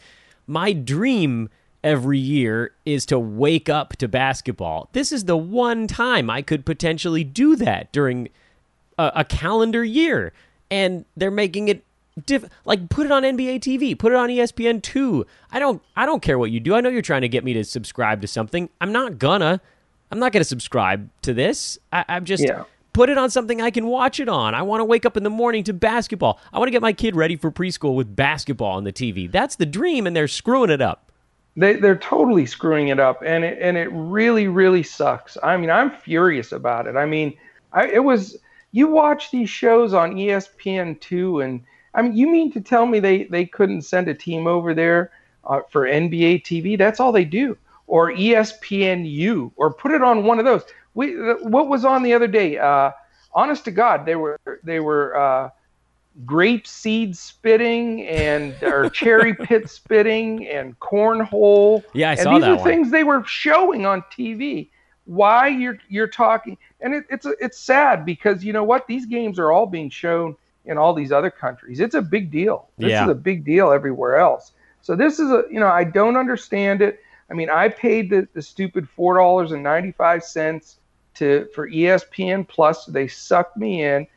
my 0.48 0.72
dream 0.74 1.50
every 1.84 2.20
year 2.20 2.72
is 2.86 3.06
to 3.08 3.18
wake 3.20 3.70
up 3.70 3.96
to 3.98 4.08
basketball. 4.08 4.90
This 4.94 5.12
is 5.12 5.26
the 5.26 5.38
one 5.38 5.88
time 5.88 6.30
I 6.30 6.42
could 6.42 6.66
potentially 6.66 7.24
do 7.24 7.56
that 7.58 7.92
during 7.92 8.30
a, 8.98 9.12
a 9.16 9.24
calendar 9.26 9.84
year. 9.84 10.34
and 10.72 11.06
they're 11.18 11.32
making 11.32 11.68
it 11.68 11.84
diff- 12.26 12.50
like 12.66 12.90
put 12.90 13.06
it 13.06 13.12
on 13.12 13.24
NBA 13.24 13.60
TV, 13.60 13.98
put 13.98 14.12
it 14.12 14.16
on 14.16 14.30
ESPN 14.30 14.82
two. 14.82 15.26
I 15.52 15.60
don't 15.60 15.82
I 15.96 16.06
don't 16.06 16.22
care 16.22 16.40
what 16.40 16.52
you 16.52 16.60
do. 16.60 16.76
I 16.76 16.82
know 16.82 16.90
you're 16.90 17.02
trying 17.02 17.22
to 17.22 17.30
get 17.30 17.44
me 17.44 17.54
to 17.54 17.64
subscribe 17.64 18.22
to 18.22 18.28
something. 18.28 18.70
I'm 18.82 18.92
not 18.92 19.18
gonna. 19.18 19.62
I'm 20.12 20.20
not 20.20 20.32
gonna 20.32 20.44
subscribe 20.44 21.10
to 21.22 21.34
this. 21.34 21.78
I, 21.92 22.06
am 22.08 22.26
just 22.26 22.44
yeah. 22.44 22.64
put 22.94 23.10
it 23.10 23.18
on 23.18 23.30
something 23.30 23.62
I 23.62 23.70
can 23.70 23.88
watch 23.88 24.20
it 24.20 24.28
on. 24.28 24.56
I 24.56 24.64
want 24.64 24.82
to 24.82 24.86
wake 24.86 25.06
up 25.06 25.18
in 25.18 25.24
the 25.24 25.30
morning 25.30 25.64
to 25.66 25.74
basketball. 25.74 26.40
I 26.52 26.58
want 26.58 26.68
to 26.68 26.72
get 26.72 26.82
my 26.82 26.94
kid 26.94 27.16
ready 27.16 27.36
for 27.36 27.52
preschool 27.52 27.96
with 27.96 28.16
basketball 28.16 28.78
on 28.78 28.84
the 28.84 28.94
TV. 28.94 29.32
That's 29.32 29.56
the 29.56 29.66
dream, 29.66 30.08
and 30.08 30.16
they're 30.16 30.28
screwing 30.28 30.70
it 30.70 30.82
up. 30.82 31.12
They 31.56 31.74
they're 31.74 31.98
totally 31.98 32.46
screwing 32.46 32.88
it 32.88 33.00
up, 33.00 33.22
and 33.26 33.44
it 33.44 33.58
and 33.62 33.78
it 33.78 33.90
really 33.92 34.48
really 34.48 34.84
sucks. 34.84 35.38
I 35.44 35.58
mean, 35.58 35.70
I'm 35.70 35.92
furious 35.92 36.52
about 36.52 36.88
it. 36.88 36.96
I 36.96 37.06
mean, 37.06 37.38
I, 37.74 37.88
it 37.88 38.04
was 38.04 38.38
you 38.72 38.88
watch 38.88 39.32
these 39.32 39.50
shows 39.50 39.94
on 39.94 40.14
ESPN 40.14 41.00
two 41.00 41.42
and 41.42 41.62
I 41.94 42.02
mean, 42.02 42.16
you 42.16 42.30
mean 42.30 42.52
to 42.54 42.62
tell 42.62 42.86
me 42.86 43.00
they, 43.00 43.26
they 43.26 43.46
couldn't 43.46 43.82
send 43.82 44.08
a 44.08 44.14
team 44.14 44.48
over 44.48 44.74
there 44.74 45.12
uh, 45.46 45.62
for 45.70 45.86
NBA 45.88 46.44
TV? 46.44 46.78
That's 46.78 47.00
all 47.00 47.12
they 47.12 47.26
do. 47.26 47.58
Or 47.88 48.12
ESPNU, 48.12 49.52
or 49.56 49.74
put 49.74 49.92
it 49.92 50.04
on 50.04 50.24
one 50.24 50.38
of 50.40 50.46
those. 50.46 50.64
We, 50.94 51.14
what 51.42 51.68
was 51.68 51.86
on 51.86 52.04
the 52.04 52.14
other 52.14 52.28
day? 52.28 52.58
Uh, 52.58 52.92
honest 53.34 53.66
to 53.66 53.72
God, 53.72 54.06
they 54.06 54.16
were 54.16 54.40
they 54.64 54.80
were 54.80 55.18
uh, 55.18 55.50
grape 56.26 56.68
seed 56.68 57.16
spitting 57.16 58.06
and 58.08 58.56
or 58.64 58.90
cherry 58.94 59.34
pit 59.34 59.70
spitting 59.70 60.48
and 60.48 60.80
cornhole. 60.80 61.84
Yeah, 61.94 62.10
I 62.10 62.14
and 62.14 62.22
saw 62.22 62.34
these 62.34 62.42
that 62.42 62.52
are 62.52 62.56
one. 62.58 62.64
things 62.64 62.92
they 62.92 63.04
were 63.04 63.24
showing 63.24 63.86
on 63.86 64.04
TV. 64.16 64.70
Why 65.06 65.48
you're 65.48 65.80
you're 65.88 66.08
talking? 66.08 66.58
And 66.82 66.94
it, 66.94 67.06
it's 67.10 67.26
it's 67.26 67.60
sad 67.60 68.06
because 68.06 68.44
you 68.44 68.54
know 68.54 68.64
what? 68.64 68.88
These 68.88 69.06
games 69.06 69.40
are 69.40 69.52
all 69.52 69.66
being 69.66 69.90
shown 69.90 70.36
in 70.70 70.78
all 70.78 70.94
these 70.94 71.12
other 71.12 71.32
countries. 71.32 71.80
It's 71.80 71.96
a 71.96 72.02
big 72.02 72.32
deal. 72.32 72.70
This 72.78 72.92
yeah. 72.92 73.04
is 73.04 73.10
a 73.10 73.16
big 73.16 73.44
deal 73.44 73.72
everywhere 73.72 74.18
else. 74.18 74.54
So 74.82 74.96
this 74.96 75.20
is 75.20 75.30
a 75.32 75.44
you 75.52 75.60
know 75.60 75.68
I 75.68 75.84
don't 75.84 76.16
understand 76.16 76.82
it. 76.82 77.02
I 77.30 77.34
mean 77.34 77.50
I 77.50 77.68
paid 77.68 78.12
the, 78.12 78.28
the 78.34 78.42
stupid 78.42 78.88
four 78.88 79.16
dollars 79.16 79.52
and 79.52 79.64
ninety 79.64 79.92
five 79.92 80.24
cents 80.24 80.78
to 81.16 81.50
for 81.54 81.70
ESPN 81.70 82.48
Plus. 82.48 82.86
They 82.86 83.08
sucked 83.08 83.58
me 83.58 83.84
in. 83.84 84.08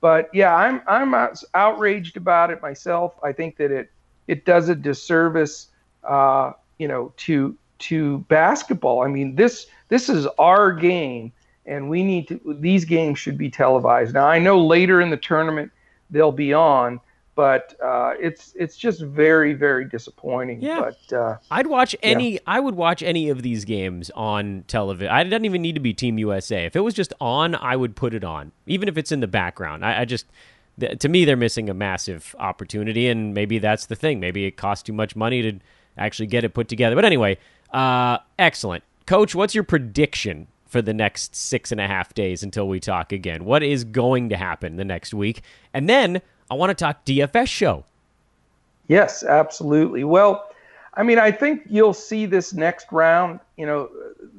But 0.00 0.28
yeah, 0.34 0.54
I'm 0.54 0.82
I'm 0.86 1.14
outraged 1.54 2.18
about 2.18 2.50
it 2.50 2.60
myself. 2.60 3.14
I 3.22 3.32
think 3.32 3.56
that 3.56 3.70
it 3.70 3.90
it 4.26 4.44
does 4.44 4.68
a 4.68 4.74
disservice, 4.74 5.68
uh, 6.04 6.52
you 6.78 6.86
know, 6.86 7.14
to 7.16 7.56
to 7.78 8.18
basketball. 8.28 9.02
I 9.02 9.08
mean 9.08 9.36
this 9.36 9.66
this 9.88 10.10
is 10.10 10.26
our 10.38 10.70
game, 10.70 11.32
and 11.64 11.88
we 11.88 12.04
need 12.04 12.28
to. 12.28 12.56
These 12.60 12.84
games 12.84 13.18
should 13.18 13.38
be 13.38 13.50
televised. 13.50 14.12
Now 14.12 14.26
I 14.26 14.38
know 14.38 14.62
later 14.62 15.00
in 15.00 15.08
the 15.08 15.16
tournament 15.16 15.72
they'll 16.14 16.32
be 16.32 16.54
on. 16.54 17.00
But 17.36 17.74
uh, 17.82 18.12
it's 18.20 18.54
it's 18.56 18.76
just 18.76 19.02
very 19.02 19.54
very 19.54 19.84
disappointing. 19.86 20.62
Yeah. 20.62 20.80
But 20.80 21.16
uh, 21.16 21.38
I'd 21.50 21.66
watch 21.66 21.96
any. 22.00 22.34
Yeah. 22.34 22.38
I 22.46 22.60
would 22.60 22.76
watch 22.76 23.02
any 23.02 23.28
of 23.28 23.42
these 23.42 23.64
games 23.64 24.08
on 24.14 24.62
television. 24.68 25.12
I 25.12 25.24
didn't 25.24 25.44
even 25.44 25.60
need 25.60 25.74
to 25.74 25.80
be 25.80 25.92
Team 25.92 26.16
USA. 26.16 26.64
If 26.64 26.76
it 26.76 26.80
was 26.80 26.94
just 26.94 27.12
on, 27.20 27.56
I 27.56 27.74
would 27.74 27.96
put 27.96 28.14
it 28.14 28.22
on, 28.22 28.52
even 28.66 28.88
if 28.88 28.96
it's 28.96 29.10
in 29.10 29.18
the 29.18 29.26
background. 29.26 29.84
I, 29.84 30.02
I 30.02 30.04
just 30.04 30.26
to 30.78 31.08
me 31.08 31.24
they're 31.24 31.36
missing 31.36 31.68
a 31.68 31.74
massive 31.74 32.36
opportunity, 32.38 33.08
and 33.08 33.34
maybe 33.34 33.58
that's 33.58 33.86
the 33.86 33.96
thing. 33.96 34.20
Maybe 34.20 34.44
it 34.44 34.52
costs 34.56 34.84
too 34.84 34.92
much 34.92 35.16
money 35.16 35.42
to 35.42 35.58
actually 35.98 36.26
get 36.26 36.44
it 36.44 36.54
put 36.54 36.68
together. 36.68 36.94
But 36.94 37.04
anyway, 37.04 37.38
uh, 37.72 38.18
excellent, 38.38 38.84
Coach. 39.06 39.34
What's 39.34 39.56
your 39.56 39.64
prediction 39.64 40.46
for 40.74 40.82
the 40.82 40.92
next 40.92 41.36
six 41.36 41.70
and 41.70 41.80
a 41.80 41.86
half 41.86 42.14
days 42.14 42.42
until 42.42 42.66
we 42.66 42.80
talk 42.80 43.12
again? 43.12 43.44
What 43.44 43.62
is 43.62 43.84
going 43.84 44.30
to 44.30 44.36
happen 44.36 44.74
the 44.74 44.84
next 44.84 45.14
week? 45.14 45.42
And 45.72 45.88
then 45.88 46.20
I 46.50 46.54
want 46.54 46.70
to 46.70 46.74
talk 46.74 47.04
DFS 47.04 47.46
show. 47.46 47.84
Yes, 48.88 49.22
absolutely. 49.22 50.02
Well, 50.02 50.50
I 50.94 51.04
mean, 51.04 51.20
I 51.20 51.30
think 51.30 51.62
you'll 51.70 51.94
see 51.94 52.26
this 52.26 52.52
next 52.52 52.88
round. 52.90 53.38
You 53.56 53.66
know, 53.66 53.88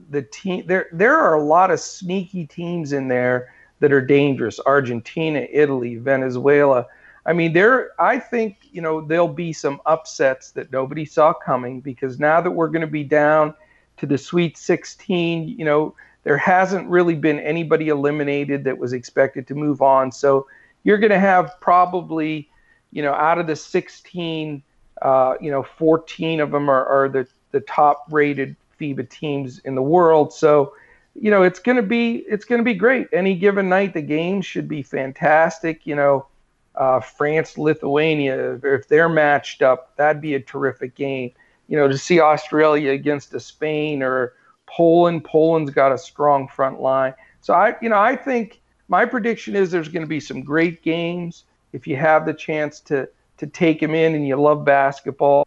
the 0.10 0.24
team 0.24 0.66
there. 0.68 0.88
There 0.92 1.18
are 1.18 1.36
a 1.36 1.42
lot 1.42 1.72
of 1.72 1.80
sneaky 1.80 2.46
teams 2.46 2.92
in 2.92 3.08
there 3.08 3.54
that 3.80 3.94
are 3.94 4.02
dangerous. 4.02 4.60
Argentina, 4.66 5.48
Italy, 5.50 5.96
Venezuela. 5.96 6.86
I 7.26 7.32
mean, 7.32 7.54
there. 7.54 7.92
I 7.98 8.20
think 8.20 8.58
you 8.74 8.82
know 8.82 9.00
there'll 9.00 9.30
be 9.30 9.54
some 9.54 9.80
upsets 9.86 10.52
that 10.52 10.70
nobody 10.74 11.06
saw 11.06 11.32
coming 11.32 11.80
because 11.80 12.20
now 12.20 12.42
that 12.42 12.52
we're 12.52 12.68
going 12.68 12.82
to 12.82 12.88
be 12.88 13.06
down 13.06 13.54
to 13.98 14.06
the 14.06 14.18
Sweet 14.18 14.58
16, 14.58 15.48
you 15.48 15.64
know, 15.64 15.96
there 16.26 16.38
hasn't 16.38 16.90
really 16.90 17.16
been 17.16 17.40
anybody 17.40 17.88
eliminated 17.88 18.66
that 18.66 18.78
was 18.78 18.92
expected 18.92 19.48
to 19.48 19.56
move 19.56 19.82
on. 19.82 20.12
So 20.12 20.48
you're 20.84 20.98
going 20.98 21.12
to 21.12 21.20
have 21.20 21.54
probably, 21.62 22.50
you 22.92 23.04
know, 23.04 23.14
out 23.14 23.38
of 23.38 23.48
the 23.48 23.56
16, 23.56 24.62
uh, 25.04 25.36
you 25.40 25.52
know, 25.52 25.64
14 25.64 26.42
of 26.42 26.52
them 26.52 26.68
are, 26.68 26.86
are 26.88 27.08
the, 27.08 27.28
the 27.52 27.62
top 27.62 28.06
rated 28.10 28.56
FIBA 28.82 29.08
teams 29.10 29.60
in 29.60 29.76
the 29.76 29.84
world. 29.84 30.34
So, 30.34 30.74
you 31.14 31.30
know, 31.30 31.44
it's 31.44 31.60
going 31.60 31.78
to 31.78 31.84
be 31.84 32.26
it's 32.28 32.44
going 32.44 32.60
to 32.60 32.66
be 32.66 32.74
great. 32.74 33.08
Any 33.14 33.36
given 33.36 33.70
night, 33.70 33.94
the 33.94 34.02
game 34.02 34.42
should 34.42 34.68
be 34.68 34.82
fantastic. 34.82 35.86
You 35.86 35.96
know, 35.96 36.28
uh, 36.74 37.00
France, 37.00 37.58
Lithuania, 37.58 38.60
if 38.64 38.88
they're 38.90 39.08
matched 39.08 39.62
up, 39.62 39.96
that'd 39.96 40.22
be 40.22 40.36
a 40.36 40.42
terrific 40.42 40.96
game. 40.96 41.32
You 41.68 41.78
know, 41.78 41.88
to 41.88 41.98
see 41.98 42.20
Australia 42.20 42.92
against 42.92 43.34
a 43.34 43.40
Spain 43.40 44.04
or 44.04 44.34
Poland. 44.76 45.24
Poland's 45.24 45.72
got 45.72 45.92
a 45.92 45.98
strong 45.98 46.48
front 46.48 46.82
line. 46.82 47.14
So 47.42 47.54
I, 47.54 47.76
you 47.82 47.90
know, 47.90 48.00
I 48.00 48.16
think 48.16 48.62
my 48.88 49.06
prediction 49.06 49.56
is 49.56 49.72
there's 49.72 49.88
going 49.88 50.04
to 50.04 50.08
be 50.08 50.20
some 50.20 50.42
great 50.42 50.84
games. 50.84 51.46
If 51.74 51.88
you 51.88 51.96
have 51.96 52.26
the 52.26 52.34
chance 52.34 52.80
to 52.82 53.08
to 53.38 53.48
take 53.48 53.82
them 53.82 53.94
in 53.94 54.16
and 54.16 54.26
you 54.26 54.38
love 54.38 54.64
basketball, 54.64 55.46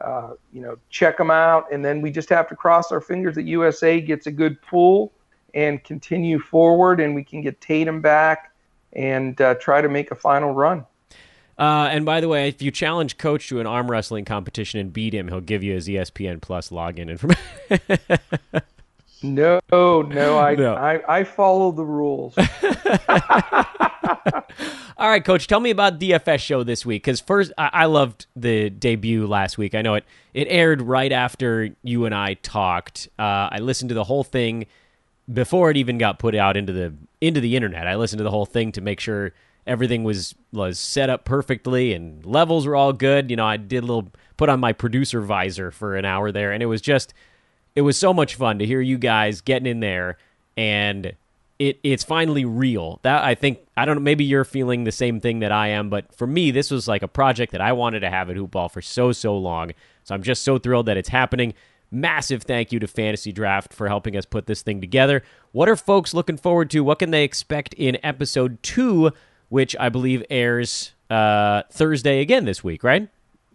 uh, 0.00 0.32
you 0.52 0.60
know, 0.60 0.76
check 0.90 1.16
them 1.16 1.30
out. 1.30 1.72
And 1.72 1.84
then 1.84 2.00
we 2.00 2.10
just 2.10 2.28
have 2.30 2.48
to 2.48 2.56
cross 2.56 2.90
our 2.90 3.00
fingers 3.00 3.36
that 3.36 3.44
USA 3.44 4.00
gets 4.00 4.26
a 4.26 4.32
good 4.32 4.60
pool 4.62 5.12
and 5.54 5.82
continue 5.84 6.40
forward, 6.40 6.98
and 6.98 7.14
we 7.14 7.22
can 7.22 7.40
get 7.42 7.60
Tatum 7.60 8.00
back 8.00 8.52
and 8.94 9.40
uh, 9.40 9.54
try 9.56 9.80
to 9.80 9.88
make 9.88 10.10
a 10.10 10.14
final 10.14 10.52
run. 10.52 10.84
Uh, 11.58 11.88
and 11.90 12.04
by 12.04 12.20
the 12.20 12.28
way, 12.28 12.48
if 12.48 12.62
you 12.62 12.70
challenge 12.70 13.18
Coach 13.18 13.48
to 13.48 13.60
an 13.60 13.66
arm 13.66 13.90
wrestling 13.90 14.24
competition 14.24 14.80
and 14.80 14.92
beat 14.92 15.14
him, 15.14 15.28
he'll 15.28 15.40
give 15.40 15.62
you 15.62 15.74
his 15.74 15.86
ESPN 15.86 16.40
Plus 16.40 16.70
login 16.70 17.10
information. 17.10 18.18
No, 19.22 19.60
no, 19.70 20.38
I, 20.38 20.54
no. 20.56 20.74
I, 20.74 21.20
I 21.20 21.24
follow 21.24 21.70
the 21.70 21.84
rules. 21.84 22.36
All 24.98 25.08
right, 25.08 25.24
Coach, 25.24 25.46
tell 25.46 25.60
me 25.60 25.70
about 25.70 25.98
DFS 25.98 26.40
show 26.40 26.64
this 26.64 26.84
week 26.84 27.04
because 27.04 27.20
first, 27.20 27.52
I, 27.56 27.70
I, 27.72 27.84
loved 27.86 28.26
the 28.36 28.70
debut 28.70 29.26
last 29.26 29.58
week. 29.58 29.74
I 29.74 29.82
know 29.82 29.94
it 29.94 30.04
it 30.34 30.48
aired 30.48 30.82
right 30.82 31.12
after 31.12 31.70
you 31.82 32.04
and 32.04 32.14
I 32.14 32.34
talked. 32.34 33.08
Uh, 33.18 33.48
I 33.50 33.58
listened 33.58 33.90
to 33.90 33.94
the 33.94 34.04
whole 34.04 34.24
thing 34.24 34.66
before 35.32 35.70
it 35.70 35.76
even 35.76 35.98
got 35.98 36.18
put 36.18 36.34
out 36.34 36.56
into 36.56 36.72
the 36.72 36.94
into 37.20 37.40
the 37.40 37.56
internet. 37.56 37.86
I 37.86 37.96
listened 37.96 38.18
to 38.18 38.24
the 38.24 38.30
whole 38.30 38.46
thing 38.46 38.72
to 38.72 38.80
make 38.80 39.00
sure 39.00 39.32
everything 39.66 40.04
was 40.04 40.34
was 40.52 40.78
set 40.78 41.10
up 41.10 41.24
perfectly 41.24 41.92
and 41.92 42.24
levels 42.26 42.66
were 42.66 42.76
all 42.76 42.92
good. 42.92 43.30
You 43.30 43.36
know, 43.36 43.46
I 43.46 43.56
did 43.56 43.82
a 43.82 43.86
little 43.86 44.10
put 44.36 44.48
on 44.48 44.60
my 44.60 44.72
producer 44.72 45.20
visor 45.20 45.70
for 45.70 45.96
an 45.96 46.04
hour 46.04 46.32
there, 46.32 46.52
and 46.52 46.62
it 46.62 46.66
was 46.66 46.80
just 46.80 47.14
it 47.74 47.82
was 47.82 47.98
so 47.98 48.12
much 48.12 48.34
fun 48.34 48.58
to 48.58 48.66
hear 48.66 48.80
you 48.80 48.98
guys 48.98 49.40
getting 49.40 49.66
in 49.66 49.80
there 49.80 50.18
and 50.56 51.14
it 51.58 51.78
it's 51.82 52.04
finally 52.04 52.44
real. 52.44 52.98
That 53.02 53.22
I 53.22 53.34
think 53.34 53.60
I 53.76 53.84
don't 53.84 53.96
know 53.96 54.02
maybe 54.02 54.24
you're 54.24 54.44
feeling 54.44 54.84
the 54.84 54.92
same 54.92 55.20
thing 55.20 55.40
that 55.40 55.52
I 55.52 55.68
am, 55.68 55.90
but 55.90 56.14
for 56.14 56.26
me 56.26 56.50
this 56.50 56.70
was 56.70 56.88
like 56.88 57.02
a 57.02 57.08
project 57.08 57.52
that 57.52 57.60
I 57.60 57.72
wanted 57.72 58.00
to 58.00 58.10
have 58.10 58.30
at 58.30 58.36
Hoopball 58.36 58.70
for 58.70 58.82
so 58.82 59.12
so 59.12 59.36
long. 59.36 59.72
So 60.04 60.14
I'm 60.14 60.22
just 60.22 60.42
so 60.42 60.58
thrilled 60.58 60.86
that 60.86 60.96
it's 60.96 61.08
happening. 61.08 61.54
Massive 61.90 62.42
thank 62.42 62.72
you 62.72 62.80
to 62.80 62.86
Fantasy 62.86 63.32
Draft 63.32 63.72
for 63.72 63.86
helping 63.86 64.16
us 64.16 64.24
put 64.24 64.46
this 64.46 64.62
thing 64.62 64.80
together. 64.80 65.22
What 65.52 65.68
are 65.68 65.76
folks 65.76 66.14
looking 66.14 66.38
forward 66.38 66.70
to? 66.70 66.80
What 66.80 66.98
can 66.98 67.10
they 67.10 67.22
expect 67.22 67.74
in 67.74 67.98
episode 68.02 68.62
2, 68.62 69.12
which 69.52 69.76
I 69.78 69.90
believe 69.90 70.24
airs 70.30 70.92
uh, 71.10 71.64
Thursday 71.70 72.20
again 72.22 72.46
this 72.46 72.64
week, 72.64 72.82
right? 72.82 73.06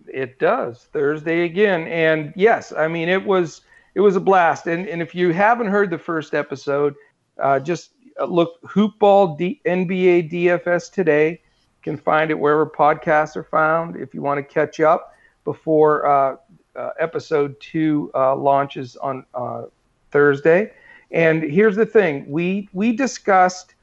It 0.07 0.37
does. 0.37 0.87
Thursday 0.93 1.43
again. 1.43 1.87
And 1.87 2.33
yes, 2.35 2.71
I 2.71 2.87
mean 2.87 3.09
it 3.09 3.25
was 3.25 3.61
it 3.95 4.01
was 4.01 4.15
a 4.15 4.19
blast. 4.19 4.67
And 4.67 4.87
and 4.87 5.01
if 5.01 5.15
you 5.15 5.33
haven't 5.33 5.67
heard 5.67 5.89
the 5.89 5.97
first 5.97 6.35
episode, 6.35 6.93
uh, 7.39 7.59
just 7.59 7.93
uh, 8.19 8.25
look 8.25 8.61
Hoopball 8.61 9.39
D- 9.39 9.59
NBA 9.65 10.31
DFS 10.31 10.91
today. 10.91 11.31
You 11.31 11.81
can 11.81 11.97
find 11.97 12.29
it 12.29 12.35
wherever 12.35 12.67
podcasts 12.67 13.35
are 13.35 13.43
found. 13.43 13.95
If 13.95 14.13
you 14.13 14.21
want 14.21 14.37
to 14.37 14.43
catch 14.43 14.79
up 14.79 15.15
before 15.45 16.05
uh, 16.05 16.35
uh, 16.75 16.91
episode 16.99 17.59
two 17.59 18.11
uh, 18.13 18.35
launches 18.35 18.97
on 18.97 19.25
uh, 19.33 19.63
Thursday. 20.11 20.73
And 21.09 21.41
here's 21.41 21.75
the 21.75 21.87
thing: 21.87 22.29
we 22.29 22.69
we 22.71 22.95
discussed 22.95 23.73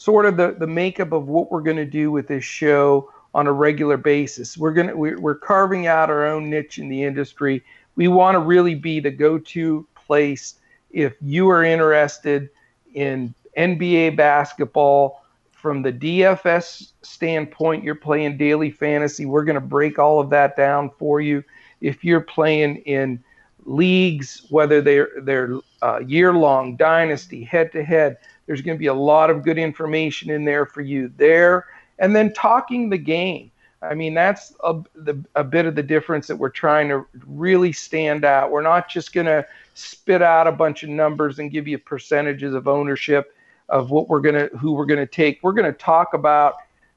sort 0.00 0.26
of 0.26 0.36
the 0.36 0.56
the 0.58 0.66
makeup 0.66 1.12
of 1.12 1.28
what 1.28 1.50
we're 1.50 1.62
going 1.62 1.76
to 1.76 1.84
do 1.84 2.10
with 2.10 2.28
this 2.28 2.44
show 2.44 3.12
on 3.34 3.46
a 3.46 3.52
regular 3.52 3.96
basis. 3.96 4.56
We're 4.56 4.72
gonna 4.72 4.96
we're, 4.96 5.20
we're 5.20 5.34
carving 5.34 5.86
out 5.86 6.10
our 6.10 6.26
own 6.26 6.50
niche 6.50 6.78
in 6.78 6.88
the 6.88 7.04
industry 7.04 7.62
we 8.00 8.08
want 8.08 8.34
to 8.34 8.38
really 8.38 8.74
be 8.74 9.00
the 9.00 9.10
go-to 9.10 9.86
place 9.94 10.54
if 10.90 11.14
you 11.20 11.48
are 11.50 11.62
interested 11.62 12.48
in 12.94 13.34
NBA 13.56 14.16
basketball 14.16 15.22
from 15.52 15.82
the 15.82 15.92
DFS 15.92 16.92
standpoint, 17.02 17.84
you're 17.84 17.94
playing 17.94 18.38
daily 18.38 18.70
fantasy. 18.70 19.26
We're 19.26 19.44
going 19.44 19.56
to 19.56 19.60
break 19.60 19.98
all 19.98 20.18
of 20.18 20.30
that 20.30 20.56
down 20.56 20.90
for 20.98 21.20
you. 21.20 21.44
If 21.82 22.02
you're 22.02 22.22
playing 22.22 22.76
in 22.78 23.22
leagues, 23.66 24.46
whether 24.48 24.80
they're 24.80 25.10
they're 25.20 25.58
uh, 25.82 26.00
year 26.00 26.32
long, 26.32 26.76
dynasty, 26.76 27.44
head 27.44 27.70
to 27.72 27.84
head, 27.84 28.16
there's 28.50 28.62
going 28.62 28.76
to 28.76 28.80
be 28.80 28.88
a 28.88 28.94
lot 28.94 29.30
of 29.30 29.44
good 29.44 29.58
information 29.58 30.28
in 30.28 30.44
there 30.44 30.66
for 30.66 30.80
you 30.80 31.12
there. 31.16 31.66
And 32.00 32.16
then 32.16 32.32
talking 32.32 32.90
the 32.90 32.98
game. 32.98 33.52
I 33.80 33.94
mean, 33.94 34.12
that's 34.12 34.52
a, 34.64 34.74
the, 34.96 35.24
a 35.36 35.44
bit 35.44 35.66
of 35.66 35.76
the 35.76 35.84
difference 35.84 36.26
that 36.26 36.34
we're 36.34 36.48
trying 36.50 36.88
to 36.88 37.06
really 37.28 37.70
stand 37.70 38.24
out. 38.24 38.50
We're 38.50 38.62
not 38.62 38.88
just 38.88 39.12
going 39.12 39.26
to 39.26 39.46
spit 39.74 40.20
out 40.20 40.48
a 40.48 40.52
bunch 40.52 40.82
of 40.82 40.88
numbers 40.88 41.38
and 41.38 41.52
give 41.52 41.68
you 41.68 41.78
percentages 41.78 42.52
of 42.52 42.66
ownership 42.66 43.36
of 43.68 43.92
what 43.92 44.08
we're 44.08 44.18
going 44.18 44.34
to, 44.34 44.56
who 44.56 44.72
we're 44.72 44.84
going 44.84 44.98
to 44.98 45.06
take. 45.06 45.38
We're 45.44 45.52
going 45.52 45.72
to 45.72 45.78
talk 45.78 46.14
about 46.14 46.54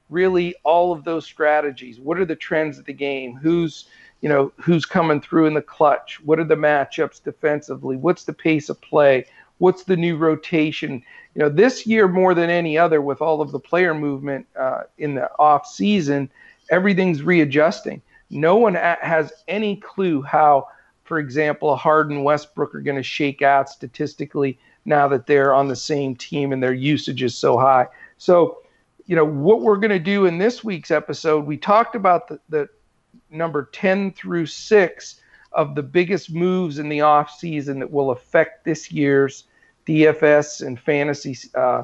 really 0.10 0.56
all 0.63 0.92
of 0.92 1.04
those 1.04 1.24
strategies. 1.24 2.00
What 2.00 2.18
are 2.18 2.26
the 2.26 2.36
trends 2.36 2.80
of 2.80 2.86
the 2.86 2.94
game? 2.94 3.36
Who's, 3.36 3.86
you 4.22 4.30
know, 4.30 4.52
who's 4.58 4.88
coming 4.88 5.22
through 5.22 5.46
in 5.46 5.54
the 5.54 5.62
clutch? 5.62 6.20
What 6.26 6.39
are 6.39 6.46
the 6.46 6.56
matchups 6.56 7.24
defensively? 7.24 7.96
What's 7.96 8.24
the 8.24 8.34
pace 8.34 8.70
of 8.70 8.82
play? 8.82 9.28
What's 9.60 9.84
the 9.84 9.96
new 9.96 10.18
rotation? 10.18 11.04
You 11.36 11.41
know, 11.41 11.50
this 11.50 11.88
year 11.88 12.08
more 12.08 12.34
than 12.34 12.50
any 12.50 12.78
other, 12.78 13.02
with 13.02 13.22
all 13.22 13.41
of 13.41 13.52
the 13.52 13.60
player 13.60 13.93
movement 13.93 14.46
uh, 14.56 14.84
in 14.98 15.15
the 15.15 15.30
off 15.39 15.65
season, 15.65 16.30
everything's 16.69 17.24
readjusting. 17.24 18.02
No 18.30 18.56
one 18.56 18.76
has 18.76 19.32
any 19.48 19.78
clue 19.78 20.22
how, 20.22 20.67
for 21.04 21.19
example, 21.19 21.76
Harden 21.76 22.24
Westbrook 22.24 22.74
are 22.74 22.82
going 22.82 22.98
to 22.98 23.04
shake 23.04 23.41
out 23.41 23.69
statistically 23.69 24.58
now 24.86 25.08
that 25.08 25.28
they're 25.28 25.54
on 25.54 25.67
the 25.67 25.76
same 25.76 26.15
team 26.15 26.52
and 26.52 26.62
their 26.62 26.74
usage 26.74 27.24
is 27.24 27.36
so 27.36 27.58
high. 27.58 27.88
So, 28.17 28.60
you 29.06 29.15
know, 29.15 29.26
what 29.26 29.62
we're 29.62 29.78
going 29.78 29.91
to 29.91 30.00
do 30.00 30.26
in 30.26 30.38
this 30.38 30.63
week's 30.63 30.91
episode, 30.91 31.46
we 31.46 31.58
talked 31.58 31.96
about 31.96 32.28
the, 32.28 32.39
the 32.50 32.69
number 33.30 33.69
10 33.72 34.13
through 34.13 34.46
6 34.46 35.22
of 35.52 35.76
the 35.76 35.84
biggest 35.84 36.34
moves 36.34 36.80
in 36.80 36.89
the 36.89 37.02
off 37.02 37.32
season 37.32 37.80
that 37.80 37.91
will 37.91 38.12
affect 38.12 38.65
this 38.65 38.91
year's 38.91 39.46
DFS 39.86 40.65
and 40.65 40.80
fantasy 40.80 41.38
uh, 41.56 41.84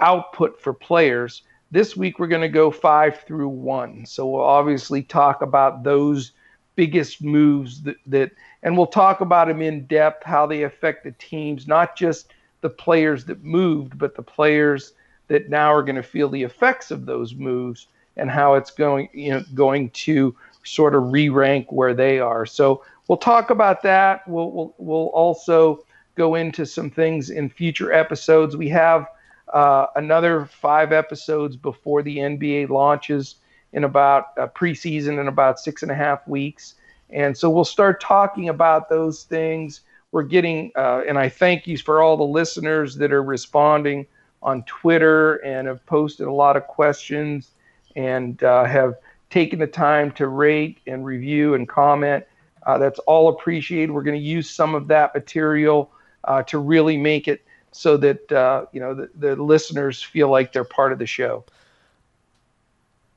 output 0.00 0.60
for 0.60 0.72
players. 0.72 1.42
This 1.70 1.96
week 1.96 2.18
we're 2.18 2.26
going 2.26 2.42
to 2.42 2.48
go 2.48 2.70
five 2.70 3.20
through 3.20 3.48
one. 3.48 4.06
So 4.06 4.28
we'll 4.28 4.42
obviously 4.42 5.02
talk 5.02 5.42
about 5.42 5.82
those 5.82 6.32
biggest 6.76 7.22
moves 7.22 7.82
that, 7.82 7.96
that 8.06 8.30
and 8.62 8.76
we'll 8.76 8.86
talk 8.86 9.20
about 9.20 9.48
them 9.48 9.62
in 9.62 9.86
depth, 9.86 10.24
how 10.24 10.46
they 10.46 10.62
affect 10.62 11.04
the 11.04 11.12
teams, 11.12 11.66
not 11.66 11.96
just 11.96 12.32
the 12.60 12.70
players 12.70 13.24
that 13.24 13.42
moved, 13.42 13.98
but 13.98 14.14
the 14.14 14.22
players 14.22 14.92
that 15.28 15.48
now 15.48 15.72
are 15.72 15.82
going 15.82 15.96
to 15.96 16.02
feel 16.02 16.28
the 16.28 16.42
effects 16.42 16.90
of 16.90 17.06
those 17.06 17.34
moves 17.34 17.88
and 18.16 18.30
how 18.30 18.54
it's 18.54 18.70
going, 18.70 19.08
you 19.12 19.30
know, 19.30 19.42
going 19.54 19.90
to 19.90 20.34
sort 20.64 20.94
of 20.94 21.12
re-rank 21.12 21.70
where 21.70 21.94
they 21.94 22.18
are. 22.18 22.46
So 22.46 22.82
we'll 23.08 23.18
talk 23.18 23.50
about 23.50 23.82
that. 23.82 24.26
We'll 24.26 24.50
we'll, 24.50 24.74
we'll 24.78 25.06
also 25.08 25.84
go 26.16 26.34
into 26.34 26.66
some 26.66 26.90
things 26.90 27.30
in 27.30 27.48
future 27.48 27.92
episodes. 27.92 28.56
We 28.56 28.68
have 28.70 29.06
uh, 29.52 29.86
another 29.94 30.46
five 30.46 30.92
episodes 30.92 31.56
before 31.56 32.02
the 32.02 32.16
NBA 32.18 32.68
launches 32.68 33.36
in 33.72 33.84
about 33.84 34.26
uh, 34.38 34.48
preseason 34.48 35.20
in 35.20 35.28
about 35.28 35.60
six 35.60 35.82
and 35.82 35.92
a 35.92 35.94
half 35.94 36.26
weeks. 36.26 36.74
And 37.10 37.36
so 37.36 37.50
we'll 37.50 37.64
start 37.64 38.00
talking 38.00 38.48
about 38.48 38.88
those 38.88 39.24
things. 39.24 39.82
We're 40.10 40.24
getting, 40.24 40.72
uh, 40.76 41.02
and 41.06 41.18
I 41.18 41.28
thank 41.28 41.66
you 41.66 41.76
for 41.78 42.02
all 42.02 42.16
the 42.16 42.24
listeners 42.24 42.96
that 42.96 43.12
are 43.12 43.22
responding 43.22 44.06
on 44.42 44.62
Twitter 44.64 45.36
and 45.36 45.68
have 45.68 45.84
posted 45.86 46.26
a 46.26 46.32
lot 46.32 46.56
of 46.56 46.66
questions 46.66 47.50
and 47.94 48.42
uh, 48.42 48.64
have 48.64 48.94
taken 49.30 49.58
the 49.58 49.66
time 49.66 50.10
to 50.12 50.28
rate 50.28 50.78
and 50.86 51.04
review 51.04 51.54
and 51.54 51.68
comment. 51.68 52.24
Uh, 52.66 52.78
that's 52.78 52.98
all 53.00 53.28
appreciated. 53.28 53.90
We're 53.90 54.02
going 54.02 54.18
to 54.18 54.24
use 54.24 54.50
some 54.50 54.74
of 54.74 54.88
that 54.88 55.14
material 55.14 55.90
uh, 56.26 56.42
to 56.44 56.58
really 56.58 56.96
make 56.96 57.28
it 57.28 57.42
so 57.72 57.96
that 57.98 58.32
uh, 58.32 58.66
you 58.72 58.80
know 58.80 58.94
the, 58.94 59.10
the 59.16 59.36
listeners 59.36 60.02
feel 60.02 60.28
like 60.28 60.52
they're 60.52 60.64
part 60.64 60.92
of 60.92 60.98
the 60.98 61.06
show. 61.06 61.44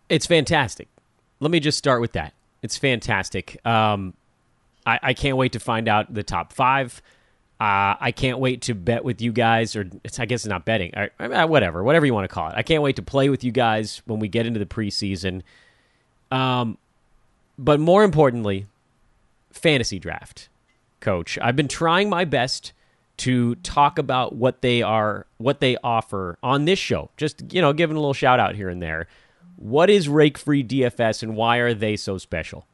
It's 0.10 0.26
fantastic. 0.26 0.88
Let 1.40 1.52
me 1.52 1.60
just 1.60 1.78
start 1.78 2.02
with 2.02 2.14
that. 2.14 2.34
It's 2.62 2.78
fantastic. 2.78 3.66
Um, 3.66 4.14
I, 4.86 5.00
I, 5.02 5.14
can't 5.14 5.38
wait 5.38 5.54
to 5.54 5.60
find 5.60 5.88
out 5.88 6.14
the 6.14 6.24
top 6.24 6.52
five. 6.52 7.02
Uh, 7.60 7.96
I 8.00 8.12
can't 8.14 8.40
wait 8.40 8.64
to 8.64 8.74
bet 8.74 9.04
with 9.04 9.22
you 9.22 9.32
guys, 9.32 9.76
or 9.76 9.90
I 10.18 10.26
guess 10.26 10.42
it's 10.42 10.48
not 10.48 10.66
betting, 10.66 10.94
or, 10.98 11.48
whatever, 11.48 11.84
whatever 11.84 12.06
you 12.06 12.14
want 12.14 12.24
to 12.24 12.34
call 12.34 12.50
it. 12.50 12.54
I 12.56 12.64
can't 12.64 12.82
wait 12.82 12.96
to 12.98 13.02
play 13.02 13.30
with 13.30 13.44
you 13.44 13.52
guys 13.52 14.02
when 14.06 14.20
we 14.20 14.28
get 14.28 14.46
into 14.46 14.60
the 14.60 14.66
preseason. 14.66 15.42
Um, 16.32 16.78
but 17.58 17.80
more 17.80 18.04
importantly, 18.04 18.66
fantasy 19.52 20.00
draft, 20.00 20.50
coach. 21.02 21.38
I've 21.42 21.56
been 21.56 21.68
trying 21.68 22.10
my 22.10 22.26
best 22.26 22.72
to 23.20 23.56
talk 23.56 24.00
about 24.00 24.36
what 24.36 24.62
they 24.62 24.82
are, 24.82 25.26
what 25.38 25.60
they 25.60 25.78
offer 25.84 26.38
on 26.42 26.66
this 26.66 26.80
show. 26.80 27.10
Just 27.18 27.54
you 27.54 27.62
know, 27.62 27.74
giving 27.74 27.96
a 27.96 28.00
little 28.00 28.14
shout 28.14 28.40
out 28.40 28.56
here 28.56 28.70
and 28.70 28.82
there. 28.82 29.08
What 29.58 29.90
is 29.90 30.08
Rake 30.08 30.38
Free 30.38 30.64
DFS, 30.64 31.22
and 31.22 31.36
why 31.36 31.58
are 31.58 31.74
they 31.74 31.98
so 31.98 32.18
special? 32.18 32.66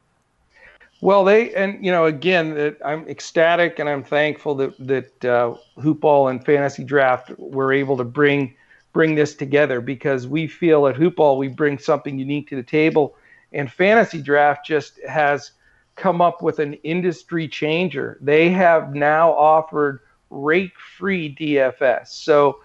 Well, 1.00 1.24
they 1.24 1.52
and 1.54 1.84
you 1.84 1.90
know 1.90 2.06
again, 2.06 2.76
I'm 2.84 3.06
ecstatic 3.08 3.78
and 3.78 3.88
I'm 3.88 4.04
thankful 4.04 4.54
that 4.56 4.78
that 4.86 5.24
uh, 5.24 5.56
Hoopball 5.78 6.30
and 6.30 6.44
Fantasy 6.44 6.84
Draft 6.84 7.32
were 7.38 7.72
able 7.72 7.96
to 7.96 8.04
bring 8.04 8.54
bring 8.92 9.14
this 9.14 9.34
together 9.34 9.80
because 9.80 10.26
we 10.26 10.46
feel 10.46 10.86
at 10.86 10.94
Hoopball 10.94 11.38
we 11.38 11.48
bring 11.48 11.78
something 11.78 12.18
unique 12.18 12.48
to 12.48 12.56
the 12.56 12.62
table, 12.62 13.16
and 13.52 13.70
Fantasy 13.70 14.22
Draft 14.22 14.64
just 14.64 15.00
has 15.06 15.50
come 15.96 16.20
up 16.20 16.40
with 16.40 16.60
an 16.60 16.74
industry 16.74 17.48
changer. 17.48 18.16
They 18.20 18.48
have 18.50 18.94
now 18.94 19.32
offered 19.32 20.00
rake 20.30 20.78
free 20.98 21.34
DFS. 21.34 22.08
So 22.08 22.60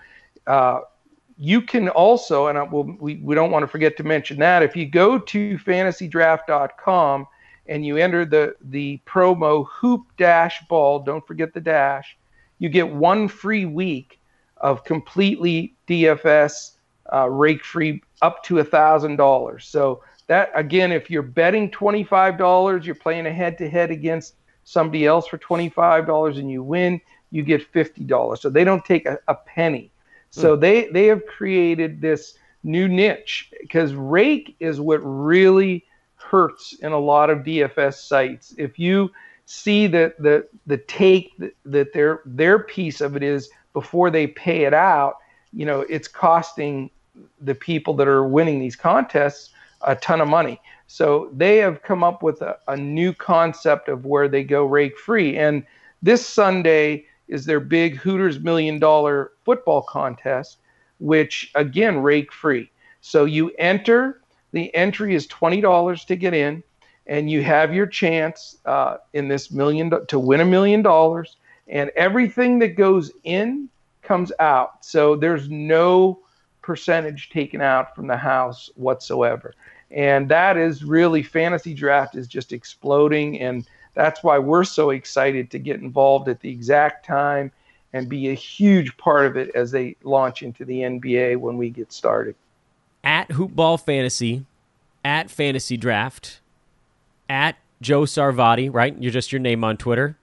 uh, 0.47 0.81
you 1.37 1.61
can 1.61 1.89
also, 1.89 2.47
and 2.47 2.57
I, 2.57 2.63
will 2.63 2.83
we, 2.99 3.15
we 3.15 3.35
don't 3.35 3.51
want 3.51 3.63
to 3.63 3.67
forget 3.67 3.97
to 3.97 4.03
mention 4.03 4.37
that, 4.39 4.63
if 4.63 4.75
you 4.75 4.85
go 4.85 5.17
to 5.17 5.57
fantasydraft.com 5.57 7.27
and 7.67 7.85
you 7.85 7.97
enter 7.97 8.25
the, 8.25 8.55
the 8.61 8.99
promo 9.07 9.65
hoop 9.67 10.01
dash 10.17 10.61
ball, 10.67 10.99
don't 10.99 11.25
forget 11.25 11.53
the 11.53 11.61
dash, 11.61 12.17
you 12.59 12.69
get 12.69 12.87
one 12.87 13.27
free 13.27 13.65
week 13.65 14.19
of 14.57 14.83
completely 14.83 15.75
DFS 15.87 16.73
uh, 17.11 17.29
rake 17.29 17.63
free 17.63 18.01
up 18.21 18.43
to 18.43 18.59
a 18.59 18.63
thousand 18.63 19.15
dollars. 19.15 19.65
So 19.65 20.03
that 20.27 20.51
again, 20.55 20.91
if 20.91 21.09
you're 21.09 21.23
betting 21.23 21.69
twenty 21.71 22.03
five 22.03 22.37
dollars, 22.37 22.85
you're 22.85 22.95
playing 22.95 23.25
a 23.25 23.33
head 23.33 23.57
to 23.57 23.69
head 23.69 23.91
against 23.91 24.35
somebody 24.63 25.05
else 25.05 25.27
for 25.27 25.37
twenty 25.37 25.69
five 25.69 26.05
dollars 26.07 26.37
and 26.37 26.49
you 26.49 26.63
win, 26.63 27.01
you 27.31 27.43
get 27.43 27.65
fifty 27.67 28.03
dollars. 28.03 28.41
So 28.41 28.49
they 28.49 28.63
don't 28.63 28.85
take 28.85 29.05
a, 29.05 29.19
a 29.27 29.35
penny. 29.35 29.91
So 30.29 30.55
hmm. 30.55 30.61
they 30.61 30.87
they 30.87 31.07
have 31.07 31.25
created 31.25 32.01
this 32.01 32.35
new 32.63 32.87
niche 32.87 33.51
because 33.59 33.93
rake 33.93 34.55
is 34.59 34.79
what 34.79 34.99
really 34.99 35.85
hurts 36.15 36.73
in 36.81 36.91
a 36.91 36.99
lot 36.99 37.29
of 37.29 37.39
DFS 37.39 37.95
sites. 37.95 38.53
If 38.57 38.77
you 38.77 39.11
see 39.45 39.87
that 39.87 40.21
the 40.21 40.47
the 40.67 40.77
take 40.77 41.37
that, 41.37 41.53
that 41.65 41.93
their 41.93 42.21
their 42.25 42.59
piece 42.59 43.01
of 43.01 43.15
it 43.15 43.23
is 43.23 43.49
before 43.73 44.11
they 44.11 44.27
pay 44.27 44.63
it 44.63 44.73
out, 44.73 45.15
you 45.53 45.65
know, 45.65 45.81
it's 45.81 46.07
costing 46.07 46.89
the 47.41 47.55
people 47.55 47.93
that 47.95 48.07
are 48.07 48.25
winning 48.25 48.59
these 48.59 48.75
contests 48.75 49.49
a 49.83 49.95
ton 49.95 50.21
of 50.21 50.27
money. 50.27 50.59
So 50.87 51.29
they 51.33 51.57
have 51.57 51.81
come 51.83 52.03
up 52.03 52.21
with 52.21 52.41
a, 52.41 52.57
a 52.67 52.77
new 52.77 53.13
concept 53.13 53.87
of 53.87 54.05
where 54.05 54.27
they 54.27 54.43
go 54.43 54.65
rake 54.65 54.97
free. 54.97 55.37
And 55.37 55.65
this 56.01 56.25
Sunday, 56.25 57.05
is 57.31 57.45
their 57.45 57.59
big 57.59 57.95
Hooters 57.95 58.39
Million 58.39 58.77
Dollar 58.77 59.31
Football 59.43 59.81
Contest, 59.81 60.57
which 60.99 61.51
again 61.55 61.99
rake 62.03 62.31
free. 62.31 62.69
So 63.01 63.25
you 63.25 63.49
enter. 63.57 64.21
The 64.51 64.73
entry 64.75 65.15
is 65.15 65.25
twenty 65.25 65.61
dollars 65.61 66.05
to 66.05 66.15
get 66.15 66.35
in, 66.35 66.61
and 67.07 67.31
you 67.31 67.41
have 67.41 67.73
your 67.73 67.87
chance 67.87 68.57
uh, 68.65 68.97
in 69.13 69.27
this 69.27 69.49
million 69.49 69.89
to 70.07 70.19
win 70.19 70.41
a 70.41 70.45
million 70.45 70.83
dollars. 70.83 71.37
And 71.67 71.89
everything 71.95 72.59
that 72.59 72.75
goes 72.75 73.11
in 73.23 73.69
comes 74.01 74.31
out. 74.39 74.83
So 74.83 75.15
there's 75.15 75.49
no 75.49 76.19
percentage 76.61 77.29
taken 77.29 77.61
out 77.61 77.95
from 77.95 78.07
the 78.07 78.17
house 78.17 78.69
whatsoever. 78.75 79.55
And 79.89 80.27
that 80.29 80.57
is 80.57 80.83
really 80.83 81.23
fantasy 81.23 81.73
draft 81.73 82.15
is 82.15 82.27
just 82.27 82.53
exploding 82.53 83.39
and 83.41 83.65
that's 83.93 84.23
why 84.23 84.37
we're 84.39 84.63
so 84.63 84.91
excited 84.91 85.51
to 85.51 85.59
get 85.59 85.81
involved 85.81 86.27
at 86.29 86.39
the 86.39 86.49
exact 86.49 87.05
time 87.05 87.51
and 87.93 88.07
be 88.07 88.29
a 88.29 88.33
huge 88.33 88.95
part 88.97 89.25
of 89.25 89.35
it 89.35 89.51
as 89.53 89.71
they 89.71 89.95
launch 90.03 90.43
into 90.43 90.63
the 90.63 90.79
NBA 90.81 91.37
when 91.37 91.57
we 91.57 91.69
get 91.69 91.91
started. 91.91 92.35
At 93.03 93.29
Hoopball 93.29 93.81
Fantasy, 93.83 94.45
at 95.03 95.29
Fantasy 95.29 95.75
Draft, 95.75 96.39
at 97.29 97.57
Joe 97.81 98.01
Sarvati, 98.03 98.73
right? 98.73 98.95
You're 98.99 99.11
just 99.11 99.31
your 99.31 99.39
name 99.39 99.63
on 99.63 99.75
Twitter. 99.77 100.15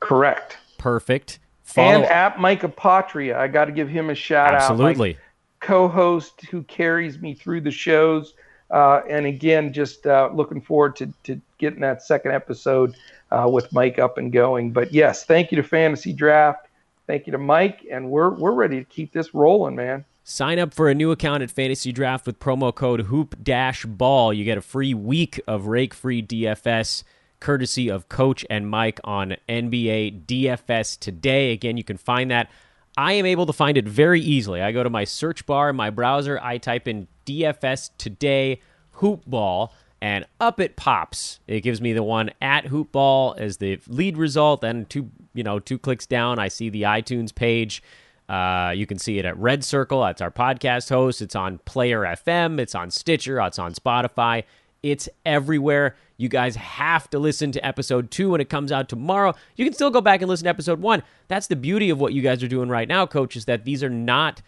Correct. 0.00 0.58
Perfect. 0.78 1.38
Follow- 1.62 1.88
and 1.88 2.04
at 2.04 2.38
Mike 2.40 2.62
Apotria. 2.62 3.36
I 3.36 3.48
got 3.48 3.66
to 3.66 3.72
give 3.72 3.88
him 3.88 4.10
a 4.10 4.14
shout 4.14 4.54
Absolutely. 4.54 4.84
out. 4.84 4.90
Absolutely. 4.90 5.18
co-host 5.60 6.42
who 6.50 6.62
carries 6.64 7.18
me 7.18 7.34
through 7.34 7.60
the 7.62 7.70
shows. 7.70 8.34
Uh, 8.70 9.00
and 9.08 9.26
again, 9.26 9.72
just 9.72 10.06
uh, 10.06 10.28
looking 10.32 10.60
forward 10.60 10.96
to, 10.96 11.12
to 11.24 11.40
getting 11.58 11.80
that 11.80 12.02
second 12.02 12.32
episode 12.32 12.96
uh, 13.30 13.48
with 13.50 13.72
Mike 13.72 13.98
up 13.98 14.18
and 14.18 14.32
going. 14.32 14.72
But 14.72 14.92
yes, 14.92 15.24
thank 15.24 15.52
you 15.52 15.56
to 15.56 15.62
Fantasy 15.62 16.12
Draft. 16.12 16.66
Thank 17.06 17.26
you 17.26 17.32
to 17.32 17.38
Mike, 17.38 17.86
and 17.90 18.10
we're 18.10 18.30
we're 18.30 18.52
ready 18.52 18.78
to 18.78 18.84
keep 18.84 19.12
this 19.12 19.32
rolling, 19.32 19.76
man. 19.76 20.04
Sign 20.24 20.58
up 20.58 20.74
for 20.74 20.88
a 20.88 20.94
new 20.94 21.12
account 21.12 21.44
at 21.44 21.52
Fantasy 21.52 21.92
Draft 21.92 22.26
with 22.26 22.40
promo 22.40 22.74
code 22.74 23.02
Hoop 23.02 23.36
Dash 23.44 23.84
Ball. 23.84 24.32
You 24.32 24.44
get 24.44 24.58
a 24.58 24.62
free 24.62 24.92
week 24.92 25.40
of 25.46 25.68
rake 25.68 25.94
free 25.94 26.20
DFS, 26.20 27.04
courtesy 27.38 27.88
of 27.88 28.08
Coach 28.08 28.44
and 28.50 28.68
Mike 28.68 28.98
on 29.04 29.36
NBA 29.48 30.26
DFS 30.26 30.98
today. 30.98 31.52
Again, 31.52 31.76
you 31.76 31.84
can 31.84 31.96
find 31.96 32.32
that. 32.32 32.50
I 32.98 33.12
am 33.12 33.26
able 33.26 33.46
to 33.46 33.52
find 33.52 33.78
it 33.78 33.86
very 33.86 34.20
easily. 34.20 34.62
I 34.62 34.72
go 34.72 34.82
to 34.82 34.90
my 34.90 35.04
search 35.04 35.46
bar 35.46 35.70
in 35.70 35.76
my 35.76 35.90
browser, 35.90 36.40
I 36.42 36.58
type 36.58 36.88
in 36.88 37.06
DFS 37.26 37.90
today 37.98 38.60
hoop 38.92 39.22
ball 39.26 39.74
and 40.00 40.24
up 40.40 40.60
it 40.60 40.76
pops. 40.76 41.40
It 41.46 41.60
gives 41.60 41.80
me 41.80 41.92
the 41.92 42.02
one 42.02 42.30
at 42.40 42.66
hoopball 42.66 43.38
as 43.38 43.58
the 43.58 43.78
lead 43.88 44.16
result. 44.16 44.60
Then 44.62 44.86
two, 44.86 45.10
you 45.34 45.42
know, 45.42 45.58
two 45.58 45.78
clicks 45.78 46.06
down, 46.06 46.38
I 46.38 46.48
see 46.48 46.70
the 46.70 46.82
iTunes 46.82 47.34
page 47.34 47.82
uh, 48.28 48.72
you 48.74 48.86
can 48.86 48.98
see 48.98 49.18
it 49.18 49.24
at 49.24 49.36
Red 49.38 49.62
Circle. 49.64 50.02
That's 50.02 50.20
our 50.20 50.30
podcast 50.30 50.88
host. 50.88 51.22
It's 51.22 51.36
on 51.36 51.58
Player 51.58 52.00
FM. 52.00 52.58
It's 52.58 52.74
on 52.74 52.90
Stitcher. 52.90 53.40
It's 53.40 53.58
on 53.58 53.72
Spotify. 53.72 54.44
It's 54.82 55.08
everywhere. 55.24 55.96
You 56.16 56.28
guys 56.28 56.56
have 56.56 57.08
to 57.10 57.18
listen 57.18 57.52
to 57.52 57.64
episode 57.64 58.10
two 58.10 58.30
when 58.30 58.40
it 58.40 58.48
comes 58.48 58.72
out 58.72 58.88
tomorrow. 58.88 59.34
You 59.54 59.64
can 59.64 59.74
still 59.74 59.90
go 59.90 60.00
back 60.00 60.22
and 60.22 60.28
listen 60.28 60.44
to 60.44 60.50
episode 60.50 60.80
one. 60.80 61.02
That's 61.28 61.46
the 61.46 61.56
beauty 61.56 61.90
of 61.90 62.00
what 62.00 62.14
you 62.14 62.22
guys 62.22 62.42
are 62.42 62.48
doing 62.48 62.68
right 62.68 62.88
now, 62.88 63.06
coach. 63.06 63.36
Is 63.36 63.44
that 63.44 63.64
these 63.64 63.84
are 63.84 63.90
not 63.90 64.42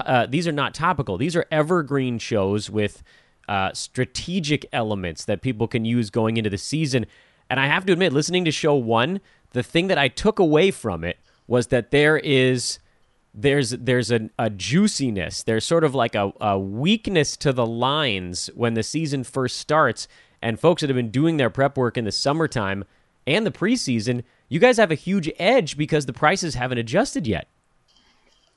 uh, 0.00 0.26
these 0.26 0.46
are 0.46 0.52
not 0.52 0.74
topical. 0.74 1.16
These 1.16 1.36
are 1.36 1.46
evergreen 1.50 2.18
shows 2.18 2.70
with 2.70 3.02
uh, 3.48 3.72
strategic 3.72 4.66
elements 4.72 5.24
that 5.26 5.42
people 5.42 5.68
can 5.68 5.84
use 5.84 6.10
going 6.10 6.36
into 6.36 6.50
the 6.50 6.58
season. 6.58 7.06
And 7.50 7.60
I 7.60 7.66
have 7.66 7.84
to 7.86 7.92
admit, 7.92 8.12
listening 8.12 8.44
to 8.46 8.50
show 8.50 8.74
one, 8.74 9.20
the 9.52 9.62
thing 9.62 9.88
that 9.88 9.98
I 9.98 10.08
took 10.08 10.38
away 10.38 10.70
from 10.70 11.04
it 11.04 11.18
was 11.46 11.68
that 11.68 11.90
there 11.90 12.16
is 12.16 12.78
there's 13.34 13.70
there's 13.70 14.10
a, 14.10 14.30
a 14.38 14.48
juiciness. 14.48 15.42
There's 15.42 15.64
sort 15.64 15.84
of 15.84 15.94
like 15.94 16.14
a, 16.14 16.32
a 16.40 16.58
weakness 16.58 17.36
to 17.38 17.52
the 17.52 17.66
lines 17.66 18.48
when 18.54 18.74
the 18.74 18.82
season 18.82 19.24
first 19.24 19.58
starts. 19.58 20.08
And 20.40 20.60
folks 20.60 20.80
that 20.80 20.90
have 20.90 20.96
been 20.96 21.10
doing 21.10 21.36
their 21.36 21.50
prep 21.50 21.76
work 21.76 21.96
in 21.96 22.04
the 22.04 22.12
summertime 22.12 22.84
and 23.26 23.46
the 23.46 23.50
preseason, 23.50 24.24
you 24.48 24.60
guys 24.60 24.76
have 24.76 24.90
a 24.90 24.96
huge 24.96 25.30
edge 25.38 25.76
because 25.76 26.06
the 26.06 26.12
prices 26.12 26.54
haven't 26.54 26.78
adjusted 26.78 27.26
yet. 27.26 27.48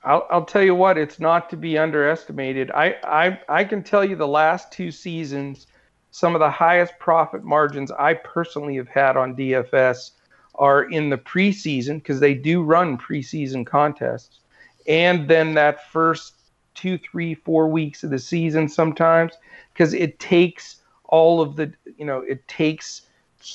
I'll, 0.03 0.27
I'll 0.29 0.45
tell 0.45 0.63
you 0.63 0.75
what, 0.75 0.97
it's 0.97 1.19
not 1.19 1.49
to 1.49 1.57
be 1.57 1.77
underestimated. 1.77 2.71
I, 2.71 2.95
I 3.03 3.39
I 3.49 3.63
can 3.63 3.83
tell 3.83 4.05
you 4.05 4.15
the 4.15 4.27
last 4.27 4.71
two 4.71 4.91
seasons, 4.91 5.67
some 6.11 6.35
of 6.35 6.39
the 6.39 6.51
highest 6.51 6.93
profit 6.99 7.43
margins 7.43 7.91
I 7.91 8.13
personally 8.13 8.77
have 8.77 8.87
had 8.87 9.17
on 9.17 9.35
DFS 9.35 10.11
are 10.55 10.83
in 10.83 11.09
the 11.09 11.17
preseason 11.17 11.95
because 11.95 12.19
they 12.19 12.33
do 12.33 12.63
run 12.63 12.97
preseason 12.97 13.65
contests 13.65 14.39
and 14.87 15.27
then 15.27 15.53
that 15.55 15.91
first 15.91 16.33
two, 16.73 16.97
three, 16.97 17.35
four 17.35 17.67
weeks 17.67 18.03
of 18.03 18.09
the 18.09 18.19
season 18.19 18.69
sometimes, 18.69 19.33
because 19.73 19.93
it 19.93 20.19
takes 20.19 20.77
all 21.05 21.41
of 21.41 21.55
the, 21.55 21.73
you 21.97 22.05
know, 22.05 22.19
it 22.19 22.47
takes 22.47 23.01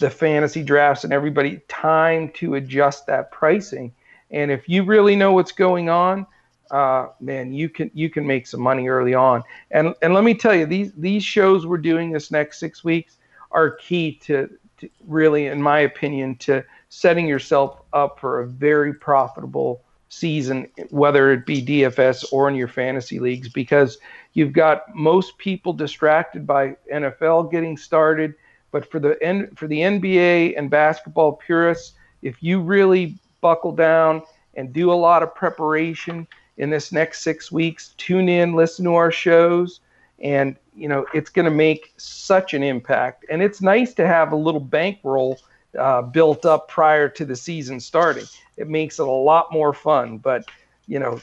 the 0.00 0.10
fantasy 0.10 0.62
drafts 0.62 1.04
and 1.04 1.12
everybody 1.12 1.60
time 1.68 2.30
to 2.30 2.54
adjust 2.54 3.06
that 3.06 3.30
pricing. 3.32 3.92
And 4.32 4.50
if 4.50 4.68
you 4.68 4.84
really 4.84 5.14
know 5.14 5.32
what's 5.32 5.52
going 5.52 5.88
on, 5.88 6.26
uh, 6.70 7.08
man, 7.20 7.52
you 7.52 7.68
can 7.68 7.90
you 7.94 8.08
can 8.08 8.26
make 8.26 8.46
some 8.46 8.60
money 8.60 8.88
early 8.88 9.14
on. 9.14 9.42
And 9.70 9.94
and 10.02 10.14
let 10.14 10.24
me 10.24 10.34
tell 10.34 10.54
you, 10.54 10.66
these 10.66 10.92
these 10.94 11.22
shows 11.22 11.66
we're 11.66 11.78
doing 11.78 12.10
this 12.10 12.30
next 12.30 12.58
six 12.58 12.82
weeks 12.82 13.18
are 13.50 13.72
key 13.72 14.18
to, 14.22 14.48
to 14.78 14.88
really, 15.06 15.46
in 15.46 15.60
my 15.60 15.80
opinion, 15.80 16.36
to 16.36 16.64
setting 16.88 17.26
yourself 17.26 17.82
up 17.92 18.18
for 18.18 18.40
a 18.40 18.46
very 18.46 18.94
profitable 18.94 19.82
season, 20.08 20.66
whether 20.90 21.32
it 21.32 21.46
be 21.46 21.64
DFS 21.64 22.24
or 22.32 22.48
in 22.48 22.54
your 22.54 22.68
fantasy 22.68 23.18
leagues, 23.18 23.48
because 23.48 23.98
you've 24.32 24.52
got 24.52 24.94
most 24.94 25.36
people 25.38 25.72
distracted 25.72 26.46
by 26.46 26.76
NFL 26.92 27.50
getting 27.50 27.76
started. 27.76 28.34
But 28.70 28.90
for 28.90 28.98
the 28.98 29.50
for 29.54 29.66
the 29.66 29.80
NBA 29.80 30.54
and 30.56 30.70
basketball 30.70 31.32
purists, 31.32 31.92
if 32.22 32.42
you 32.42 32.62
really 32.62 33.18
buckle 33.42 33.72
down 33.72 34.22
and 34.54 34.72
do 34.72 34.90
a 34.90 34.94
lot 34.94 35.22
of 35.22 35.34
preparation 35.34 36.26
in 36.56 36.70
this 36.70 36.92
next 36.92 37.22
six 37.22 37.52
weeks, 37.52 37.94
tune 37.98 38.28
in, 38.28 38.54
listen 38.54 38.84
to 38.86 38.94
our 38.94 39.10
shows, 39.10 39.80
and 40.20 40.56
you 40.74 40.88
know 40.88 41.04
it's 41.12 41.28
going 41.28 41.44
to 41.44 41.50
make 41.50 41.92
such 41.98 42.54
an 42.54 42.62
impact. 42.62 43.26
And 43.30 43.42
it's 43.42 43.60
nice 43.60 43.92
to 43.94 44.06
have 44.06 44.32
a 44.32 44.36
little 44.36 44.60
bankroll 44.60 45.38
uh, 45.78 46.02
built 46.02 46.46
up 46.46 46.68
prior 46.68 47.08
to 47.08 47.24
the 47.24 47.36
season 47.36 47.80
starting. 47.80 48.24
It 48.56 48.68
makes 48.68 48.98
it 48.98 49.06
a 49.06 49.10
lot 49.10 49.52
more 49.52 49.72
fun. 49.72 50.18
But 50.18 50.44
you 50.86 50.98
know, 50.98 51.20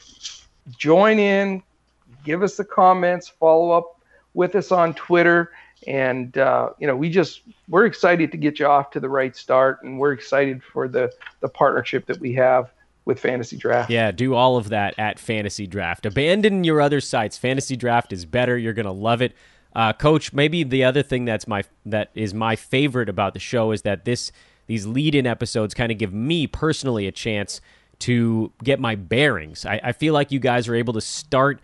join 0.76 1.18
in, 1.18 1.62
give 2.24 2.42
us 2.42 2.56
the 2.56 2.64
comments, 2.64 3.28
follow 3.28 3.70
up 3.70 4.00
with 4.34 4.54
us 4.54 4.72
on 4.72 4.94
Twitter, 4.94 5.52
and 5.86 6.36
uh, 6.36 6.70
you 6.78 6.86
know, 6.86 6.96
we 6.96 7.10
just 7.10 7.42
we're 7.68 7.86
excited 7.86 8.30
to 8.32 8.38
get 8.38 8.58
you 8.58 8.66
off 8.66 8.90
to 8.92 9.00
the 9.00 9.08
right 9.08 9.34
start, 9.36 9.82
and 9.82 9.98
we're 9.98 10.12
excited 10.12 10.62
for 10.62 10.88
the 10.88 11.12
the 11.40 11.48
partnership 11.48 12.06
that 12.06 12.18
we 12.20 12.32
have 12.34 12.70
with 13.04 13.18
Fantasy 13.18 13.56
Draft. 13.56 13.90
Yeah, 13.90 14.10
do 14.10 14.34
all 14.34 14.56
of 14.56 14.68
that 14.68 14.98
at 14.98 15.18
Fantasy 15.18 15.66
Draft. 15.66 16.06
Abandon 16.06 16.64
your 16.64 16.80
other 16.80 17.00
sites. 17.00 17.38
Fantasy 17.38 17.76
Draft 17.76 18.12
is 18.12 18.24
better. 18.24 18.56
You're 18.58 18.74
gonna 18.74 18.92
love 18.92 19.22
it. 19.22 19.34
Uh, 19.74 19.92
Coach, 19.92 20.32
maybe 20.32 20.64
the 20.64 20.84
other 20.84 21.02
thing 21.02 21.24
that's 21.24 21.46
my 21.46 21.62
that 21.86 22.10
is 22.14 22.34
my 22.34 22.56
favorite 22.56 23.08
about 23.08 23.34
the 23.34 23.40
show 23.40 23.72
is 23.72 23.82
that 23.82 24.04
this 24.04 24.32
these 24.66 24.86
lead-in 24.86 25.26
episodes 25.26 25.74
kind 25.74 25.90
of 25.90 25.98
give 25.98 26.12
me 26.12 26.46
personally 26.46 27.06
a 27.06 27.12
chance 27.12 27.60
to 28.00 28.52
get 28.62 28.78
my 28.78 28.94
bearings. 28.94 29.66
I, 29.66 29.80
I 29.82 29.92
feel 29.92 30.14
like 30.14 30.30
you 30.30 30.38
guys 30.38 30.68
are 30.68 30.74
able 30.74 30.92
to 30.94 31.00
start 31.00 31.60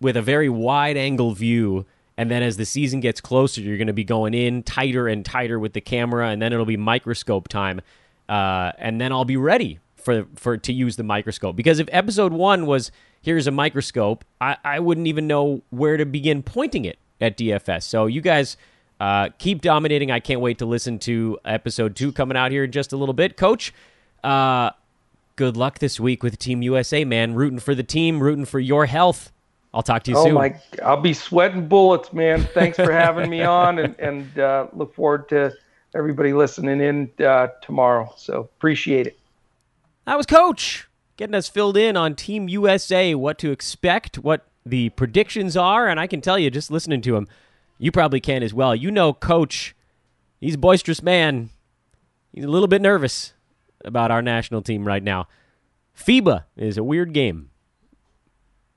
with 0.00 0.16
a 0.16 0.22
very 0.22 0.48
wide 0.48 0.96
angle 0.96 1.32
view 1.32 1.86
and 2.16 2.30
then 2.30 2.42
as 2.42 2.56
the 2.56 2.64
season 2.64 3.00
gets 3.00 3.20
closer 3.20 3.60
you're 3.60 3.78
going 3.78 3.86
to 3.86 3.92
be 3.92 4.04
going 4.04 4.34
in 4.34 4.62
tighter 4.62 5.08
and 5.08 5.24
tighter 5.24 5.58
with 5.58 5.72
the 5.72 5.80
camera 5.80 6.28
and 6.28 6.40
then 6.40 6.52
it'll 6.52 6.64
be 6.64 6.76
microscope 6.76 7.48
time 7.48 7.80
uh, 8.28 8.72
and 8.78 9.00
then 9.00 9.12
i'll 9.12 9.24
be 9.24 9.36
ready 9.36 9.78
for 9.96 10.26
for 10.34 10.56
to 10.56 10.72
use 10.72 10.96
the 10.96 11.02
microscope 11.02 11.56
because 11.56 11.78
if 11.78 11.88
episode 11.92 12.32
one 12.32 12.66
was 12.66 12.90
here's 13.22 13.46
a 13.46 13.50
microscope, 13.50 14.24
I, 14.40 14.56
I 14.62 14.80
wouldn't 14.80 15.06
even 15.06 15.26
know 15.26 15.62
where 15.70 15.96
to 15.96 16.04
begin 16.04 16.42
pointing 16.42 16.84
it 16.84 16.98
at 17.20 17.38
DFS. 17.38 17.84
So 17.84 18.06
you 18.06 18.20
guys 18.20 18.56
uh, 19.00 19.30
keep 19.38 19.62
dominating. 19.62 20.10
I 20.10 20.20
can't 20.20 20.40
wait 20.40 20.58
to 20.58 20.66
listen 20.66 20.98
to 21.00 21.38
episode 21.44 21.96
two 21.96 22.12
coming 22.12 22.36
out 22.36 22.50
here 22.50 22.64
in 22.64 22.72
just 22.72 22.92
a 22.92 22.96
little 22.96 23.14
bit. 23.14 23.36
Coach, 23.36 23.72
uh, 24.22 24.70
good 25.36 25.56
luck 25.56 25.78
this 25.78 25.98
week 25.98 26.22
with 26.22 26.38
Team 26.38 26.62
USA, 26.62 27.04
man. 27.04 27.34
Rooting 27.34 27.60
for 27.60 27.74
the 27.74 27.84
team, 27.84 28.20
rooting 28.20 28.44
for 28.44 28.60
your 28.60 28.86
health. 28.86 29.31
I'll 29.74 29.82
talk 29.82 30.02
to 30.04 30.10
you 30.10 30.16
oh 30.16 30.24
soon. 30.24 30.34
My, 30.34 30.60
I'll 30.84 31.00
be 31.00 31.14
sweating 31.14 31.66
bullets, 31.66 32.12
man. 32.12 32.44
Thanks 32.52 32.76
for 32.76 32.92
having 32.92 33.30
me 33.30 33.42
on, 33.62 33.78
and, 33.78 33.98
and 33.98 34.38
uh, 34.38 34.66
look 34.72 34.94
forward 34.94 35.28
to 35.30 35.52
everybody 35.94 36.32
listening 36.32 36.80
in 36.80 37.24
uh, 37.24 37.48
tomorrow. 37.62 38.12
So 38.16 38.40
appreciate 38.40 39.06
it. 39.06 39.18
That 40.04 40.16
was 40.16 40.26
Coach 40.26 40.88
getting 41.16 41.34
us 41.34 41.48
filled 41.48 41.76
in 41.76 41.96
on 41.96 42.14
Team 42.14 42.48
USA, 42.48 43.14
what 43.14 43.38
to 43.38 43.50
expect, 43.50 44.18
what 44.18 44.46
the 44.66 44.90
predictions 44.90 45.56
are, 45.56 45.88
and 45.88 46.00
I 46.00 46.06
can 46.06 46.20
tell 46.20 46.38
you, 46.38 46.50
just 46.50 46.70
listening 46.70 47.00
to 47.02 47.16
him, 47.16 47.28
you 47.78 47.92
probably 47.92 48.20
can 48.20 48.42
as 48.42 48.54
well. 48.54 48.74
You 48.74 48.90
know, 48.90 49.12
Coach, 49.12 49.74
he's 50.40 50.54
a 50.54 50.58
boisterous 50.58 51.02
man. 51.02 51.50
He's 52.32 52.44
a 52.44 52.48
little 52.48 52.68
bit 52.68 52.82
nervous 52.82 53.34
about 53.84 54.10
our 54.10 54.22
national 54.22 54.62
team 54.62 54.84
right 54.84 55.02
now. 55.02 55.28
FIBA 55.96 56.44
is 56.56 56.78
a 56.78 56.84
weird 56.84 57.12
game. 57.12 57.50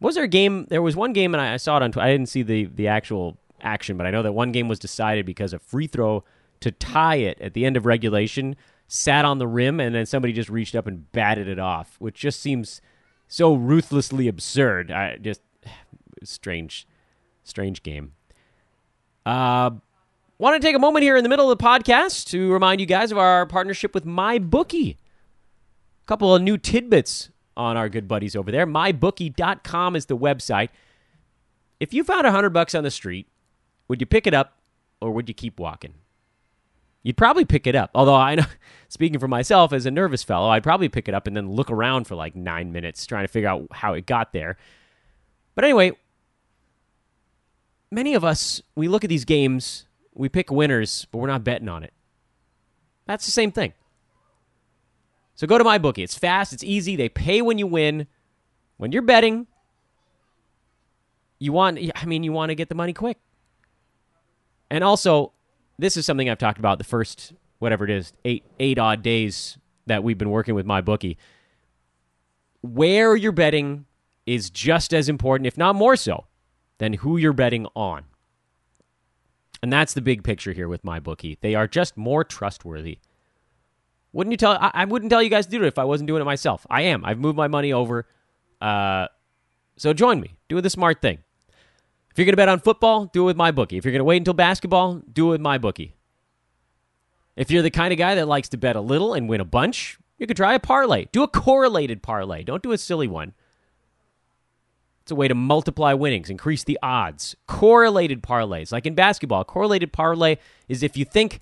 Was 0.05 0.13
there 0.13 0.23
a 0.23 0.27
game? 0.27 0.67
There 0.69 0.83
was 0.83 0.95
one 0.95 1.13
game, 1.13 1.33
and 1.33 1.41
I 1.41 1.57
saw 1.57 1.77
it 1.77 1.81
on. 1.81 1.91
I 1.99 2.11
didn't 2.11 2.29
see 2.29 2.43
the 2.43 2.65
the 2.65 2.87
actual 2.87 3.39
action, 3.59 3.97
but 3.97 4.05
I 4.05 4.11
know 4.11 4.21
that 4.21 4.33
one 4.33 4.51
game 4.51 4.67
was 4.67 4.77
decided 4.77 5.25
because 5.25 5.51
a 5.51 5.57
free 5.57 5.87
throw 5.87 6.23
to 6.59 6.69
tie 6.69 7.15
it 7.15 7.41
at 7.41 7.55
the 7.55 7.65
end 7.65 7.75
of 7.75 7.87
regulation 7.87 8.55
sat 8.87 9.25
on 9.25 9.39
the 9.39 9.47
rim 9.47 9.79
and 9.79 9.95
then 9.95 10.05
somebody 10.05 10.31
just 10.31 10.47
reached 10.47 10.75
up 10.75 10.85
and 10.85 11.11
batted 11.11 11.47
it 11.47 11.57
off, 11.57 11.95
which 11.97 12.19
just 12.19 12.39
seems 12.39 12.81
so 13.27 13.55
ruthlessly 13.55 14.27
absurd. 14.27 14.91
I 14.91 15.17
just 15.17 15.41
strange, 16.23 16.87
strange 17.43 17.81
game. 17.81 18.11
Uh, 19.25 19.71
want 20.37 20.61
to 20.61 20.63
take 20.63 20.75
a 20.75 20.79
moment 20.79 21.01
here 21.01 21.17
in 21.17 21.23
the 21.23 21.29
middle 21.29 21.49
of 21.49 21.57
the 21.57 21.63
podcast 21.63 22.27
to 22.27 22.53
remind 22.53 22.79
you 22.79 22.85
guys 22.85 23.11
of 23.11 23.17
our 23.17 23.47
partnership 23.47 23.95
with 23.95 24.05
MyBookie. 24.05 24.97
A 24.97 26.05
couple 26.05 26.35
of 26.35 26.43
new 26.43 26.59
tidbits 26.59 27.31
on 27.57 27.77
our 27.77 27.89
good 27.89 28.07
buddies 28.07 28.35
over 28.35 28.51
there. 28.51 28.67
MyBookie.com 28.67 29.95
is 29.95 30.05
the 30.05 30.17
website. 30.17 30.69
If 31.79 31.93
you 31.93 32.03
found 32.03 32.25
a 32.25 32.31
hundred 32.31 32.51
bucks 32.51 32.75
on 32.75 32.83
the 32.83 32.91
street, 32.91 33.27
would 33.87 34.01
you 34.01 34.05
pick 34.05 34.27
it 34.27 34.33
up 34.33 34.57
or 35.01 35.11
would 35.11 35.27
you 35.27 35.35
keep 35.35 35.59
walking? 35.59 35.93
You'd 37.03 37.17
probably 37.17 37.45
pick 37.45 37.67
it 37.67 37.75
up. 37.75 37.91
Although 37.93 38.15
I 38.15 38.35
know, 38.35 38.45
speaking 38.89 39.19
for 39.19 39.27
myself 39.27 39.73
as 39.73 39.85
a 39.85 39.91
nervous 39.91 40.23
fellow, 40.23 40.49
I'd 40.49 40.63
probably 40.63 40.89
pick 40.89 41.07
it 41.07 41.13
up 41.13 41.27
and 41.27 41.37
then 41.37 41.51
look 41.51 41.69
around 41.69 42.07
for 42.07 42.15
like 42.15 42.35
nine 42.35 42.71
minutes 42.71 43.05
trying 43.05 43.25
to 43.25 43.31
figure 43.31 43.49
out 43.49 43.67
how 43.71 43.93
it 43.93 44.05
got 44.05 44.33
there. 44.33 44.57
But 45.53 45.65
anyway, 45.65 45.91
many 47.91 48.15
of 48.15 48.23
us, 48.23 48.61
we 48.75 48.87
look 48.87 49.03
at 49.03 49.09
these 49.09 49.25
games, 49.25 49.85
we 50.13 50.29
pick 50.29 50.49
winners, 50.49 51.05
but 51.11 51.19
we're 51.19 51.27
not 51.27 51.43
betting 51.43 51.69
on 51.69 51.83
it. 51.83 51.93
That's 53.05 53.25
the 53.25 53.31
same 53.31 53.51
thing. 53.51 53.73
So 55.35 55.47
go 55.47 55.57
to 55.57 55.63
my 55.63 55.77
bookie. 55.77 56.03
It's 56.03 56.17
fast, 56.17 56.53
it's 56.53 56.63
easy. 56.63 56.95
They 56.95 57.09
pay 57.09 57.41
when 57.41 57.57
you 57.57 57.67
win. 57.67 58.07
When 58.77 58.91
you're 58.91 59.01
betting, 59.01 59.47
you 61.39 61.53
want 61.53 61.79
I 61.95 62.05
mean 62.05 62.23
you 62.23 62.33
want 62.33 62.49
to 62.49 62.55
get 62.55 62.69
the 62.69 62.75
money 62.75 62.93
quick. 62.93 63.17
And 64.69 64.83
also, 64.83 65.31
this 65.77 65.95
is 65.95 66.05
something 66.05 66.29
I've 66.29 66.37
talked 66.37 66.59
about 66.59 66.77
the 66.77 66.83
first 66.83 67.33
whatever 67.59 67.85
it 67.85 67.89
is, 67.89 68.13
8 68.23 68.43
8 68.59 68.79
odd 68.79 69.01
days 69.01 69.57
that 69.85 70.03
we've 70.03 70.17
been 70.17 70.29
working 70.29 70.55
with 70.55 70.65
my 70.65 70.81
bookie. 70.81 71.17
Where 72.61 73.15
you're 73.15 73.31
betting 73.31 73.85
is 74.25 74.49
just 74.49 74.93
as 74.93 75.07
important, 75.07 75.47
if 75.47 75.57
not 75.57 75.75
more 75.75 75.95
so, 75.95 76.25
than 76.79 76.93
who 76.93 77.17
you're 77.17 77.33
betting 77.33 77.67
on. 77.75 78.05
And 79.61 79.71
that's 79.71 79.93
the 79.93 80.01
big 80.01 80.23
picture 80.23 80.51
here 80.51 80.67
with 80.67 80.83
my 80.83 80.99
bookie. 80.99 81.37
They 81.41 81.55
are 81.55 81.67
just 81.67 81.95
more 81.95 82.23
trustworthy. 82.23 82.99
Wouldn't 84.15 84.31
you 84.31 84.37
tell? 84.37 84.53
I, 84.53 84.71
I, 84.73 84.85
wouldn't 84.85 85.09
tell 85.09 85.21
you 85.21 85.29
guys 85.29 85.45
to 85.45 85.51
do 85.51 85.61
it 85.61 85.67
if 85.67 85.77
I 85.77 85.83
wasn't 85.83 86.07
doing 86.07 86.21
it 86.21 86.25
myself. 86.25 86.65
I 86.69 86.83
am. 86.83 87.03
I've 87.03 87.19
moved 87.19 87.35
my 87.35 87.49
money 87.49 87.73
over. 87.73 88.07
Uh, 88.61 89.07
so 89.75 89.91
join 89.91 90.21
me. 90.21 90.37
Do 90.47 90.61
the 90.61 90.69
smart 90.69 91.01
thing. 91.01 91.17
If 92.11 92.17
you're 92.17 92.23
going 92.23 92.31
to 92.31 92.37
bet 92.37 92.47
on 92.47 92.61
football, 92.61 93.07
do 93.07 93.23
it 93.23 93.25
with 93.25 93.35
my 93.35 93.51
bookie. 93.51 93.75
If 93.75 93.83
you're 93.83 93.91
going 93.91 93.99
to 93.99 94.05
wait 94.05 94.15
until 94.15 94.33
basketball, 94.33 95.01
do 95.11 95.27
it 95.27 95.31
with 95.31 95.41
my 95.41 95.57
bookie. 95.57 95.95
If 97.35 97.51
you're 97.51 97.61
the 97.61 97.69
kind 97.69 97.91
of 97.91 97.99
guy 97.99 98.15
that 98.15 98.25
likes 98.25 98.47
to 98.49 98.57
bet 98.57 98.77
a 98.77 98.81
little 98.81 99.13
and 99.13 99.27
win 99.27 99.41
a 99.41 99.45
bunch, 99.45 99.99
you 100.17 100.25
could 100.27 100.37
try 100.37 100.53
a 100.53 100.59
parlay. 100.61 101.07
Do 101.11 101.21
a 101.21 101.27
correlated 101.27 102.01
parlay. 102.01 102.43
Don't 102.43 102.63
do 102.63 102.71
a 102.71 102.77
silly 102.77 103.09
one. 103.09 103.33
It's 105.01 105.11
a 105.11 105.15
way 105.15 105.27
to 105.27 105.35
multiply 105.35 105.91
winnings, 105.91 106.29
increase 106.29 106.63
the 106.63 106.79
odds. 106.81 107.35
Correlated 107.47 108.23
parlays, 108.23 108.71
like 108.71 108.85
in 108.85 108.95
basketball, 108.95 109.43
correlated 109.43 109.91
parlay 109.91 110.37
is 110.69 110.83
if 110.83 110.95
you 110.95 111.03
think, 111.03 111.41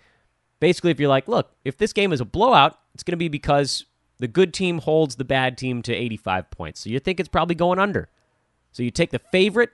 basically, 0.64 0.92
if 0.92 0.98
you're 0.98 1.10
like, 1.10 1.28
look, 1.28 1.52
if 1.66 1.78
this 1.78 1.92
game 1.92 2.14
is 2.14 2.22
a 2.22 2.26
blowout, 2.26 2.80
it's 2.94 3.04
going 3.04 3.12
to 3.12 3.18
be 3.18 3.28
because 3.28 3.86
the 4.20 4.30
good 4.30 4.54
team 4.54 4.78
holds 4.78 5.18
the 5.18 5.26
bad 5.26 5.58
team 5.58 5.82
to 5.82 5.94
85 5.94 6.50
points. 6.52 6.80
So 6.80 6.90
you 6.90 7.02
think 7.02 7.20
it's 7.20 7.28
probably 7.28 7.54
going 7.54 7.80
under. 7.80 8.08
So 8.72 8.82
you 8.82 8.90
take 8.90 9.12
the 9.12 9.20
favorite 9.20 9.72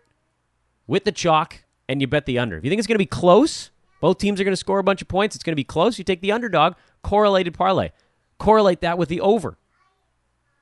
with 0.87 1.03
the 1.03 1.11
chalk 1.11 1.63
and 1.87 2.01
you 2.01 2.07
bet 2.07 2.25
the 2.25 2.39
under. 2.39 2.57
If 2.57 2.63
you 2.63 2.71
think 2.71 2.79
it's 2.79 2.87
going 2.87 2.95
to 2.95 2.97
be 2.97 3.05
close, 3.05 3.69
both 4.01 4.17
teams 4.17 4.41
are 4.41 4.43
going 4.43 4.51
to 4.51 4.57
score 4.57 4.79
a 4.79 4.83
bunch 4.83 5.03
of 5.03 5.07
points, 5.07 5.35
it's 5.35 5.43
going 5.43 5.51
to 5.51 5.55
be 5.55 5.63
close, 5.63 5.99
you 5.99 6.03
take 6.03 6.21
the 6.21 6.31
underdog, 6.31 6.73
correlated 7.03 7.53
parlay. 7.53 7.91
Correlate 8.39 8.81
that 8.81 8.97
with 8.97 9.09
the 9.09 9.21
over. 9.21 9.59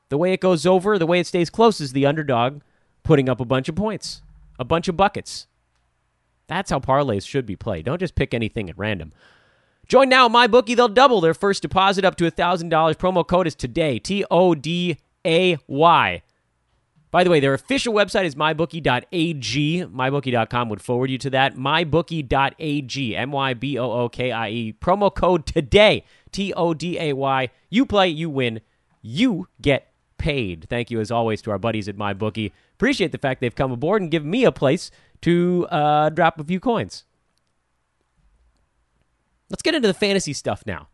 The 0.09 0.17
way 0.17 0.33
it 0.33 0.41
goes 0.41 0.65
over, 0.65 0.99
the 0.99 1.07
way 1.07 1.21
it 1.21 1.27
stays 1.27 1.49
close 1.49 1.79
is 1.79 1.93
the 1.93 2.05
underdog 2.05 2.63
putting 3.03 3.29
up 3.29 3.39
a 3.39 3.45
bunch 3.45 3.69
of 3.69 3.75
points, 3.75 4.23
a 4.59 4.65
bunch 4.65 4.89
of 4.89 4.97
buckets. 4.97 5.47
That's 6.47 6.69
how 6.69 6.81
parlays 6.81 7.25
should 7.25 7.45
be 7.45 7.55
played. 7.55 7.85
Don't 7.85 7.99
just 7.99 8.15
pick 8.15 8.33
anything 8.33 8.69
at 8.69 8.77
random. 8.77 9.13
Join 9.87 10.09
now 10.09 10.27
my 10.27 10.47
bookie. 10.47 10.75
They'll 10.75 10.89
double 10.89 11.21
their 11.21 11.33
first 11.33 11.61
deposit 11.61 12.03
up 12.03 12.15
to 12.17 12.29
$1,000. 12.29 12.69
Promo 12.95 13.25
code 13.25 13.47
is 13.47 13.55
today. 13.55 13.99
T 13.99 14.25
O 14.29 14.53
D 14.53 14.97
A 15.25 15.57
Y. 15.67 16.21
By 17.09 17.23
the 17.23 17.29
way, 17.29 17.39
their 17.39 17.53
official 17.53 17.93
website 17.93 18.25
is 18.25 18.35
mybookie.ag. 18.35 19.85
Mybookie.com 19.85 20.69
would 20.69 20.81
forward 20.81 21.09
you 21.09 21.17
to 21.19 21.29
that. 21.29 21.55
Mybookie.ag. 21.55 23.15
M 23.15 23.31
Y 23.31 23.53
B 23.53 23.79
O 23.79 23.91
O 23.91 24.09
K 24.09 24.31
I 24.31 24.49
E. 24.49 24.73
Promo 24.73 25.13
code 25.13 25.45
today. 25.45 26.03
T 26.31 26.53
O 26.53 26.73
D 26.73 26.99
A 26.99 27.13
Y. 27.13 27.49
You 27.69 27.85
play, 27.85 28.09
you 28.09 28.29
win, 28.29 28.59
you 29.01 29.47
get 29.61 29.93
paid. 30.17 30.67
Thank 30.69 30.91
you, 30.91 30.99
as 30.99 31.11
always, 31.11 31.41
to 31.43 31.51
our 31.51 31.59
buddies 31.59 31.87
at 31.87 31.95
MyBookie. 31.95 32.51
Appreciate 32.73 33.11
the 33.11 33.17
fact 33.17 33.39
they've 33.39 33.55
come 33.55 33.71
aboard 33.71 34.01
and 34.01 34.11
given 34.11 34.29
me 34.29 34.43
a 34.43 34.51
place 34.51 34.91
to 35.21 35.65
uh, 35.71 36.09
drop 36.09 36.39
a 36.39 36.43
few 36.43 36.59
coins. 36.59 37.05
Let's 39.49 39.61
get 39.61 39.75
into 39.75 39.87
the 39.87 39.93
fantasy 39.93 40.33
stuff 40.33 40.63
now. 40.65 40.89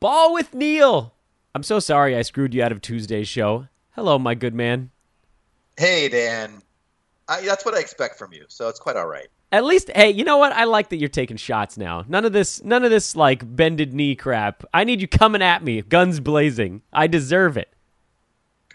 Ball 0.00 0.32
with 0.32 0.54
Neil. 0.54 1.14
I'm 1.54 1.62
so 1.62 1.78
sorry 1.78 2.16
I 2.16 2.22
screwed 2.22 2.54
you 2.54 2.62
out 2.62 2.72
of 2.72 2.80
Tuesday's 2.80 3.28
show. 3.28 3.68
Hello, 3.92 4.18
my 4.18 4.34
good 4.34 4.54
man. 4.54 4.90
Hey, 5.76 6.08
Dan. 6.08 6.62
I, 7.28 7.40
that's 7.40 7.64
what 7.64 7.74
I 7.74 7.80
expect 7.80 8.18
from 8.18 8.32
you, 8.32 8.44
so 8.48 8.68
it's 8.68 8.78
quite 8.78 8.96
all 8.96 9.06
right. 9.06 9.26
At 9.52 9.64
least, 9.64 9.90
hey, 9.94 10.10
you 10.10 10.24
know 10.24 10.36
what? 10.36 10.52
I 10.52 10.64
like 10.64 10.90
that 10.90 10.96
you're 10.96 11.08
taking 11.08 11.36
shots 11.36 11.78
now. 11.78 12.04
None 12.06 12.24
of 12.24 12.32
this, 12.32 12.62
none 12.62 12.84
of 12.84 12.90
this 12.90 13.16
like 13.16 13.56
bended 13.56 13.94
knee 13.94 14.14
crap. 14.16 14.64
I 14.74 14.84
need 14.84 15.00
you 15.00 15.08
coming 15.08 15.42
at 15.42 15.64
me, 15.64 15.82
guns 15.82 16.20
blazing. 16.20 16.82
I 16.92 17.06
deserve 17.06 17.56
it. 17.56 17.72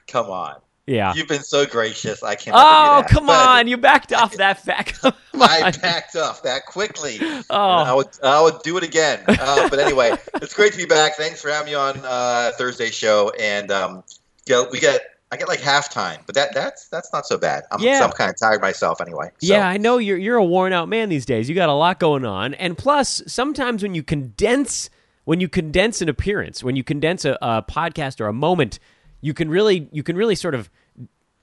Come 0.07 0.29
on. 0.29 0.55
Yeah. 0.91 1.13
You've 1.15 1.27
been 1.27 1.43
so 1.43 1.65
gracious. 1.65 2.21
I 2.21 2.35
can't. 2.35 2.55
Oh, 2.57 3.03
come 3.07 3.29
on! 3.29 3.67
You 3.67 3.77
backed 3.77 4.11
off 4.11 4.35
that 4.37 4.61
fact. 4.61 4.99
I 5.33 5.71
backed 5.71 6.15
off 6.15 6.43
that 6.43 6.65
quickly. 6.65 7.19
Oh, 7.49 7.57
I 7.57 7.93
would, 7.93 8.07
I 8.23 8.41
would 8.41 8.61
do 8.61 8.77
it 8.77 8.83
again. 8.83 9.23
Uh, 9.27 9.67
but 9.67 9.79
anyway, 9.79 10.11
it's 10.35 10.53
great 10.53 10.71
to 10.73 10.77
be 10.77 10.85
back. 10.85 11.15
Thanks 11.15 11.41
for 11.41 11.49
having 11.49 11.71
me 11.71 11.73
on 11.73 11.99
uh, 12.03 12.51
Thursday 12.57 12.91
show, 12.91 13.31
and 13.39 13.71
um, 13.71 14.03
we 14.71 14.79
get 14.79 15.01
I 15.31 15.37
get 15.37 15.47
like 15.47 15.59
halftime, 15.59 16.19
but 16.25 16.35
that 16.35 16.53
that's 16.53 16.87
that's 16.89 17.11
not 17.11 17.25
so 17.25 17.37
bad. 17.37 17.63
I'm, 17.71 17.79
yeah. 17.81 18.03
I'm 18.03 18.11
kind 18.11 18.29
of 18.29 18.37
tired 18.37 18.61
myself 18.61 19.01
anyway. 19.01 19.31
So. 19.39 19.53
Yeah, 19.53 19.67
I 19.67 19.77
know 19.77 19.97
you're 19.97 20.17
you're 20.17 20.37
a 20.37 20.45
worn 20.45 20.73
out 20.73 20.87
man 20.87 21.09
these 21.09 21.25
days. 21.25 21.49
You 21.49 21.55
got 21.55 21.69
a 21.69 21.73
lot 21.73 21.99
going 21.99 22.25
on, 22.25 22.53
and 22.55 22.77
plus, 22.77 23.21
sometimes 23.27 23.81
when 23.83 23.95
you 23.95 24.03
condense 24.03 24.89
when 25.23 25.39
you 25.39 25.47
condense 25.47 26.01
an 26.01 26.09
appearance, 26.09 26.63
when 26.63 26.75
you 26.75 26.83
condense 26.83 27.25
a, 27.25 27.37
a 27.41 27.63
podcast 27.63 28.19
or 28.19 28.27
a 28.27 28.33
moment, 28.33 28.79
you 29.21 29.33
can 29.33 29.49
really 29.49 29.87
you 29.91 30.03
can 30.03 30.15
really 30.15 30.35
sort 30.35 30.55
of 30.55 30.69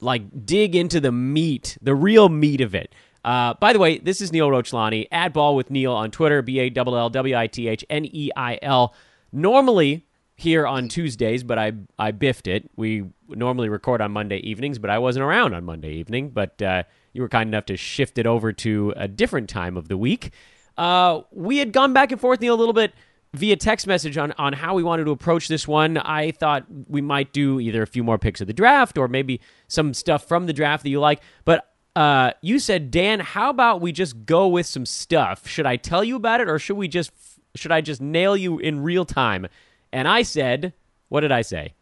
like 0.00 0.46
dig 0.46 0.74
into 0.76 1.00
the 1.00 1.12
meat, 1.12 1.76
the 1.80 1.94
real 1.94 2.28
meat 2.28 2.60
of 2.60 2.74
it. 2.74 2.94
Uh, 3.24 3.54
by 3.54 3.72
the 3.72 3.78
way, 3.78 3.98
this 3.98 4.20
is 4.20 4.32
Neil 4.32 4.48
Rochlani. 4.48 5.06
Add 5.10 5.32
ball 5.32 5.56
with 5.56 5.70
Neil 5.70 5.92
on 5.92 6.10
Twitter, 6.10 6.40
B 6.42 6.60
A 6.60 6.72
L 6.74 6.96
L 6.96 7.10
W 7.10 7.36
I 7.36 7.46
T 7.46 7.68
H 7.68 7.84
N 7.90 8.04
E 8.04 8.30
I 8.36 8.58
L. 8.62 8.94
Normally 9.32 10.06
here 10.34 10.66
on 10.66 10.88
Tuesdays, 10.88 11.42
but 11.42 11.58
I 11.58 11.72
I 11.98 12.12
biffed 12.12 12.46
it. 12.46 12.70
We 12.76 13.04
normally 13.28 13.68
record 13.68 14.00
on 14.00 14.12
Monday 14.12 14.38
evenings, 14.38 14.78
but 14.78 14.88
I 14.88 14.98
wasn't 14.98 15.24
around 15.24 15.54
on 15.54 15.64
Monday 15.64 15.92
evening. 15.94 16.30
But 16.30 16.62
uh, 16.62 16.84
you 17.12 17.22
were 17.22 17.28
kind 17.28 17.48
enough 17.48 17.66
to 17.66 17.76
shift 17.76 18.18
it 18.18 18.26
over 18.26 18.52
to 18.52 18.94
a 18.96 19.08
different 19.08 19.48
time 19.50 19.76
of 19.76 19.88
the 19.88 19.96
week. 19.96 20.32
Uh, 20.76 21.22
we 21.32 21.58
had 21.58 21.72
gone 21.72 21.92
back 21.92 22.12
and 22.12 22.20
forth 22.20 22.40
Neil, 22.40 22.54
a 22.54 22.56
little 22.56 22.72
bit 22.72 22.94
via 23.34 23.56
text 23.56 23.86
message 23.86 24.16
on, 24.16 24.32
on 24.38 24.52
how 24.52 24.74
we 24.74 24.82
wanted 24.82 25.04
to 25.04 25.10
approach 25.10 25.48
this 25.48 25.68
one. 25.68 25.98
I 25.98 26.30
thought 26.30 26.64
we 26.88 27.00
might 27.00 27.32
do 27.32 27.60
either 27.60 27.82
a 27.82 27.86
few 27.86 28.02
more 28.02 28.18
picks 28.18 28.40
of 28.40 28.46
the 28.46 28.52
draft 28.52 28.96
or 28.96 29.08
maybe 29.08 29.40
some 29.66 29.94
stuff 29.94 30.26
from 30.26 30.46
the 30.46 30.52
draft 30.52 30.82
that 30.82 30.90
you 30.90 31.00
like. 31.00 31.20
But 31.44 31.70
uh, 31.94 32.32
you 32.40 32.58
said, 32.58 32.90
Dan, 32.90 33.20
how 33.20 33.50
about 33.50 33.80
we 33.80 33.92
just 33.92 34.24
go 34.24 34.48
with 34.48 34.66
some 34.66 34.86
stuff? 34.86 35.46
Should 35.46 35.66
I 35.66 35.76
tell 35.76 36.04
you 36.04 36.16
about 36.16 36.40
it 36.40 36.48
or 36.48 36.58
should 36.58 36.76
we 36.76 36.88
just 36.88 37.12
should 37.54 37.72
I 37.72 37.80
just 37.80 38.00
nail 38.00 38.36
you 38.36 38.58
in 38.58 38.82
real 38.82 39.04
time? 39.04 39.46
And 39.92 40.06
I 40.06 40.22
said, 40.22 40.72
what 41.08 41.20
did 41.20 41.32
I 41.32 41.42
say? 41.42 41.74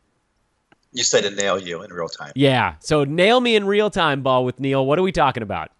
You 0.93 1.05
said 1.05 1.25
to 1.25 1.31
nail 1.31 1.59
you 1.59 1.83
in 1.83 1.93
real 1.93 2.09
time. 2.09 2.33
Yeah. 2.35 2.77
So 2.81 3.05
nail 3.05 3.41
me 3.41 3.57
in 3.57 3.67
real 3.67 3.91
time, 3.91 4.23
ball 4.23 4.45
with 4.45 4.59
Neil. 4.59 4.87
What 4.87 4.99
are 4.99 5.03
we 5.03 5.13
talking 5.13 5.43
about? 5.43 5.71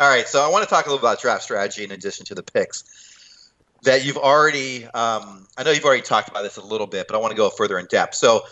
All 0.00 0.08
right. 0.10 0.28
So 0.28 0.44
I 0.44 0.48
want 0.48 0.64
to 0.64 0.68
talk 0.68 0.84
a 0.84 0.90
little 0.90 1.04
about 1.04 1.20
draft 1.20 1.44
strategy 1.44 1.82
in 1.82 1.92
addition 1.92 2.26
to 2.26 2.34
the 2.34 2.42
picks 2.42 3.05
that 3.86 4.04
you've 4.04 4.18
already. 4.18 4.84
Um, 4.84 5.48
I 5.56 5.62
know 5.64 5.70
you've 5.70 5.84
already 5.84 6.02
talked 6.02 6.28
about 6.28 6.42
this 6.42 6.56
a 6.58 6.64
little 6.64 6.86
bit, 6.86 7.08
but 7.08 7.16
I 7.16 7.18
want 7.18 7.30
to 7.30 7.36
go 7.36 7.48
further 7.48 7.78
in 7.78 7.86
depth. 7.86 8.14
So 8.14 8.42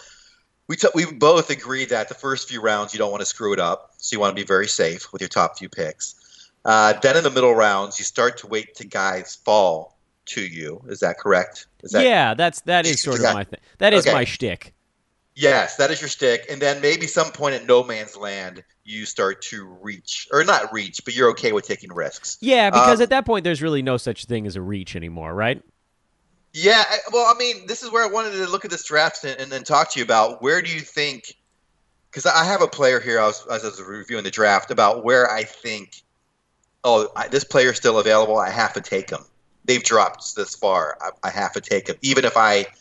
we 0.68 0.77
t- 0.77 0.88
we 0.94 1.05
both 1.05 1.51
agree 1.51 1.85
that 1.87 2.09
the 2.09 2.14
first 2.14 2.49
few 2.49 2.61
rounds 2.61 2.94
you 2.94 2.99
don't 2.99 3.11
want 3.11 3.20
to 3.20 3.27
screw 3.27 3.53
it 3.53 3.61
up, 3.61 3.92
so 3.99 4.14
you 4.14 4.20
want 4.20 4.35
to 4.35 4.40
be 4.40 4.47
very 4.47 4.66
safe 4.66 5.12
with 5.12 5.20
your 5.20 5.29
top 5.29 5.59
few 5.59 5.68
picks. 5.68 6.51
Uh, 6.64 6.94
then 7.03 7.16
in 7.16 7.23
the 7.23 7.31
middle 7.31 7.55
rounds, 7.55 7.99
you 7.99 8.05
start 8.05 8.38
to 8.38 8.47
wait 8.47 8.75
to 8.77 8.87
guys 8.87 9.37
fall 9.44 9.99
to 10.27 10.40
you. 10.40 10.81
Is 10.88 11.01
that 11.01 11.18
correct? 11.18 11.66
Is 11.83 11.92
that, 11.92 12.05
yeah, 12.05 12.35
that's 12.35 12.62
that 12.62 12.87
is 12.87 13.03
sort 13.03 13.18
of 13.18 13.35
my 13.35 13.44
thing. 13.44 13.61
That 13.79 13.92
is 13.92 14.07
okay. 14.07 14.14
my 14.14 14.25
shtick. 14.25 14.73
Yes, 15.37 15.77
that 15.77 15.90
is 15.90 16.01
your 16.01 16.09
stick. 16.09 16.47
And 16.49 16.62
then 16.62 16.81
maybe 16.81 17.09
some 17.09 17.33
point 17.33 17.57
at 17.57 17.66
no 17.66 17.83
man's 17.83 18.16
land, 18.16 18.62
you 18.85 19.05
start 19.05 19.42
to 19.42 19.64
reach, 19.83 20.29
or 20.31 20.44
not 20.44 20.73
reach, 20.73 21.05
but 21.05 21.16
you're 21.16 21.31
okay 21.31 21.51
with 21.51 21.66
taking 21.66 21.92
risks. 21.92 22.38
Yeah, 22.40 22.71
because 22.71 23.00
um, 23.00 23.02
at 23.02 23.11
that 23.11 23.27
point, 23.27 23.42
there's 23.42 23.61
really 23.61 23.83
no 23.83 23.96
such 23.96 24.27
thing 24.27 24.46
as 24.46 24.54
a 24.54 24.63
reach 24.63 24.94
anymore, 24.94 25.35
right? 25.35 25.61
Yeah, 26.52 26.85
well, 27.13 27.27
I 27.27 27.37
mean, 27.37 27.67
this 27.67 27.83
is 27.83 27.90
where 27.90 28.04
I 28.04 28.06
wanted 28.06 28.31
to 28.33 28.46
look 28.46 28.65
at 28.65 28.71
this 28.71 28.85
draft 28.85 29.25
and, 29.25 29.40
and 29.40 29.50
then 29.50 29.65
talk 29.65 29.90
to 29.92 29.98
you 29.98 30.04
about 30.04 30.40
where 30.40 30.63
do 30.63 30.73
you 30.73 30.81
think, 30.81 31.35
because 32.11 32.27
I 32.27 32.44
have 32.44 32.63
a 32.63 32.69
player 32.69 33.00
here, 33.00 33.19
I 33.19 33.27
was, 33.27 33.44
as 33.50 33.65
I 33.65 33.69
was 33.69 33.83
reviewing 33.83 34.23
the 34.23 34.31
draft, 34.31 34.71
about 34.71 35.02
where 35.02 35.29
I 35.29 35.42
think, 35.42 36.02
oh, 36.85 37.08
I, 37.17 37.27
this 37.27 37.42
player 37.42 37.71
is 37.71 37.77
still 37.77 37.98
available, 37.98 38.38
I 38.38 38.50
have 38.50 38.73
to 38.75 38.81
take 38.81 39.11
him. 39.11 39.25
They've 39.65 39.83
dropped 39.83 40.37
this 40.37 40.54
far, 40.54 40.96
I, 41.00 41.11
I 41.27 41.31
have 41.31 41.52
to 41.54 41.61
take 41.61 41.88
him, 41.88 41.96
even 42.02 42.25
if 42.25 42.37
I– 42.37 42.67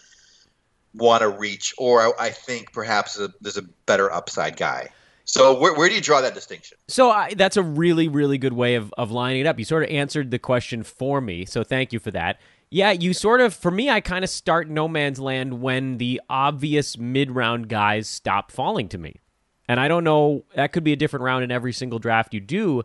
want 0.96 1.22
to 1.22 1.30
reach, 1.30 1.74
or 1.78 2.20
I 2.20 2.30
think 2.30 2.72
perhaps 2.74 3.20
there's 3.42 3.58
a 3.58 3.64
better 3.86 4.12
upside 4.12 4.58
guy. 4.58 4.90
So 5.26 5.58
where, 5.58 5.74
where 5.74 5.88
do 5.88 5.96
you 5.96 6.02
draw 6.02 6.22
that 6.22 6.34
distinction? 6.34 6.78
So 6.88 7.10
I, 7.10 7.34
that's 7.34 7.58
a 7.58 7.64
really 7.64 8.08
really 8.08 8.38
good 8.38 8.54
way 8.54 8.76
of 8.76 8.94
of 8.98 9.12
lining 9.12 9.42
it 9.42 9.48
up. 9.48 9.58
You 9.58 9.66
sort 9.66 9.84
of 9.84 9.90
answered 9.90 10.32
the 10.32 10.40
question 10.40 10.84
for 10.84 11.22
me, 11.22 11.46
so 11.46 11.64
thank 11.64 11.94
you 11.94 12.00
for 12.00 12.12
that. 12.12 12.40
Yeah, 12.70 12.92
you 12.92 13.14
sort 13.14 13.40
of 13.40 13.54
for 13.54 13.72
me 13.72 13.90
I 13.90 14.02
kind 14.02 14.24
of 14.24 14.30
start 14.30 14.70
no 14.70 14.88
man's 14.88 15.20
land 15.20 15.62
when 15.62 15.98
the 15.98 16.22
obvious 16.30 16.98
mid-round 16.98 17.70
guys 17.70 18.08
stop 18.08 18.52
falling 18.52 18.90
to 18.90 18.98
me. 18.98 19.22
And 19.68 19.80
I 19.80 19.88
don't 19.88 20.04
know, 20.04 20.44
that 20.56 20.74
could 20.74 20.84
be 20.84 20.92
a 20.92 20.98
different 20.98 21.24
round 21.24 21.44
in 21.44 21.52
every 21.52 21.72
single 21.72 22.00
draft 22.00 22.34
you 22.34 22.42
do. 22.42 22.84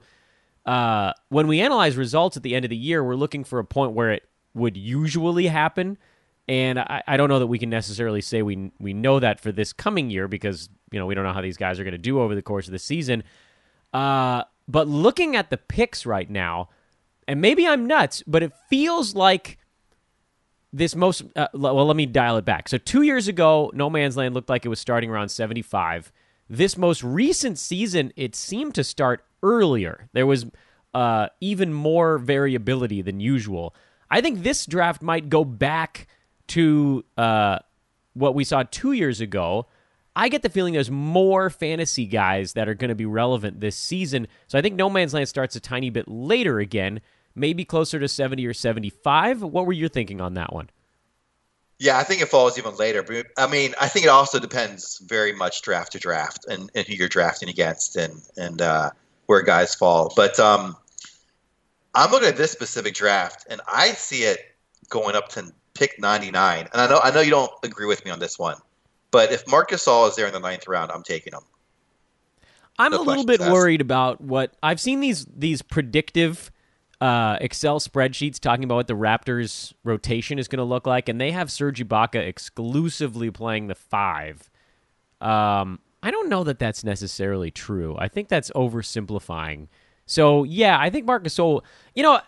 Uh, 0.64 1.12
when 1.28 1.48
we 1.48 1.60
analyze 1.60 1.96
results 1.96 2.36
at 2.36 2.44
the 2.44 2.54
end 2.54 2.64
of 2.64 2.68
the 2.68 2.76
year, 2.76 3.02
we're 3.02 3.16
looking 3.16 3.42
for 3.42 3.58
a 3.58 3.64
point 3.64 3.92
where 3.92 4.12
it 4.12 4.22
would 4.54 4.76
usually 4.76 5.48
happen. 5.48 5.98
And 6.48 6.78
I, 6.78 7.02
I 7.06 7.16
don't 7.18 7.28
know 7.28 7.38
that 7.40 7.46
we 7.46 7.58
can 7.58 7.68
necessarily 7.68 8.22
say 8.22 8.42
we 8.42 8.70
we 8.78 8.94
know 8.94 9.20
that 9.20 9.40
for 9.40 9.52
this 9.52 9.72
coming 9.72 10.10
year 10.10 10.28
because 10.28 10.70
you 10.90 10.98
know 10.98 11.06
we 11.06 11.14
don't 11.14 11.24
know 11.24 11.32
how 11.32 11.42
these 11.42 11.58
guys 11.58 11.78
are 11.78 11.84
going 11.84 11.92
to 11.92 11.98
do 11.98 12.20
over 12.20 12.34
the 12.34 12.42
course 12.42 12.66
of 12.66 12.72
the 12.72 12.78
season. 12.78 13.22
Uh, 13.92 14.44
but 14.66 14.88
looking 14.88 15.36
at 15.36 15.50
the 15.50 15.56
picks 15.56 16.06
right 16.06 16.28
now, 16.28 16.68
and 17.26 17.40
maybe 17.40 17.66
I'm 17.66 17.86
nuts, 17.86 18.22
but 18.26 18.42
it 18.42 18.52
feels 18.68 19.14
like 19.14 19.58
this 20.72 20.96
most. 20.96 21.24
Uh, 21.36 21.48
well, 21.52 21.86
let 21.86 21.96
me 21.96 22.06
dial 22.06 22.38
it 22.38 22.44
back. 22.44 22.68
So 22.68 22.78
two 22.78 23.02
years 23.02 23.28
ago, 23.28 23.70
No 23.74 23.90
Man's 23.90 24.16
Land 24.16 24.34
looked 24.34 24.48
like 24.48 24.64
it 24.64 24.68
was 24.68 24.80
starting 24.80 25.10
around 25.10 25.28
75. 25.28 26.12
This 26.50 26.78
most 26.78 27.04
recent 27.04 27.58
season, 27.58 28.12
it 28.16 28.34
seemed 28.34 28.74
to 28.76 28.84
start 28.84 29.24
earlier. 29.42 30.08
There 30.14 30.26
was 30.26 30.46
uh, 30.94 31.28
even 31.40 31.74
more 31.74 32.16
variability 32.16 33.02
than 33.02 33.20
usual. 33.20 33.74
I 34.10 34.22
think 34.22 34.42
this 34.42 34.64
draft 34.64 35.02
might 35.02 35.28
go 35.28 35.44
back 35.44 36.06
to 36.48 37.04
uh, 37.16 37.58
what 38.14 38.34
we 38.34 38.44
saw 38.44 38.64
two 38.70 38.92
years 38.92 39.20
ago. 39.20 39.66
I 40.16 40.28
get 40.28 40.42
the 40.42 40.48
feeling 40.48 40.74
there's 40.74 40.90
more 40.90 41.48
fantasy 41.48 42.04
guys 42.04 42.54
that 42.54 42.68
are 42.68 42.74
going 42.74 42.88
to 42.88 42.96
be 42.96 43.06
relevant 43.06 43.60
this 43.60 43.76
season. 43.76 44.26
So 44.48 44.58
I 44.58 44.62
think 44.62 44.74
No 44.74 44.90
Man's 44.90 45.14
Land 45.14 45.28
starts 45.28 45.54
a 45.54 45.60
tiny 45.60 45.90
bit 45.90 46.08
later 46.08 46.58
again, 46.58 47.00
maybe 47.36 47.64
closer 47.64 48.00
to 48.00 48.08
70 48.08 48.44
or 48.44 48.52
75. 48.52 49.42
What 49.42 49.64
were 49.64 49.72
you 49.72 49.88
thinking 49.88 50.20
on 50.20 50.34
that 50.34 50.52
one? 50.52 50.70
Yeah, 51.78 51.96
I 51.96 52.02
think 52.02 52.20
it 52.20 52.28
falls 52.28 52.58
even 52.58 52.74
later. 52.74 53.04
But 53.04 53.26
I 53.36 53.46
mean, 53.46 53.74
I 53.80 53.86
think 53.86 54.04
it 54.04 54.08
also 54.08 54.40
depends 54.40 54.98
very 54.98 55.32
much 55.32 55.62
draft 55.62 55.92
to 55.92 55.98
draft 55.98 56.44
and, 56.46 56.70
and 56.74 56.86
who 56.86 56.94
you're 56.94 57.08
drafting 57.08 57.48
against 57.48 57.96
and 57.96 58.20
and 58.36 58.60
uh, 58.60 58.90
where 59.26 59.42
guys 59.42 59.76
fall. 59.76 60.12
But 60.16 60.40
um, 60.40 60.76
I'm 61.94 62.10
looking 62.10 62.28
at 62.28 62.36
this 62.36 62.50
specific 62.50 62.94
draft, 62.94 63.46
and 63.48 63.60
I 63.68 63.90
see 63.90 64.24
it 64.24 64.40
going 64.88 65.14
up 65.14 65.28
to 65.30 65.52
pick 65.78 65.98
99. 65.98 66.68
And 66.72 66.80
I 66.80 66.88
know 66.88 67.00
I 67.02 67.10
know 67.10 67.20
you 67.20 67.30
don't 67.30 67.52
agree 67.62 67.86
with 67.86 68.04
me 68.04 68.10
on 68.10 68.18
this 68.18 68.38
one, 68.38 68.56
but 69.10 69.32
if 69.32 69.46
Marc 69.48 69.70
Gasol 69.70 70.08
is 70.08 70.16
there 70.16 70.26
in 70.26 70.32
the 70.32 70.40
ninth 70.40 70.66
round, 70.66 70.90
I'm 70.90 71.02
taking 71.02 71.32
him. 71.32 71.42
I'm 72.78 72.92
no 72.92 73.00
a 73.00 73.02
little 73.02 73.24
bit 73.24 73.40
asked. 73.40 73.52
worried 73.52 73.80
about 73.80 74.20
what 74.20 74.54
I've 74.62 74.80
seen 74.80 75.00
these 75.00 75.26
these 75.26 75.62
predictive 75.62 76.50
uh, 77.00 77.38
Excel 77.40 77.80
spreadsheets 77.80 78.38
talking 78.38 78.64
about 78.64 78.76
what 78.76 78.86
the 78.88 78.94
Raptors' 78.94 79.72
rotation 79.84 80.38
is 80.38 80.48
going 80.48 80.58
to 80.58 80.64
look 80.64 80.86
like, 80.86 81.08
and 81.08 81.20
they 81.20 81.30
have 81.30 81.50
Serge 81.50 81.86
Ibaka 81.86 82.16
exclusively 82.16 83.30
playing 83.30 83.68
the 83.68 83.74
five. 83.74 84.50
Um, 85.20 85.80
I 86.02 86.10
don't 86.10 86.28
know 86.28 86.44
that 86.44 86.58
that's 86.58 86.84
necessarily 86.84 87.50
true. 87.50 87.96
I 87.98 88.08
think 88.08 88.28
that's 88.28 88.50
oversimplifying. 88.50 89.68
So 90.06 90.44
yeah, 90.44 90.78
I 90.78 90.90
think 90.90 91.06
Marc 91.06 91.24
Gasol. 91.24 91.62
You 91.94 92.02
know, 92.02 92.20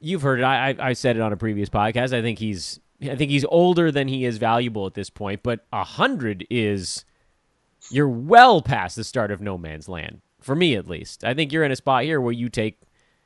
you've 0.00 0.22
heard 0.22 0.40
it. 0.40 0.44
I, 0.44 0.70
I, 0.70 0.76
I 0.78 0.92
said 0.92 1.16
it 1.16 1.22
on 1.22 1.32
a 1.32 1.36
previous 1.36 1.68
podcast. 1.68 2.12
I 2.12 2.22
think 2.22 2.38
he's 2.38 2.80
I 3.02 3.14
think 3.16 3.30
he's 3.30 3.44
older 3.46 3.90
than 3.92 4.08
he 4.08 4.24
is 4.24 4.38
valuable 4.38 4.86
at 4.86 4.94
this 4.94 5.10
point. 5.10 5.42
But 5.42 5.66
a 5.72 5.84
hundred 5.84 6.46
is 6.50 7.04
you're 7.90 8.08
well 8.08 8.62
past 8.62 8.96
the 8.96 9.04
start 9.04 9.30
of 9.30 9.40
no 9.40 9.58
man's 9.58 9.88
land 9.88 10.20
for 10.40 10.54
me 10.54 10.76
at 10.76 10.88
least. 10.88 11.24
I 11.24 11.34
think 11.34 11.52
you're 11.52 11.64
in 11.64 11.72
a 11.72 11.76
spot 11.76 12.04
here 12.04 12.20
where 12.20 12.32
you 12.32 12.48
take 12.48 12.80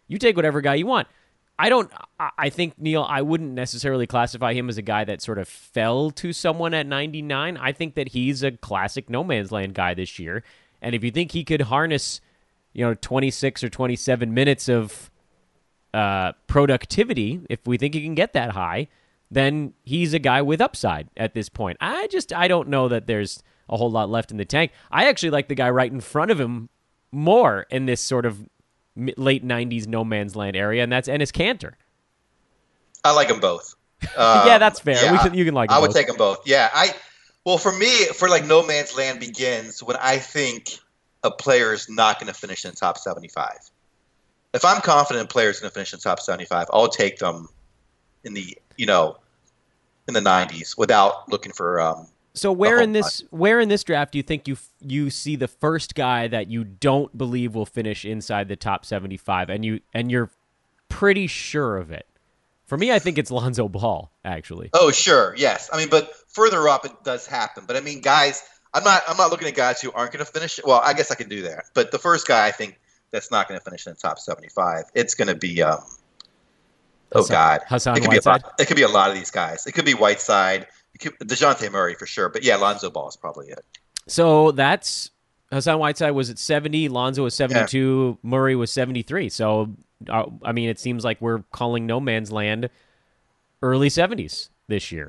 you 0.08 0.18
take 0.18 0.36
whatever 0.36 0.60
guy 0.60 0.74
you 0.74 0.86
want. 0.86 1.06
I 1.58 1.68
don't. 1.68 1.92
I 2.38 2.48
think 2.48 2.78
Neil. 2.78 3.06
I 3.06 3.20
wouldn't 3.20 3.52
necessarily 3.52 4.06
classify 4.06 4.54
him 4.54 4.70
as 4.70 4.78
a 4.78 4.82
guy 4.82 5.04
that 5.04 5.20
sort 5.20 5.38
of 5.38 5.46
fell 5.46 6.10
to 6.12 6.32
someone 6.32 6.72
at 6.72 6.86
99. 6.86 7.58
I 7.58 7.72
think 7.72 7.96
that 7.96 8.08
he's 8.08 8.42
a 8.42 8.52
classic 8.52 9.10
no 9.10 9.22
man's 9.22 9.52
land 9.52 9.74
guy 9.74 9.92
this 9.92 10.18
year. 10.18 10.42
And 10.80 10.94
if 10.94 11.04
you 11.04 11.10
think 11.10 11.32
he 11.32 11.44
could 11.44 11.60
harness, 11.60 12.22
you 12.72 12.82
know, 12.82 12.94
26 12.94 13.62
or 13.62 13.68
27 13.68 14.32
minutes 14.32 14.70
of 14.70 15.10
uh, 15.94 16.32
productivity, 16.46 17.40
if 17.48 17.60
we 17.66 17.78
think 17.78 17.94
he 17.94 18.02
can 18.02 18.14
get 18.14 18.32
that 18.32 18.52
high, 18.52 18.88
then 19.30 19.74
he's 19.84 20.12
a 20.14 20.18
guy 20.18 20.42
with 20.42 20.60
upside 20.60 21.08
at 21.16 21.34
this 21.34 21.48
point. 21.48 21.78
I 21.80 22.06
just 22.08 22.32
I 22.32 22.48
don't 22.48 22.68
know 22.68 22.88
that 22.88 23.06
there's 23.06 23.42
a 23.68 23.76
whole 23.76 23.90
lot 23.90 24.10
left 24.10 24.30
in 24.30 24.36
the 24.36 24.44
tank. 24.44 24.72
I 24.90 25.08
actually 25.08 25.30
like 25.30 25.48
the 25.48 25.54
guy 25.54 25.70
right 25.70 25.90
in 25.90 26.00
front 26.00 26.30
of 26.30 26.40
him 26.40 26.68
more 27.12 27.66
in 27.70 27.86
this 27.86 28.00
sort 28.00 28.26
of 28.26 28.48
late 28.96 29.44
'90s 29.44 29.86
no 29.86 30.04
man's 30.04 30.34
land 30.36 30.56
area, 30.56 30.82
and 30.82 30.92
that's 30.92 31.08
Enes 31.08 31.32
Kanter. 31.32 31.74
I 33.04 33.12
like 33.12 33.28
them 33.28 33.40
both. 33.40 33.74
Um, 34.02 34.08
yeah, 34.46 34.58
that's 34.58 34.80
fair. 34.80 35.02
Yeah, 35.02 35.16
can, 35.18 35.34
you 35.34 35.44
can 35.44 35.54
like. 35.54 35.70
I 35.70 35.76
both. 35.76 35.88
would 35.88 35.96
take 35.96 36.06
them 36.06 36.16
both. 36.16 36.46
Yeah, 36.46 36.68
I. 36.72 36.94
Well, 37.44 37.56
for 37.56 37.72
me, 37.72 38.06
for 38.06 38.28
like 38.28 38.44
no 38.44 38.66
man's 38.66 38.96
land 38.96 39.18
begins 39.20 39.82
when 39.82 39.96
I 39.96 40.18
think 40.18 40.78
a 41.22 41.30
player 41.30 41.72
is 41.72 41.88
not 41.88 42.20
going 42.20 42.32
to 42.32 42.38
finish 42.38 42.64
in 42.64 42.72
the 42.72 42.76
top 42.76 42.98
75 42.98 43.50
if 44.52 44.64
I'm 44.64 44.80
confident 44.80 45.24
a 45.24 45.28
player 45.28 45.52
going 45.52 45.62
to 45.62 45.70
finish 45.70 45.92
in 45.92 46.00
top 46.00 46.20
75, 46.20 46.66
I'll 46.72 46.88
take 46.88 47.18
them 47.18 47.48
in 48.24 48.34
the 48.34 48.56
you 48.76 48.86
know 48.86 49.16
in 50.08 50.14
the 50.14 50.20
90s 50.20 50.76
without 50.76 51.28
looking 51.30 51.52
for. 51.52 51.80
Um, 51.80 52.06
so 52.34 52.52
where 52.52 52.80
in 52.80 52.92
this 52.92 53.24
where 53.30 53.60
in 53.60 53.68
this 53.68 53.84
draft 53.84 54.12
do 54.12 54.18
you 54.18 54.22
think 54.22 54.46
you 54.46 54.56
you 54.80 55.10
see 55.10 55.36
the 55.36 55.48
first 55.48 55.94
guy 55.94 56.28
that 56.28 56.50
you 56.50 56.64
don't 56.64 57.16
believe 57.16 57.54
will 57.54 57.66
finish 57.66 58.04
inside 58.04 58.48
the 58.48 58.56
top 58.56 58.84
75, 58.84 59.50
and 59.50 59.64
you 59.64 59.80
and 59.94 60.10
you're 60.10 60.30
pretty 60.88 61.26
sure 61.26 61.76
of 61.76 61.90
it? 61.90 62.06
For 62.66 62.78
me, 62.78 62.92
I 62.92 63.00
think 63.00 63.18
it's 63.18 63.32
Lonzo 63.32 63.68
Ball. 63.68 64.12
Actually. 64.24 64.70
Oh 64.72 64.90
sure, 64.90 65.34
yes. 65.36 65.68
I 65.72 65.76
mean, 65.76 65.88
but 65.90 66.12
further 66.28 66.68
up 66.68 66.84
it 66.84 66.92
does 67.04 67.26
happen. 67.26 67.64
But 67.66 67.76
I 67.76 67.80
mean, 67.80 68.00
guys, 68.00 68.42
I'm 68.72 68.84
not 68.84 69.02
I'm 69.08 69.16
not 69.16 69.30
looking 69.30 69.48
at 69.48 69.54
guys 69.54 69.80
who 69.80 69.92
aren't 69.92 70.12
going 70.12 70.24
to 70.24 70.30
finish. 70.30 70.60
Well, 70.64 70.80
I 70.84 70.92
guess 70.92 71.10
I 71.10 71.16
can 71.16 71.28
do 71.28 71.42
that. 71.42 71.66
But 71.74 71.90
the 71.90 71.98
first 71.98 72.26
guy 72.26 72.46
I 72.46 72.52
think 72.52 72.79
that's 73.10 73.30
not 73.30 73.48
going 73.48 73.58
to 73.58 73.64
finish 73.64 73.86
in 73.86 73.92
the 73.92 73.98
top 73.98 74.18
75. 74.18 74.84
It's 74.94 75.14
going 75.14 75.28
to 75.28 75.34
be, 75.34 75.62
um, 75.62 75.80
oh 77.12 77.26
God, 77.26 77.60
Hassan 77.68 77.96
it 77.96 78.00
could 78.00 78.08
Whiteside. 78.08 78.42
Be 78.42 78.46
lot, 78.46 78.60
it 78.60 78.66
could 78.66 78.76
be 78.76 78.82
a 78.82 78.88
lot 78.88 79.10
of 79.10 79.16
these 79.16 79.30
guys. 79.30 79.66
It 79.66 79.72
could 79.72 79.84
be 79.84 79.94
Whiteside, 79.94 80.66
it 80.94 80.98
could, 80.98 81.18
Dejounte 81.28 81.70
Murray 81.70 81.94
for 81.94 82.06
sure. 82.06 82.28
But 82.28 82.42
yeah, 82.42 82.56
Lonzo 82.56 82.90
Ball 82.90 83.08
is 83.08 83.16
probably 83.16 83.48
it. 83.48 83.64
So 84.06 84.52
that's 84.52 85.10
Hassan 85.52 85.78
Whiteside 85.78 86.12
was 86.12 86.30
at 86.30 86.38
70, 86.38 86.88
Lonzo 86.88 87.24
was 87.24 87.34
72, 87.34 88.18
yeah. 88.22 88.28
Murray 88.28 88.56
was 88.56 88.70
73. 88.70 89.28
So, 89.28 89.70
uh, 90.08 90.26
I 90.42 90.52
mean, 90.52 90.68
it 90.68 90.78
seems 90.78 91.04
like 91.04 91.20
we're 91.20 91.40
calling 91.52 91.86
no 91.86 92.00
man's 92.00 92.30
land 92.30 92.70
early 93.62 93.88
70s 93.88 94.48
this 94.68 94.92
year. 94.92 95.08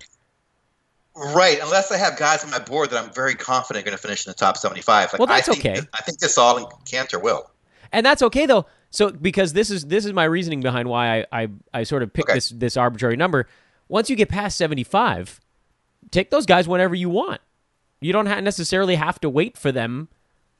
Right, 1.15 1.59
unless 1.61 1.91
I 1.91 1.97
have 1.97 2.17
guys 2.17 2.43
on 2.43 2.51
my 2.51 2.59
board 2.59 2.89
that 2.91 3.03
I'm 3.03 3.13
very 3.13 3.35
confident 3.35 3.83
are 3.83 3.89
going 3.89 3.97
to 3.97 4.01
finish 4.01 4.25
in 4.25 4.31
the 4.31 4.35
top 4.35 4.57
75. 4.57 5.11
Like, 5.11 5.19
well, 5.19 5.27
that's 5.27 5.49
I 5.49 5.53
think, 5.53 5.65
okay. 5.65 5.87
I 5.93 6.01
think 6.01 6.19
Gasol 6.19 6.57
and 6.57 6.67
Kanter 6.85 7.21
will 7.21 7.51
and 7.91 8.05
that's 8.05 8.21
okay 8.21 8.45
though. 8.45 8.65
So 8.89 9.11
because 9.11 9.53
this 9.53 9.69
is 9.69 9.85
this 9.85 10.05
is 10.05 10.13
my 10.13 10.25
reasoning 10.25 10.61
behind 10.61 10.89
why 10.89 11.19
I 11.19 11.25
I, 11.31 11.47
I 11.73 11.83
sort 11.83 12.03
of 12.03 12.13
picked 12.13 12.29
okay. 12.29 12.37
this 12.37 12.49
this 12.49 12.77
arbitrary 12.77 13.15
number. 13.15 13.47
Once 13.87 14.09
you 14.09 14.15
get 14.15 14.29
past 14.29 14.57
seventy 14.57 14.83
five, 14.83 15.39
take 16.11 16.29
those 16.29 16.45
guys 16.45 16.67
whenever 16.67 16.95
you 16.95 17.09
want. 17.09 17.41
You 17.99 18.13
don't 18.13 18.25
ha- 18.25 18.39
necessarily 18.39 18.95
have 18.95 19.19
to 19.21 19.29
wait 19.29 19.57
for 19.57 19.71
them 19.71 20.09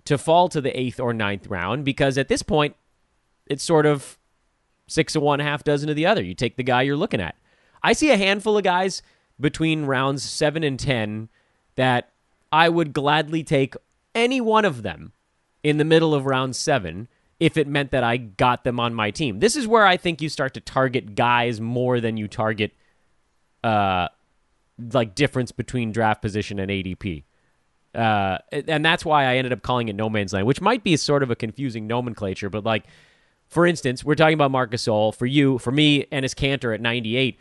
to 0.06 0.18
fall 0.18 0.50
to 0.50 0.62
the 0.62 0.78
eighth 0.78 1.00
or 1.00 1.14
ninth 1.14 1.48
round 1.48 1.86
because 1.86 2.18
at 2.18 2.28
this 2.28 2.44
point, 2.44 2.76
it's 3.48 3.64
sort 3.64 3.86
of 3.86 4.18
six 4.88 5.16
of 5.16 5.22
one, 5.22 5.40
half 5.40 5.64
dozen 5.64 5.90
of 5.90 5.96
the 5.96 6.06
other. 6.06 6.24
You 6.24 6.34
take 6.34 6.58
the 6.58 6.64
guy 6.64 6.84
you're 6.84 6.98
looking 6.98 7.22
at. 7.22 7.36
I 7.84 7.94
see 7.94 8.12
a 8.12 8.18
handful 8.18 8.58
of 8.58 8.64
guys 8.64 9.02
between 9.40 9.86
rounds 9.86 10.24
seven 10.24 10.64
and 10.64 10.80
ten 10.80 11.30
that 11.76 12.12
I 12.52 12.70
would 12.70 12.94
gladly 12.94 13.44
take 13.44 13.76
any 14.14 14.42
one 14.42 14.66
of 14.66 14.84
them 14.84 15.14
in 15.64 15.78
the 15.78 15.86
middle 15.86 16.14
of 16.14 16.26
round 16.26 16.56
seven 16.56 17.08
if 17.42 17.58
it 17.58 17.68
meant 17.68 17.90
that 17.90 18.04
I 18.04 18.18
got 18.18 18.64
them 18.64 18.80
on 18.80 18.94
my 18.94 19.10
team. 19.10 19.40
This 19.40 19.56
is 19.56 19.68
where 19.68 19.84
I 19.84 19.98
think 19.98 20.22
you 20.22 20.30
start 20.30 20.54
to 20.54 20.62
target 20.62 21.16
guys 21.16 21.60
more 21.60 22.00
than 22.00 22.16
you 22.16 22.28
target 22.28 22.72
uh 23.64 24.08
like 24.94 25.16
difference 25.16 25.52
between 25.52 25.92
draft 25.92 26.22
position 26.22 26.60
and 26.60 26.72
ADP. 26.72 27.24
Uh, 27.94 28.38
and 28.52 28.86
that's 28.86 29.04
why 29.04 29.26
I 29.26 29.36
ended 29.36 29.54
up 29.54 29.64
calling 29.64 29.90
it 29.90 29.96
no 29.96 30.10
man's 30.10 30.34
land, 30.34 30.48
which 30.48 30.62
might 30.62 30.84
be 30.84 30.96
sort 30.96 31.24
of 31.24 31.30
a 31.30 31.36
confusing 31.36 31.88
nomenclature, 31.88 32.50
but 32.50 32.64
like 32.64 32.86
for 33.48 33.66
instance, 33.66 34.04
we're 34.04 34.16
talking 34.16 34.36
about 34.36 34.52
Marc 34.52 34.72
Gasol. 34.72 35.14
For 35.14 35.26
you, 35.26 35.58
for 35.58 35.72
me, 35.72 36.06
Enes 36.06 36.34
Kanter 36.34 36.74
at 36.74 36.80
98, 36.80 37.38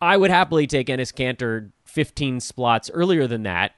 I 0.00 0.16
would 0.16 0.30
happily 0.30 0.66
take 0.66 0.88
Enes 0.88 1.14
Kanter 1.14 1.70
15 1.84 2.40
slots 2.40 2.90
earlier 2.92 3.26
than 3.26 3.44
that 3.44 3.72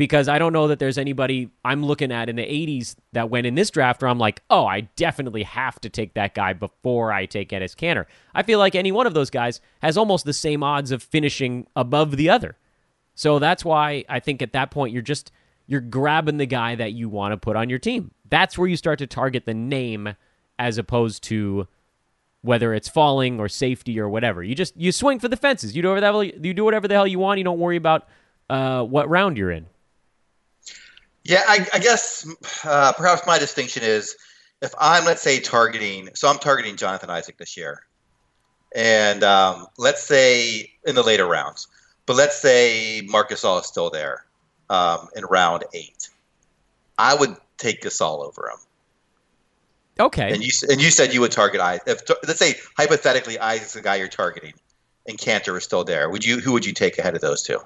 because 0.00 0.30
I 0.30 0.38
don't 0.38 0.54
know 0.54 0.66
that 0.68 0.78
there's 0.78 0.96
anybody 0.96 1.50
I'm 1.62 1.84
looking 1.84 2.10
at 2.10 2.30
in 2.30 2.36
the 2.36 2.42
80s 2.42 2.96
that 3.12 3.28
went 3.28 3.46
in 3.46 3.54
this 3.54 3.68
draft 3.68 4.00
where 4.00 4.08
I'm 4.08 4.18
like, 4.18 4.40
oh, 4.48 4.64
I 4.64 4.88
definitely 4.96 5.42
have 5.42 5.78
to 5.82 5.90
take 5.90 6.14
that 6.14 6.34
guy 6.34 6.54
before 6.54 7.12
I 7.12 7.26
take 7.26 7.50
Enes 7.50 7.76
Kanter. 7.76 8.06
I 8.34 8.42
feel 8.42 8.58
like 8.58 8.74
any 8.74 8.92
one 8.92 9.06
of 9.06 9.12
those 9.12 9.28
guys 9.28 9.60
has 9.82 9.98
almost 9.98 10.24
the 10.24 10.32
same 10.32 10.62
odds 10.62 10.90
of 10.90 11.02
finishing 11.02 11.66
above 11.76 12.16
the 12.16 12.30
other. 12.30 12.56
So 13.14 13.38
that's 13.38 13.62
why 13.62 14.06
I 14.08 14.20
think 14.20 14.40
at 14.40 14.54
that 14.54 14.70
point 14.70 14.94
you're 14.94 15.02
just 15.02 15.32
you're 15.66 15.82
grabbing 15.82 16.38
the 16.38 16.46
guy 16.46 16.76
that 16.76 16.94
you 16.94 17.10
want 17.10 17.32
to 17.32 17.36
put 17.36 17.54
on 17.54 17.68
your 17.68 17.78
team. 17.78 18.12
That's 18.30 18.56
where 18.56 18.68
you 18.68 18.78
start 18.78 19.00
to 19.00 19.06
target 19.06 19.44
the 19.44 19.52
name 19.52 20.14
as 20.58 20.78
opposed 20.78 21.24
to 21.24 21.68
whether 22.40 22.72
it's 22.72 22.88
falling 22.88 23.38
or 23.38 23.50
safety 23.50 24.00
or 24.00 24.08
whatever. 24.08 24.42
You 24.42 24.54
just 24.54 24.74
you 24.78 24.92
swing 24.92 25.18
for 25.18 25.28
the 25.28 25.36
fences. 25.36 25.76
You 25.76 25.82
do 25.82 25.92
whatever 25.92 26.24
you 26.24 26.54
do 26.54 26.64
whatever 26.64 26.88
the 26.88 26.94
hell 26.94 27.06
you 27.06 27.18
want. 27.18 27.36
You 27.36 27.44
don't 27.44 27.58
worry 27.58 27.76
about 27.76 28.08
uh, 28.48 28.82
what 28.82 29.06
round 29.10 29.36
you're 29.36 29.50
in. 29.50 29.66
Yeah, 31.24 31.42
I, 31.46 31.66
I 31.74 31.78
guess 31.78 32.26
uh, 32.64 32.92
perhaps 32.92 33.26
my 33.26 33.38
distinction 33.38 33.82
is 33.82 34.16
if 34.62 34.74
I'm, 34.78 35.04
let's 35.04 35.22
say, 35.22 35.40
targeting, 35.40 36.10
so 36.14 36.28
I'm 36.28 36.38
targeting 36.38 36.76
Jonathan 36.76 37.10
Isaac 37.10 37.36
this 37.36 37.56
year, 37.56 37.86
and 38.74 39.22
um, 39.22 39.66
let's 39.78 40.02
say 40.02 40.72
in 40.84 40.94
the 40.94 41.02
later 41.02 41.26
rounds, 41.26 41.68
but 42.06 42.16
let's 42.16 42.40
say 42.40 43.02
Marc 43.08 43.30
Gasol 43.30 43.60
is 43.60 43.66
still 43.66 43.90
there 43.90 44.24
um, 44.68 45.08
in 45.16 45.24
round 45.24 45.64
eight, 45.74 46.08
I 46.98 47.14
would 47.14 47.36
take 47.58 47.82
Gasol 47.82 48.24
over 48.24 48.48
him. 48.48 48.58
Okay. 49.98 50.32
And 50.32 50.42
you 50.42 50.50
and 50.70 50.80
you 50.80 50.90
said 50.90 51.12
you 51.12 51.20
would 51.20 51.32
target 51.32 51.60
I. 51.60 51.80
If 51.86 52.02
let's 52.26 52.38
say 52.38 52.54
hypothetically 52.78 53.38
Isaac's 53.38 53.74
the 53.74 53.82
guy 53.82 53.96
you're 53.96 54.08
targeting, 54.08 54.54
and 55.06 55.18
Kanter 55.18 55.56
is 55.58 55.64
still 55.64 55.84
there, 55.84 56.08
would 56.08 56.24
you? 56.24 56.40
Who 56.40 56.52
would 56.52 56.64
you 56.64 56.72
take 56.72 56.96
ahead 56.98 57.14
of 57.14 57.20
those 57.20 57.42
two? 57.42 57.60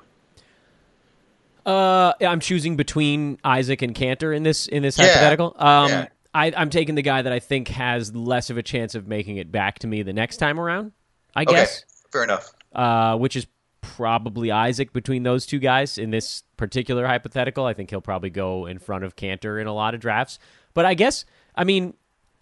Uh, 1.64 2.12
I'm 2.20 2.40
choosing 2.40 2.76
between 2.76 3.38
Isaac 3.42 3.82
and 3.82 3.94
Kanter 3.94 4.36
in 4.36 4.42
this 4.42 4.66
in 4.66 4.82
this 4.82 4.98
yeah. 4.98 5.06
hypothetical. 5.06 5.54
Um, 5.58 5.88
yeah. 5.88 6.08
I, 6.34 6.52
I'm 6.56 6.68
taking 6.68 6.96
the 6.96 7.02
guy 7.02 7.22
that 7.22 7.32
I 7.32 7.38
think 7.38 7.68
has 7.68 8.14
less 8.14 8.50
of 8.50 8.58
a 8.58 8.62
chance 8.62 8.94
of 8.94 9.06
making 9.06 9.36
it 9.36 9.52
back 9.52 9.78
to 9.80 9.86
me 9.86 10.02
the 10.02 10.12
next 10.12 10.38
time 10.38 10.58
around. 10.58 10.92
I 11.34 11.44
guess. 11.44 11.78
Okay. 11.78 12.08
Fair 12.12 12.24
enough. 12.24 12.52
Uh, 12.72 13.16
which 13.16 13.36
is 13.36 13.46
probably 13.80 14.50
Isaac 14.50 14.92
between 14.92 15.22
those 15.22 15.46
two 15.46 15.58
guys 15.58 15.98
in 15.98 16.10
this 16.10 16.42
particular 16.56 17.06
hypothetical. 17.06 17.66
I 17.66 17.74
think 17.74 17.90
he'll 17.90 18.00
probably 18.00 18.30
go 18.30 18.66
in 18.66 18.78
front 18.78 19.04
of 19.04 19.14
Kanter 19.14 19.60
in 19.60 19.66
a 19.66 19.74
lot 19.74 19.94
of 19.94 20.00
drafts. 20.00 20.38
But 20.74 20.86
I 20.86 20.94
guess, 20.94 21.24
I 21.54 21.64
mean, 21.64 21.94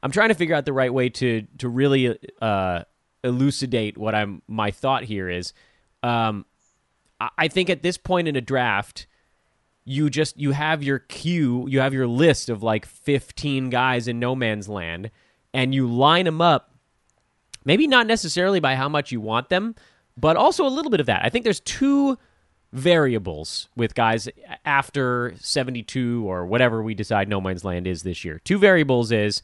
I'm 0.03 0.11
trying 0.11 0.29
to 0.29 0.35
figure 0.35 0.55
out 0.55 0.65
the 0.65 0.73
right 0.73 0.93
way 0.93 1.11
to 1.11 1.47
to 1.59 1.69
really 1.69 2.19
uh, 2.41 2.85
elucidate 3.23 3.99
what 3.99 4.15
I'm 4.15 4.43
my 4.49 4.71
thought 4.71 5.05
here 5.05 5.29
is. 5.29 5.53
Um, 6.03 6.47
I 7.39 7.47
think 7.49 7.71
at 7.71 7.83
this 7.83 7.97
point 7.97 8.27
in 8.27 8.35
a 8.35 8.41
draft, 8.41 9.07
you 9.85 10.11
just 10.11 10.39
you 10.39 10.53
have 10.53 10.83
your 10.83 11.01
queue, 11.01 11.67
you 11.69 11.81
have 11.81 11.95
your 11.95 12.07
list 12.07 12.49
of 12.49 12.63
like 12.63 12.87
15 12.87 13.71
guys 13.71 14.09
in 14.09 14.19
no 14.19 14.35
man's 14.35 14.69
land, 14.69 15.11
and 15.53 15.75
you 15.75 15.87
line 15.87 16.25
them 16.25 16.41
up. 16.41 16.71
Maybe 17.65 17.87
not 17.87 18.07
necessarily 18.07 18.61
by 18.61 18.75
how 18.75 18.89
much 18.89 19.13
you 19.13 19.21
want 19.21 19.49
them, 19.49 19.75
but 20.17 20.37
also 20.37 20.67
a 20.67 20.69
little 20.69 20.91
bit 20.91 21.01
of 21.01 21.07
that. 21.07 21.25
I 21.25 21.29
think 21.29 21.45
there's 21.45 21.61
two 21.61 22.19
variables 22.73 23.69
with 23.77 23.95
guys 23.95 24.29
after 24.65 25.35
72 25.39 26.29
or 26.29 26.47
whatever 26.47 26.83
we 26.83 26.95
decide 26.95 27.29
no 27.29 27.41
man's 27.41 27.65
land 27.65 27.87
is 27.87 28.03
this 28.03 28.25
year. 28.25 28.41
Two 28.45 28.59
variables 28.59 29.13
is 29.13 29.43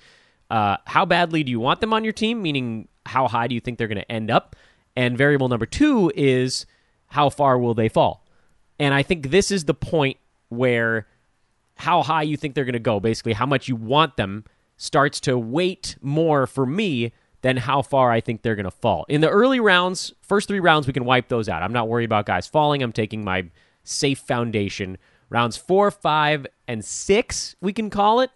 uh, 0.51 0.79
how 0.87 1.05
badly 1.05 1.43
do 1.45 1.51
you 1.51 1.61
want 1.61 1.81
them 1.81 1.93
on 1.93 2.05
your 2.05 2.13
team, 2.13 2.43
meaning 2.43 2.89
how 3.07 3.29
high 3.29 3.47
do 3.47 3.55
you 3.55 3.61
think 3.61 3.79
they're 3.79 3.89
going 3.89 3.99
to 3.99 4.13
end 4.13 4.31
up, 4.31 4.57
and 4.97 5.17
variable 5.17 5.49
number 5.49 5.67
two 5.67 6.11
is 6.15 6.67
how 7.07 7.29
far 7.29 7.59
will 7.59 7.75
they 7.75 7.89
fall. 7.89 8.25
And 8.79 8.95
I 8.95 9.03
think 9.03 9.31
this 9.31 9.51
is 9.51 9.65
the 9.65 9.75
point 9.75 10.19
where 10.49 11.07
how 11.77 12.03
high 12.03 12.23
you 12.23 12.37
think 12.37 12.55
they're 12.55 12.65
going 12.65 12.73
to 12.73 12.79
go, 12.79 13.01
basically 13.01 13.33
how 13.33 13.47
much 13.47 13.69
you 13.69 13.77
want 13.77 14.17
them, 14.17 14.45
starts 14.77 15.21
to 15.21 15.39
weight 15.39 15.97
more 16.01 16.47
for 16.47 16.67
me 16.67 17.13
than 17.43 17.57
how 17.57 17.83
far 17.83 18.11
I 18.11 18.21
think 18.21 18.43
they're 18.43 18.57
going 18.57 18.65
to 18.65 18.71
fall. 18.71 19.07
In 19.09 19.21
the 19.21 19.29
early 19.29 19.61
rounds, 19.61 20.13
first 20.23 20.49
three 20.49 20.61
rounds, 20.61 20.87
we 20.87 20.93
can 20.93 21.05
wipe 21.05 21.29
those 21.29 21.49
out. 21.49 21.63
I'm 21.63 21.73
not 21.73 21.89
worried 21.89 22.05
about 22.05 22.27
guys 22.27 22.47
falling. 22.47 22.83
I'm 22.83 22.93
taking 22.93 23.25
my 23.25 23.51
safe 23.85 24.19
foundation. 24.19 24.99
Rounds 25.31 25.57
four, 25.57 25.91
five, 25.91 26.47
and 26.67 26.85
six, 26.85 27.55
we 27.61 27.73
can 27.73 27.91
call 27.91 28.21
it 28.21 28.31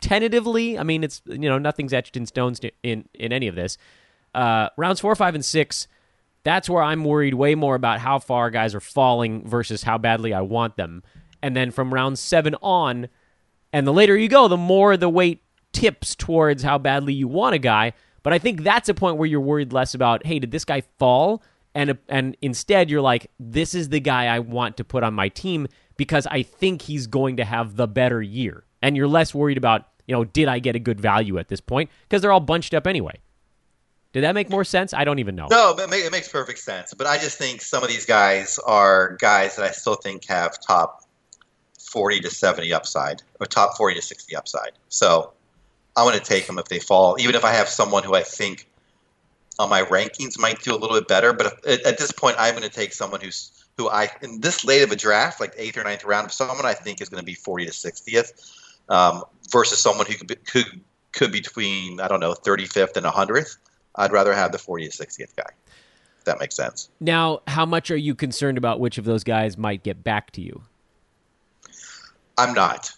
tentatively. 0.00 0.78
I 0.78 0.82
mean, 0.82 1.02
it's 1.02 1.22
you 1.26 1.48
know 1.48 1.58
nothing's 1.58 1.92
etched 1.92 2.16
in 2.16 2.26
stones 2.26 2.60
in 2.82 3.08
in 3.14 3.32
any 3.32 3.48
of 3.48 3.54
this. 3.54 3.78
Uh, 4.34 4.68
rounds 4.76 5.00
four, 5.00 5.14
five, 5.16 5.34
and 5.34 5.44
six. 5.44 5.88
That's 6.44 6.70
where 6.70 6.82
I'm 6.82 7.04
worried 7.04 7.34
way 7.34 7.54
more 7.54 7.74
about 7.74 7.98
how 7.98 8.18
far 8.18 8.50
guys 8.50 8.74
are 8.74 8.80
falling 8.80 9.48
versus 9.48 9.82
how 9.82 9.98
badly 9.98 10.32
I 10.32 10.42
want 10.42 10.76
them. 10.76 11.02
And 11.46 11.54
then 11.54 11.70
from 11.70 11.94
round 11.94 12.18
seven 12.18 12.56
on, 12.56 13.06
and 13.72 13.86
the 13.86 13.92
later 13.92 14.16
you 14.16 14.28
go, 14.28 14.48
the 14.48 14.56
more 14.56 14.96
the 14.96 15.08
weight 15.08 15.44
tips 15.72 16.16
towards 16.16 16.64
how 16.64 16.76
badly 16.76 17.14
you 17.14 17.28
want 17.28 17.54
a 17.54 17.58
guy. 17.58 17.92
But 18.24 18.32
I 18.32 18.40
think 18.40 18.64
that's 18.64 18.88
a 18.88 18.94
point 18.94 19.16
where 19.16 19.28
you're 19.28 19.38
worried 19.38 19.72
less 19.72 19.94
about, 19.94 20.26
hey, 20.26 20.40
did 20.40 20.50
this 20.50 20.64
guy 20.64 20.82
fall? 20.98 21.44
And 21.72 21.96
and 22.08 22.36
instead 22.42 22.90
you're 22.90 23.00
like, 23.00 23.30
this 23.38 23.76
is 23.76 23.90
the 23.90 24.00
guy 24.00 24.26
I 24.26 24.40
want 24.40 24.76
to 24.78 24.84
put 24.84 25.04
on 25.04 25.14
my 25.14 25.28
team 25.28 25.68
because 25.96 26.26
I 26.26 26.42
think 26.42 26.82
he's 26.82 27.06
going 27.06 27.36
to 27.36 27.44
have 27.44 27.76
the 27.76 27.86
better 27.86 28.20
year. 28.20 28.64
And 28.82 28.96
you're 28.96 29.06
less 29.06 29.32
worried 29.32 29.56
about, 29.56 29.86
you 30.08 30.16
know, 30.16 30.24
did 30.24 30.48
I 30.48 30.58
get 30.58 30.74
a 30.74 30.80
good 30.80 31.00
value 31.00 31.38
at 31.38 31.46
this 31.46 31.60
point? 31.60 31.90
Because 32.08 32.22
they're 32.22 32.32
all 32.32 32.40
bunched 32.40 32.74
up 32.74 32.88
anyway. 32.88 33.20
Did 34.12 34.24
that 34.24 34.34
make 34.34 34.50
more 34.50 34.64
sense? 34.64 34.92
I 34.92 35.04
don't 35.04 35.20
even 35.20 35.36
know. 35.36 35.46
No, 35.48 35.76
it 35.78 36.10
makes 36.10 36.28
perfect 36.28 36.58
sense. 36.58 36.92
But 36.92 37.06
I 37.06 37.18
just 37.18 37.38
think 37.38 37.62
some 37.62 37.84
of 37.84 37.88
these 37.88 38.04
guys 38.04 38.58
are 38.66 39.16
guys 39.20 39.54
that 39.54 39.64
I 39.64 39.70
still 39.70 39.94
think 39.94 40.24
have 40.24 40.58
top 40.60 41.02
40 41.86 42.20
to 42.20 42.30
70 42.30 42.72
upside 42.72 43.22
or 43.40 43.46
top 43.46 43.76
40 43.76 43.96
to 43.96 44.02
60 44.02 44.36
upside. 44.36 44.72
So 44.88 45.32
I'm 45.96 46.06
going 46.06 46.18
to 46.18 46.24
take 46.24 46.46
them 46.46 46.58
if 46.58 46.66
they 46.66 46.78
fall, 46.78 47.16
even 47.18 47.34
if 47.34 47.44
I 47.44 47.52
have 47.52 47.68
someone 47.68 48.02
who 48.02 48.14
I 48.14 48.22
think 48.22 48.68
on 49.58 49.70
my 49.70 49.82
rankings 49.82 50.38
might 50.38 50.60
do 50.62 50.74
a 50.74 50.76
little 50.76 50.96
bit 50.96 51.08
better. 51.08 51.32
But 51.32 51.58
if, 51.64 51.86
at 51.86 51.98
this 51.98 52.12
point, 52.12 52.36
I'm 52.38 52.52
going 52.52 52.68
to 52.68 52.74
take 52.74 52.92
someone 52.92 53.20
who's 53.20 53.50
who 53.76 53.88
I 53.88 54.08
in 54.22 54.40
this 54.40 54.64
late 54.64 54.82
of 54.82 54.90
a 54.90 54.96
draft, 54.96 55.40
like 55.40 55.54
eighth 55.56 55.76
or 55.76 55.84
ninth 55.84 56.04
round, 56.04 56.30
someone 56.30 56.64
I 56.64 56.74
think 56.74 57.00
is 57.00 57.08
going 57.08 57.20
to 57.20 57.24
be 57.24 57.34
40 57.34 57.66
to 57.66 57.72
60th, 57.72 58.54
um, 58.88 59.22
versus 59.50 59.80
someone 59.80 60.06
who 60.06 60.14
could 60.14 60.28
be, 60.28 60.36
who 60.52 60.62
could 61.12 61.32
between 61.32 62.00
I 62.00 62.08
don't 62.08 62.20
know 62.20 62.34
35th 62.34 62.96
and 62.96 63.06
100th. 63.06 63.56
I'd 63.96 64.12
rather 64.12 64.34
have 64.34 64.52
the 64.52 64.58
40 64.58 64.88
to 64.88 65.04
60th 65.04 65.34
guy. 65.36 65.50
That 66.24 66.40
makes 66.40 66.56
sense. 66.56 66.90
Now, 67.00 67.40
how 67.46 67.64
much 67.64 67.90
are 67.90 67.96
you 67.96 68.14
concerned 68.14 68.58
about 68.58 68.80
which 68.80 68.98
of 68.98 69.04
those 69.04 69.24
guys 69.24 69.56
might 69.56 69.82
get 69.82 70.02
back 70.02 70.32
to 70.32 70.42
you? 70.42 70.62
I'm 72.38 72.54
not. 72.54 72.92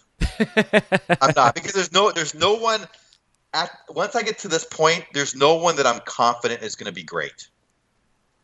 I'm 1.21 1.33
not 1.35 1.55
because 1.55 1.73
there's 1.73 1.91
no 1.91 2.11
there's 2.11 2.35
no 2.35 2.55
one 2.55 2.81
at 3.53 3.71
once 3.89 4.15
I 4.15 4.23
get 4.23 4.37
to 4.39 4.47
this 4.47 4.65
point, 4.65 5.05
there's 5.13 5.35
no 5.35 5.55
one 5.55 5.75
that 5.77 5.87
I'm 5.87 5.99
confident 6.05 6.61
is 6.61 6.75
going 6.75 6.85
to 6.85 6.93
be 6.93 7.03
great. 7.03 7.47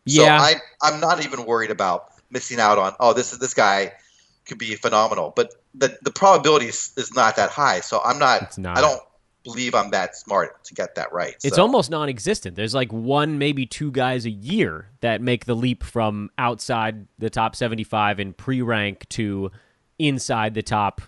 Yeah. 0.05 0.39
So 0.39 0.43
I 0.45 0.55
I'm 0.81 0.99
not 0.99 1.25
even 1.25 1.45
worried 1.45 1.71
about 1.71 2.11
missing 2.31 2.59
out 2.59 2.77
on 2.77 2.93
oh 2.99 3.13
this 3.13 3.33
is 3.33 3.39
this 3.39 3.53
guy 3.53 3.93
could 4.45 4.57
be 4.57 4.75
phenomenal, 4.75 5.33
but 5.35 5.53
the 5.73 5.97
the 6.01 6.11
probability 6.11 6.67
is, 6.67 6.91
is 6.97 7.13
not 7.13 7.35
that 7.35 7.49
high. 7.49 7.79
So 7.81 8.01
I'm 8.03 8.19
not, 8.19 8.57
not. 8.57 8.77
I 8.77 8.81
don't 8.81 9.01
believe 9.43 9.75
I'm 9.75 9.91
that 9.91 10.15
smart 10.15 10.63
to 10.65 10.73
get 10.73 10.95
that 10.95 11.11
right. 11.13 11.35
It's 11.43 11.55
so. 11.55 11.61
almost 11.61 11.91
non-existent. 11.91 12.55
There's 12.55 12.73
like 12.73 12.91
one, 12.91 13.37
maybe 13.37 13.65
two 13.65 13.91
guys 13.91 14.25
a 14.25 14.29
year 14.29 14.89
that 15.01 15.21
make 15.21 15.45
the 15.45 15.55
leap 15.55 15.83
from 15.83 16.31
outside 16.37 17.07
the 17.19 17.29
top 17.29 17.55
75 17.55 18.19
in 18.19 18.33
pre-rank 18.33 19.07
to 19.09 19.51
inside 19.99 20.53
the 20.53 20.61
top 20.61 21.01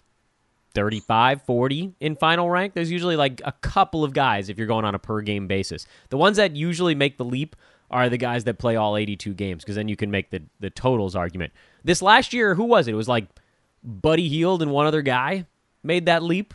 35, 0.74 1.42
40 1.42 1.96
in 2.00 2.16
final 2.16 2.50
rank. 2.50 2.74
There's 2.74 2.92
usually 2.92 3.16
like 3.16 3.42
a 3.44 3.52
couple 3.52 4.04
of 4.04 4.14
guys 4.14 4.50
if 4.50 4.58
you're 4.58 4.68
going 4.68 4.86
on 4.86 4.96
a 4.96 5.00
per 5.00 5.22
game 5.22 5.48
basis. 5.48 5.88
The 6.10 6.18
ones 6.18 6.38
that 6.38 6.56
usually 6.56 6.96
make 6.96 7.18
the 7.18 7.26
leap 7.26 7.56
are 7.90 8.10
the 8.10 8.18
guys 8.18 8.44
that 8.44 8.60
play 8.60 8.76
all 8.76 8.98
82 8.98 9.34
games 9.34 9.64
because 9.64 9.76
then 9.76 9.88
you 9.88 9.96
can 9.96 10.12
make 10.12 10.30
the, 10.30 10.44
the 10.60 10.70
totals 10.70 11.16
argument. 11.16 11.54
This 11.84 12.02
last 12.02 12.34
year, 12.34 12.54
who 12.54 12.66
was 12.66 12.88
it? 12.88 12.92
It 12.92 12.96
was 12.96 13.08
like 13.08 13.28
Buddy 13.84 14.28
Hield 14.28 14.62
and 14.62 14.72
one 14.72 14.86
other 14.86 15.02
guy 15.02 15.46
made 15.84 16.06
that 16.06 16.22
leap. 16.24 16.54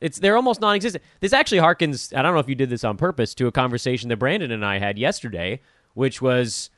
It's 0.00 0.18
they're 0.18 0.36
almost 0.36 0.60
non-existent. 0.60 1.02
This 1.20 1.32
actually 1.32 1.58
harkens. 1.58 2.14
I 2.16 2.22
don't 2.22 2.34
know 2.34 2.40
if 2.40 2.48
you 2.48 2.56
did 2.56 2.70
this 2.70 2.82
on 2.82 2.96
purpose 2.96 3.34
to 3.36 3.46
a 3.46 3.52
conversation 3.52 4.08
that 4.08 4.16
Brandon 4.16 4.50
and 4.50 4.66
I 4.66 4.80
had 4.80 4.98
yesterday, 4.98 5.60
which 5.94 6.20
was 6.20 6.70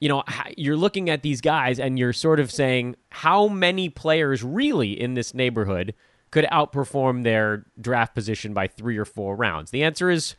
you 0.00 0.08
know, 0.08 0.22
you're 0.56 0.76
looking 0.76 1.10
at 1.10 1.22
these 1.22 1.40
guys 1.40 1.78
and 1.78 1.98
you're 1.98 2.12
sort 2.12 2.40
of 2.40 2.50
saying 2.50 2.96
how 3.10 3.48
many 3.48 3.88
players 3.88 4.42
really 4.42 4.98
in 4.98 5.14
this 5.14 5.34
neighborhood 5.34 5.94
could 6.30 6.44
outperform 6.52 7.22
their 7.24 7.64
draft 7.80 8.14
position 8.14 8.52
by 8.52 8.66
three 8.66 8.98
or 8.98 9.04
four 9.04 9.36
rounds? 9.36 9.70
The 9.70 9.84
answer 9.84 10.10
is 10.10 10.34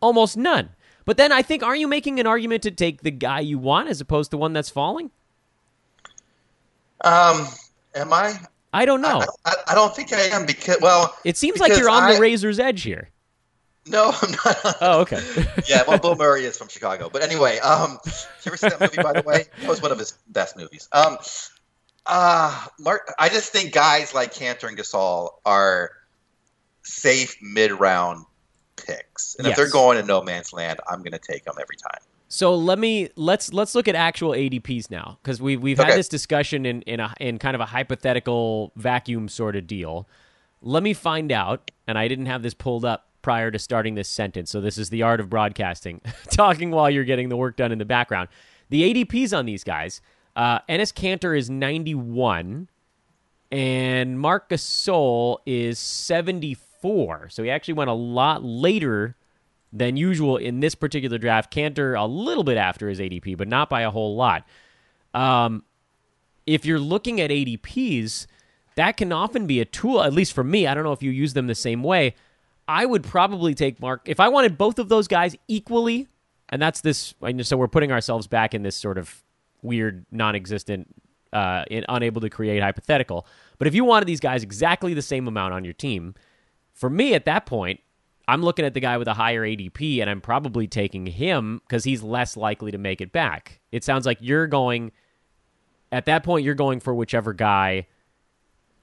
almost 0.00 0.36
none. 0.36 0.70
But 1.04 1.16
then 1.16 1.32
I 1.32 1.42
think, 1.42 1.62
are 1.62 1.76
you 1.76 1.88
making 1.88 2.20
an 2.20 2.26
argument 2.26 2.62
to 2.64 2.70
take 2.70 3.02
the 3.02 3.10
guy 3.10 3.40
you 3.40 3.58
want 3.58 3.88
as 3.88 4.00
opposed 4.00 4.30
to 4.32 4.36
one 4.36 4.52
that's 4.52 4.70
falling? 4.70 5.10
Um, 7.02 7.46
am 7.94 8.12
I? 8.12 8.38
I 8.72 8.84
don't 8.84 9.00
know. 9.00 9.22
I, 9.44 9.50
I, 9.50 9.54
I 9.68 9.74
don't 9.74 9.94
think 9.94 10.12
I 10.12 10.20
am 10.20 10.44
because 10.44 10.78
well, 10.82 11.16
it 11.24 11.36
seems 11.36 11.60
like 11.60 11.76
you're 11.76 11.88
on 11.88 12.04
I, 12.04 12.14
the 12.14 12.20
razor's 12.20 12.58
edge 12.58 12.82
here. 12.82 13.10
No, 13.88 14.12
I'm 14.22 14.30
not. 14.30 14.76
Oh, 14.80 15.00
okay. 15.00 15.22
yeah, 15.68 15.82
well, 15.86 15.98
Bill 15.98 16.16
Murray 16.16 16.44
is 16.44 16.56
from 16.56 16.68
Chicago, 16.68 17.08
but 17.10 17.22
anyway, 17.22 17.58
um, 17.58 17.98
you 18.04 18.12
ever 18.46 18.56
see 18.56 18.68
that 18.68 18.80
movie? 18.80 19.02
By 19.02 19.12
the 19.12 19.26
way, 19.26 19.44
that 19.60 19.68
was 19.68 19.82
one 19.82 19.92
of 19.92 19.98
his 19.98 20.12
best 20.28 20.56
movies. 20.56 20.88
Um, 20.92 21.18
uh, 22.06 22.66
Mark, 22.78 23.12
I 23.18 23.28
just 23.28 23.52
think 23.52 23.72
guys 23.72 24.14
like 24.14 24.32
Kanter 24.32 24.68
and 24.68 24.78
Gasol 24.78 25.30
are 25.44 25.90
safe 26.82 27.36
mid-round 27.42 28.24
picks, 28.76 29.34
and 29.36 29.46
yes. 29.46 29.52
if 29.52 29.56
they're 29.56 29.72
going 29.72 29.98
to 29.98 30.06
no 30.06 30.22
man's 30.22 30.52
land, 30.52 30.80
I'm 30.88 31.00
going 31.00 31.12
to 31.12 31.18
take 31.18 31.44
them 31.44 31.56
every 31.60 31.76
time. 31.76 32.00
So 32.28 32.54
let 32.54 32.78
me 32.78 33.08
let's 33.16 33.54
let's 33.54 33.74
look 33.74 33.88
at 33.88 33.94
actual 33.94 34.32
ADPs 34.32 34.90
now 34.90 35.18
because 35.22 35.40
we've 35.40 35.60
we've 35.62 35.80
okay. 35.80 35.90
had 35.90 35.98
this 35.98 36.08
discussion 36.08 36.66
in 36.66 36.82
in 36.82 37.00
a 37.00 37.14
in 37.20 37.38
kind 37.38 37.54
of 37.54 37.62
a 37.62 37.66
hypothetical 37.66 38.70
vacuum 38.76 39.28
sort 39.28 39.56
of 39.56 39.66
deal. 39.66 40.06
Let 40.60 40.82
me 40.82 40.92
find 40.92 41.32
out, 41.32 41.70
and 41.86 41.96
I 41.96 42.06
didn't 42.06 42.26
have 42.26 42.42
this 42.42 42.52
pulled 42.52 42.84
up 42.84 43.07
prior 43.28 43.50
to 43.50 43.58
starting 43.58 43.94
this 43.94 44.08
sentence. 44.08 44.50
So 44.50 44.58
this 44.58 44.78
is 44.78 44.88
the 44.88 45.02
art 45.02 45.20
of 45.20 45.28
broadcasting, 45.28 46.00
talking 46.30 46.70
while 46.70 46.88
you're 46.88 47.04
getting 47.04 47.28
the 47.28 47.36
work 47.36 47.56
done 47.56 47.72
in 47.72 47.78
the 47.78 47.84
background. 47.84 48.30
The 48.70 49.04
ADPs 49.04 49.36
on 49.36 49.44
these 49.44 49.64
guys, 49.64 50.00
uh, 50.34 50.60
Enes 50.60 50.94
Kanter 50.94 51.36
is 51.36 51.50
91. 51.50 52.70
and 53.52 54.18
Marc 54.18 54.48
Gasol 54.48 55.40
is 55.44 55.78
74. 55.78 57.28
So 57.28 57.42
he 57.42 57.50
actually 57.50 57.74
went 57.74 57.90
a 57.90 57.92
lot 57.92 58.42
later 58.42 59.14
than 59.74 59.98
usual 59.98 60.38
in 60.38 60.60
this 60.60 60.74
particular 60.74 61.18
draft. 61.18 61.52
Kanter 61.52 62.00
a 62.00 62.06
little 62.06 62.44
bit 62.44 62.56
after 62.56 62.88
his 62.88 62.98
ADP, 62.98 63.36
but 63.36 63.46
not 63.46 63.68
by 63.68 63.82
a 63.82 63.90
whole 63.90 64.16
lot. 64.16 64.46
Um, 65.12 65.64
if 66.46 66.64
you're 66.64 66.78
looking 66.78 67.20
at 67.20 67.28
ADPs, 67.30 68.26
that 68.76 68.96
can 68.96 69.12
often 69.12 69.46
be 69.46 69.60
a 69.60 69.66
tool, 69.66 70.02
at 70.02 70.14
least 70.14 70.32
for 70.32 70.44
me. 70.44 70.66
I 70.66 70.72
don't 70.72 70.84
know 70.84 70.92
if 70.92 71.02
you 71.02 71.10
use 71.10 71.34
them 71.34 71.46
the 71.46 71.54
same 71.54 71.82
way. 71.82 72.14
I 72.68 72.84
would 72.84 73.02
probably 73.02 73.54
take 73.54 73.80
Mark 73.80 74.02
if 74.04 74.20
I 74.20 74.28
wanted 74.28 74.58
both 74.58 74.78
of 74.78 74.90
those 74.90 75.08
guys 75.08 75.34
equally, 75.48 76.06
and 76.50 76.60
that's 76.60 76.82
this. 76.82 77.14
So 77.42 77.56
we're 77.56 77.66
putting 77.66 77.90
ourselves 77.90 78.26
back 78.26 78.52
in 78.52 78.62
this 78.62 78.76
sort 78.76 78.98
of 78.98 79.22
weird, 79.62 80.04
non-existent, 80.12 80.94
uh, 81.32 81.64
in, 81.70 81.84
unable 81.88 82.20
to 82.20 82.28
create 82.28 82.62
hypothetical. 82.62 83.26
But 83.58 83.66
if 83.66 83.74
you 83.74 83.84
wanted 83.84 84.06
these 84.06 84.20
guys 84.20 84.42
exactly 84.42 84.92
the 84.92 85.02
same 85.02 85.26
amount 85.26 85.54
on 85.54 85.64
your 85.64 85.72
team, 85.72 86.14
for 86.74 86.90
me 86.90 87.14
at 87.14 87.24
that 87.24 87.46
point, 87.46 87.80
I'm 88.28 88.42
looking 88.42 88.66
at 88.66 88.74
the 88.74 88.80
guy 88.80 88.98
with 88.98 89.08
a 89.08 89.14
higher 89.14 89.42
ADP, 89.42 90.02
and 90.02 90.10
I'm 90.10 90.20
probably 90.20 90.66
taking 90.66 91.06
him 91.06 91.62
because 91.66 91.84
he's 91.84 92.02
less 92.02 92.36
likely 92.36 92.70
to 92.70 92.78
make 92.78 93.00
it 93.00 93.10
back. 93.10 93.60
It 93.72 93.82
sounds 93.82 94.04
like 94.04 94.18
you're 94.20 94.46
going 94.46 94.92
at 95.90 96.04
that 96.04 96.22
point. 96.22 96.44
You're 96.44 96.54
going 96.54 96.80
for 96.80 96.94
whichever 96.94 97.32
guy 97.32 97.86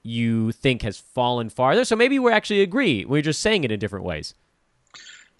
you 0.06 0.52
think 0.52 0.82
has 0.82 0.98
fallen 0.98 1.50
farther. 1.50 1.84
So 1.84 1.96
maybe 1.96 2.18
we 2.18 2.32
actually 2.32 2.62
agree. 2.62 3.04
We're 3.04 3.22
just 3.22 3.42
saying 3.42 3.64
it 3.64 3.72
in 3.72 3.78
different 3.78 4.04
ways. 4.04 4.34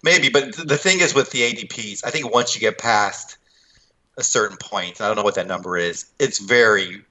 Maybe, 0.03 0.29
but 0.29 0.55
the 0.55 0.77
thing 0.77 0.99
is 0.99 1.15
with 1.15 1.31
the 1.31 1.39
ADPs, 1.39 2.05
I 2.05 2.11
think 2.11 2.31
once 2.31 2.53
you 2.53 2.61
get 2.61 2.77
past 2.77 3.37
a 4.17 4.23
certain 4.23 4.57
point, 4.57 5.01
I 5.01 5.07
don't 5.07 5.15
know 5.15 5.23
what 5.23 5.35
that 5.35 5.47
number 5.47 5.77
is. 5.77 6.05
It's 6.19 6.39
very 6.39 7.01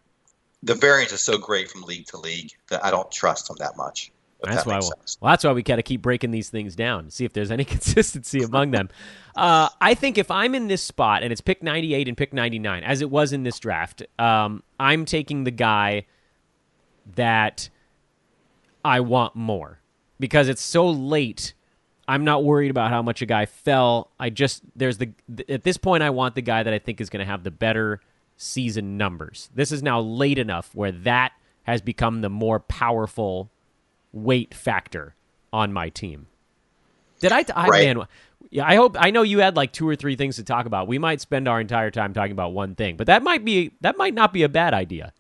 the 0.62 0.74
variance 0.74 1.12
is 1.12 1.20
so 1.20 1.38
great 1.38 1.70
from 1.70 1.82
league 1.82 2.06
to 2.06 2.18
league 2.18 2.50
that 2.68 2.84
I 2.84 2.90
don't 2.90 3.10
trust 3.10 3.48
them 3.48 3.56
that 3.60 3.76
much. 3.76 4.10
That's 4.42 4.64
that 4.64 4.66
why. 4.66 4.78
Well, 4.78 4.92
well, 5.20 5.32
that's 5.32 5.44
why 5.44 5.52
we 5.52 5.62
got 5.62 5.76
to 5.76 5.82
keep 5.82 6.02
breaking 6.02 6.30
these 6.30 6.50
things 6.50 6.76
down, 6.76 7.10
see 7.10 7.24
if 7.24 7.32
there's 7.32 7.50
any 7.50 7.64
consistency 7.76 8.42
among 8.42 8.70
them. 8.70 8.88
Uh, 9.34 9.68
I 9.80 9.94
think 9.94 10.18
if 10.18 10.30
I'm 10.30 10.54
in 10.54 10.68
this 10.68 10.82
spot 10.82 11.22
and 11.22 11.32
it's 11.32 11.40
pick 11.40 11.62
98 11.62 12.08
and 12.08 12.16
pick 12.16 12.32
99, 12.32 12.82
as 12.84 13.00
it 13.00 13.10
was 13.10 13.32
in 13.32 13.42
this 13.42 13.58
draft, 13.58 14.02
um, 14.18 14.62
I'm 14.78 15.04
taking 15.04 15.44
the 15.44 15.50
guy 15.50 16.06
that 17.14 17.68
I 18.84 19.00
want 19.00 19.36
more 19.36 19.80
because 20.18 20.48
it's 20.48 20.62
so 20.62 20.88
late. 20.88 21.54
I'm 22.08 22.24
not 22.24 22.44
worried 22.44 22.70
about 22.70 22.90
how 22.90 23.02
much 23.02 23.22
a 23.22 23.26
guy 23.26 23.46
fell. 23.46 24.10
I 24.18 24.30
just 24.30 24.62
there's 24.74 24.98
the 24.98 25.10
at 25.48 25.64
this 25.64 25.76
point 25.76 26.02
I 26.02 26.10
want 26.10 26.34
the 26.34 26.42
guy 26.42 26.62
that 26.62 26.72
I 26.72 26.78
think 26.78 27.00
is 27.00 27.10
going 27.10 27.24
to 27.24 27.30
have 27.30 27.44
the 27.44 27.50
better 27.50 28.00
season 28.36 28.96
numbers. 28.96 29.50
This 29.54 29.72
is 29.72 29.82
now 29.82 30.00
late 30.00 30.38
enough 30.38 30.74
where 30.74 30.92
that 30.92 31.32
has 31.64 31.80
become 31.80 32.20
the 32.20 32.30
more 32.30 32.60
powerful 32.60 33.50
weight 34.12 34.54
factor 34.54 35.14
on 35.52 35.72
my 35.72 35.88
team. 35.88 36.26
Did 37.18 37.32
I? 37.32 37.44
I 37.54 37.66
right. 37.66 37.96
man, 37.96 38.06
yeah. 38.50 38.66
I 38.66 38.76
hope 38.76 38.96
I 38.98 39.10
know 39.10 39.22
you 39.22 39.40
had 39.40 39.56
like 39.56 39.72
two 39.72 39.88
or 39.88 39.96
three 39.96 40.16
things 40.16 40.36
to 40.36 40.44
talk 40.44 40.66
about. 40.66 40.86
We 40.86 40.98
might 40.98 41.20
spend 41.20 41.48
our 41.48 41.60
entire 41.60 41.90
time 41.90 42.12
talking 42.12 42.32
about 42.32 42.52
one 42.52 42.74
thing, 42.74 42.96
but 42.96 43.06
that 43.06 43.22
might 43.22 43.44
be 43.44 43.72
that 43.80 43.96
might 43.96 44.14
not 44.14 44.32
be 44.32 44.42
a 44.42 44.48
bad 44.48 44.74
idea. 44.74 45.12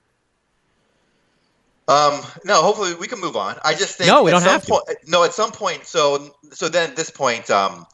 Um, 1.88 2.20
no, 2.44 2.62
hopefully 2.62 2.94
we 2.94 3.06
can 3.06 3.20
move 3.20 3.36
on. 3.36 3.56
I 3.64 3.74
just 3.74 3.96
think 3.96 4.08
no, 4.08 4.24
we 4.24 4.32
don't 4.32 4.42
have 4.42 4.66
point, 4.66 4.84
to. 4.86 4.96
No, 5.06 5.22
at 5.22 5.32
some 5.32 5.52
point. 5.52 5.84
So, 5.86 6.34
so 6.50 6.68
then 6.68 6.90
at 6.90 6.96
this 6.96 7.10
point, 7.10 7.48
um, 7.50 7.86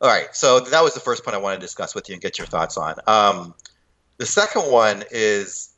all 0.00 0.08
right. 0.08 0.28
So 0.32 0.60
that 0.60 0.82
was 0.82 0.92
the 0.94 1.00
first 1.00 1.24
point 1.24 1.34
I 1.34 1.38
wanted 1.38 1.56
to 1.56 1.62
discuss 1.62 1.94
with 1.94 2.08
you 2.08 2.14
and 2.14 2.22
get 2.22 2.38
your 2.38 2.46
thoughts 2.46 2.76
on. 2.76 2.96
Um, 3.06 3.54
the 4.18 4.26
second 4.26 4.70
one 4.70 5.04
is 5.10 5.70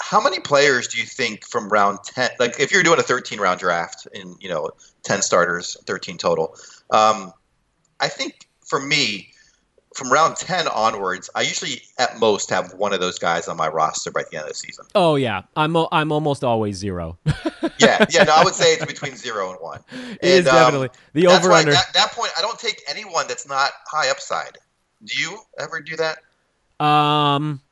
how 0.00 0.20
many 0.20 0.38
players 0.38 0.86
do 0.88 1.00
you 1.00 1.06
think 1.06 1.44
from 1.44 1.68
round 1.68 1.98
ten? 2.04 2.30
Like, 2.38 2.60
if 2.60 2.70
you're 2.70 2.84
doing 2.84 3.00
a 3.00 3.02
13 3.02 3.40
round 3.40 3.58
draft 3.58 4.06
in 4.14 4.36
you 4.40 4.48
know 4.48 4.70
10 5.02 5.22
starters, 5.22 5.76
13 5.86 6.18
total. 6.18 6.56
Um, 6.90 7.32
I 7.98 8.08
think 8.08 8.48
for 8.64 8.80
me, 8.80 9.32
from 9.96 10.12
round 10.12 10.36
10 10.36 10.68
onwards, 10.68 11.30
I 11.34 11.40
usually 11.40 11.82
at 11.98 12.20
most 12.20 12.50
have 12.50 12.74
one 12.74 12.92
of 12.92 13.00
those 13.00 13.18
guys 13.18 13.48
on 13.48 13.56
my 13.56 13.68
roster 13.68 14.10
by 14.10 14.24
the 14.30 14.36
end 14.36 14.42
of 14.42 14.50
the 14.50 14.54
season. 14.54 14.84
Oh 14.94 15.16
yeah, 15.16 15.42
I'm 15.56 15.74
I'm 15.90 16.12
almost 16.12 16.44
always 16.44 16.76
zero. 16.76 17.18
yeah, 17.78 18.04
yeah, 18.10 18.24
no, 18.24 18.34
I 18.34 18.44
would 18.44 18.54
say 18.54 18.74
it's 18.74 18.84
between 18.84 19.16
0 19.16 19.52
and 19.52 19.58
1. 19.60 19.80
It 19.96 20.18
and, 20.20 20.22
is 20.22 20.44
definitely. 20.44 20.88
Um, 20.88 20.94
the 21.14 21.26
over 21.28 21.52
under. 21.52 21.72
At 21.72 21.94
that 21.94 22.12
point, 22.12 22.30
I 22.36 22.42
don't 22.42 22.58
take 22.58 22.82
anyone 22.88 23.26
that's 23.26 23.48
not 23.48 23.70
high 23.86 24.10
upside. 24.10 24.58
Do 25.04 25.20
you 25.20 25.38
ever 25.58 25.80
do 25.80 25.96
that? 25.96 26.84
Um 26.84 27.62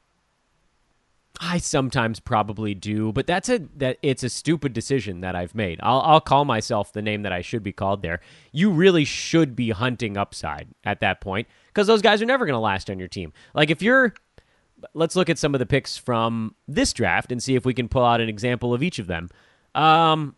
I 1.41 1.59
sometimes 1.59 2.21
probably 2.21 2.75
do, 2.75 3.13
but 3.13 3.27
that's 3.27 3.51
a 3.51 3.59
that 3.77 3.99
it's 4.03 4.23
a 4.23 4.31
stupid 4.31 4.73
decision 4.73 5.21
that 5.21 5.37
I've 5.37 5.55
made. 5.55 5.79
I'll 5.83 6.01
I'll 6.01 6.21
call 6.21 6.47
myself 6.47 6.93
the 6.93 7.03
name 7.03 7.23
that 7.23 7.33
I 7.33 7.43
should 7.43 7.63
be 7.63 7.73
called 7.73 8.01
there. 8.01 8.21
You 8.51 8.71
really 8.71 9.05
should 9.05 9.55
be 9.55 9.71
hunting 9.71 10.17
upside 10.17 10.69
at 10.85 11.01
that 11.01 11.21
point 11.21 11.49
because 11.75 11.87
those 11.87 12.03
guys 12.03 12.23
are 12.23 12.27
never 12.27 12.47
going 12.47 12.55
to 12.55 12.61
last 12.61 12.89
on 12.89 12.99
your 12.99 13.09
team. 13.09 13.33
Like 13.55 13.71
if 13.71 13.83
you're 13.83 14.15
let's 14.93 15.17
look 15.17 15.31
at 15.31 15.39
some 15.39 15.55
of 15.55 15.59
the 15.59 15.67
picks 15.67 15.97
from 15.97 16.55
this 16.69 16.93
draft 16.93 17.33
and 17.33 17.43
see 17.43 17.55
if 17.55 17.65
we 17.65 17.75
can 17.75 17.89
pull 17.89 18.05
out 18.05 18.21
an 18.21 18.29
example 18.29 18.73
of 18.73 18.83
each 18.83 18.99
of 18.99 19.07
them. 19.07 19.29
Um 19.75 20.37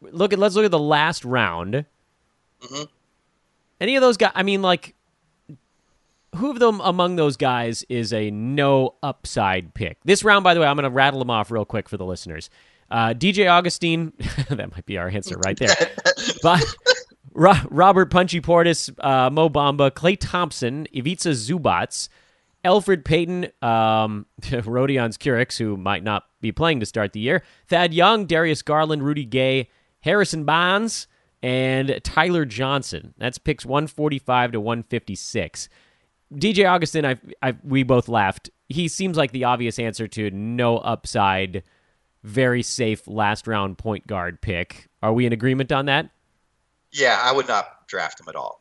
look 0.00 0.32
at 0.32 0.38
let's 0.38 0.54
look 0.54 0.64
at 0.64 0.70
the 0.70 0.78
last 0.78 1.24
round. 1.24 1.84
Mm-hmm. 2.62 2.84
Any 3.80 3.96
of 3.96 4.00
those 4.00 4.16
guys 4.16 4.32
I 4.34 4.42
mean 4.42 4.62
like 4.62 4.94
who 6.36 6.50
of 6.50 6.58
them 6.58 6.80
among 6.82 7.16
those 7.16 7.36
guys 7.36 7.84
is 7.88 8.12
a 8.12 8.30
no 8.30 8.94
upside 9.02 9.74
pick? 9.74 9.98
This 10.04 10.24
round, 10.24 10.44
by 10.44 10.54
the 10.54 10.60
way, 10.60 10.66
I'm 10.66 10.76
going 10.76 10.84
to 10.84 10.90
rattle 10.90 11.18
them 11.18 11.28
off 11.28 11.50
real 11.50 11.66
quick 11.66 11.90
for 11.90 11.98
the 11.98 12.06
listeners. 12.06 12.48
Uh, 12.90 13.08
DJ 13.08 13.50
Augustin, 13.50 14.14
that 14.48 14.70
might 14.70 14.86
be 14.86 14.96
our 14.96 15.08
answer 15.08 15.36
right 15.44 15.58
there. 15.58 15.74
but 16.42 16.64
Ro- 17.34 17.54
Robert 17.70 18.10
Punchy 18.10 18.40
Portis, 18.40 18.90
uh, 19.04 19.30
Mo 19.30 19.48
Bamba, 19.48 19.90
Klay 19.90 20.16
Thompson, 20.18 20.86
Ivica 20.94 21.30
Zubac, 21.30 22.08
Elfrid 22.64 23.04
Payton, 23.04 23.46
um, 23.62 24.26
Rodions 24.42 25.16
Kurucs, 25.18 25.58
who 25.58 25.76
might 25.76 26.04
not 26.04 26.24
be 26.40 26.52
playing 26.52 26.80
to 26.80 26.86
start 26.86 27.12
the 27.12 27.20
year, 27.20 27.42
Thad 27.68 27.92
Young, 27.94 28.26
Darius 28.26 28.62
Garland, 28.62 29.02
Rudy 29.02 29.24
Gay, 29.24 29.68
Harrison 30.00 30.44
Barnes, 30.44 31.06
and 31.42 32.00
Tyler 32.04 32.44
Johnson. 32.44 33.14
That's 33.18 33.38
picks 33.38 33.64
145 33.66 34.52
to 34.52 34.60
156. 34.60 35.68
DJ 36.34 36.68
Augustin, 36.70 37.04
I, 37.04 37.18
I, 37.42 37.56
we 37.62 37.82
both 37.82 38.08
laughed. 38.08 38.50
He 38.68 38.88
seems 38.88 39.16
like 39.16 39.32
the 39.32 39.44
obvious 39.44 39.78
answer 39.78 40.06
to 40.08 40.30
no 40.30 40.78
upside, 40.78 41.62
very 42.22 42.62
safe 42.62 43.06
last 43.06 43.46
round 43.46 43.76
point 43.76 44.06
guard 44.06 44.40
pick. 44.40 44.88
Are 45.02 45.12
we 45.12 45.26
in 45.26 45.32
agreement 45.32 45.72
on 45.72 45.86
that? 45.86 46.10
Yeah, 46.92 47.18
I 47.22 47.32
would 47.32 47.48
not 47.48 47.88
draft 47.88 48.20
him 48.20 48.28
at 48.28 48.36
all. 48.36 48.60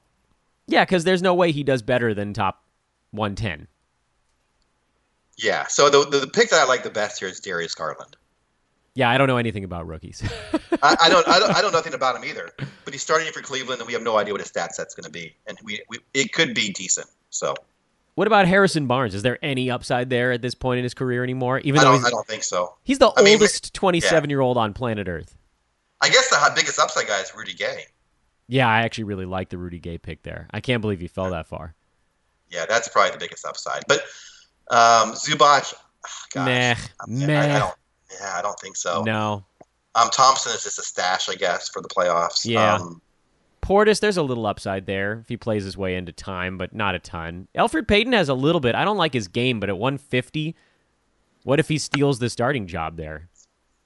Yeah, 0.68 0.86
because 0.86 1.04
there's 1.04 1.22
no 1.22 1.34
way 1.34 1.52
he 1.52 1.64
does 1.64 1.82
better 1.82 2.14
than 2.14 2.34
top 2.34 2.64
110. 3.12 3.68
Yeah, 5.38 5.68
so 5.68 5.90
the, 5.90 6.08
the, 6.10 6.20
the 6.20 6.28
pick 6.28 6.50
that 6.50 6.60
I 6.60 6.66
like 6.66 6.84
the 6.84 6.90
best 6.90 7.20
here 7.20 7.28
is 7.28 7.40
Darius 7.40 7.76
Garland. 7.76 8.16
Yeah, 8.94 9.10
I 9.10 9.18
don't 9.18 9.28
know 9.28 9.38
anything 9.38 9.64
about 9.64 9.88
rookies. 9.88 10.22
I, 10.84 10.98
I, 11.02 11.10
don't, 11.10 11.28
I 11.28 11.40
don't. 11.40 11.56
I 11.56 11.62
know 11.62 11.70
nothing 11.74 11.94
about 11.94 12.16
him 12.16 12.26
either. 12.26 12.50
But 12.84 12.94
he's 12.94 13.02
starting 13.02 13.32
for 13.32 13.42
Cleveland, 13.42 13.80
and 13.80 13.88
we 13.88 13.94
have 13.94 14.02
no 14.02 14.18
idea 14.18 14.34
what 14.34 14.42
his 14.42 14.50
stat 14.50 14.76
set's 14.76 14.94
going 14.94 15.06
to 15.06 15.12
be, 15.12 15.36
and 15.48 15.58
we, 15.64 15.82
we 15.90 16.00
it 16.14 16.34
could 16.34 16.54
be 16.54 16.72
decent. 16.72 17.08
So, 17.30 17.56
what 18.16 18.28
about 18.28 18.48
Harrison 18.48 18.88
Barnes? 18.88 19.16
Is 19.16 19.24
there 19.24 19.40
any 19.42 19.72
upside 19.72 20.10
there 20.10 20.32
at 20.34 20.42
this 20.42 20.56
point 20.56 20.80
in 20.80 20.84
his 20.84 20.94
career 20.94 21.24
anymore? 21.24 21.60
Even 21.60 21.80
I 21.80 21.84
though 21.86 21.92
don't, 21.94 22.06
I 22.06 22.10
don't 22.10 22.28
think 22.28 22.44
so. 22.44 22.76
He's 22.84 23.00
the 23.00 23.08
I 23.08 23.32
oldest 23.32 23.74
27 23.74 24.30
year 24.30 24.42
old 24.42 24.58
on 24.58 24.74
planet 24.74 25.08
Earth. 25.08 25.38
I 26.02 26.10
guess 26.10 26.30
the 26.30 26.52
biggest 26.56 26.80
upside 26.80 27.08
guy 27.08 27.22
is 27.22 27.32
Rudy 27.36 27.54
Gay. 27.54 27.86
Yeah, 28.52 28.68
I 28.68 28.82
actually 28.82 29.06
really 29.06 29.26
like 29.26 29.48
the 29.48 29.58
Rudy 29.58 29.80
Gay 29.80 29.98
pick 29.98 30.24
there. 30.24 30.50
I 30.52 30.60
can't 30.60 30.82
believe 30.82 31.00
he 31.00 31.08
fell 31.08 31.30
that 31.30 31.48
far. 31.48 31.74
Yeah, 32.50 32.66
that's 32.68 32.90
probably 32.90 33.12
the 33.12 33.18
biggest 33.18 33.46
upside. 33.46 33.84
But 33.88 34.02
um, 34.70 35.14
Zubac, 35.14 35.74
oh, 35.74 36.10
gosh, 36.34 36.46
meh, 36.46 36.76
meh. 37.08 37.42
I, 37.42 37.56
I, 37.56 37.60
don't. 37.60 37.76
Yeah, 38.20 38.34
I 38.36 38.42
don't 38.42 38.60
think 38.60 38.76
so. 38.76 39.04
No. 39.04 39.46
Um, 39.96 40.10
Thompson 40.10 40.52
is 40.54 40.64
just 40.64 40.80
a 40.80 40.82
stash, 40.82 41.30
I 41.30 41.36
guess, 41.36 41.70
for 41.70 41.82
the 41.82 41.88
playoffs. 41.88 42.46
Yeah. 42.46 42.76
Um, 42.76 43.02
Portis, 43.62 44.02
there's 44.02 44.18
a 44.18 44.24
little 44.24 44.46
upside 44.46 44.86
there 44.86 45.20
if 45.22 45.30
he 45.30 45.38
plays 45.38 45.64
his 45.64 45.78
way 45.78 45.96
into 45.96 46.12
time, 46.12 46.58
but 46.58 46.76
not 46.76 46.94
a 46.94 47.00
ton. 47.00 47.48
Elfrid 47.56 47.88
Payton 47.88 48.12
has 48.12 48.28
a 48.28 48.34
little 48.34 48.60
bit. 48.60 48.76
I 48.76 48.84
don't 48.84 48.98
like 48.98 49.14
his 49.14 49.30
game, 49.30 49.62
but 49.62 49.70
at 49.70 49.78
150, 49.78 50.58
what 51.44 51.62
if 51.62 51.70
he 51.70 51.78
steals 51.78 52.20
the 52.20 52.30
starting 52.30 52.68
job 52.68 52.98
there? 52.98 53.30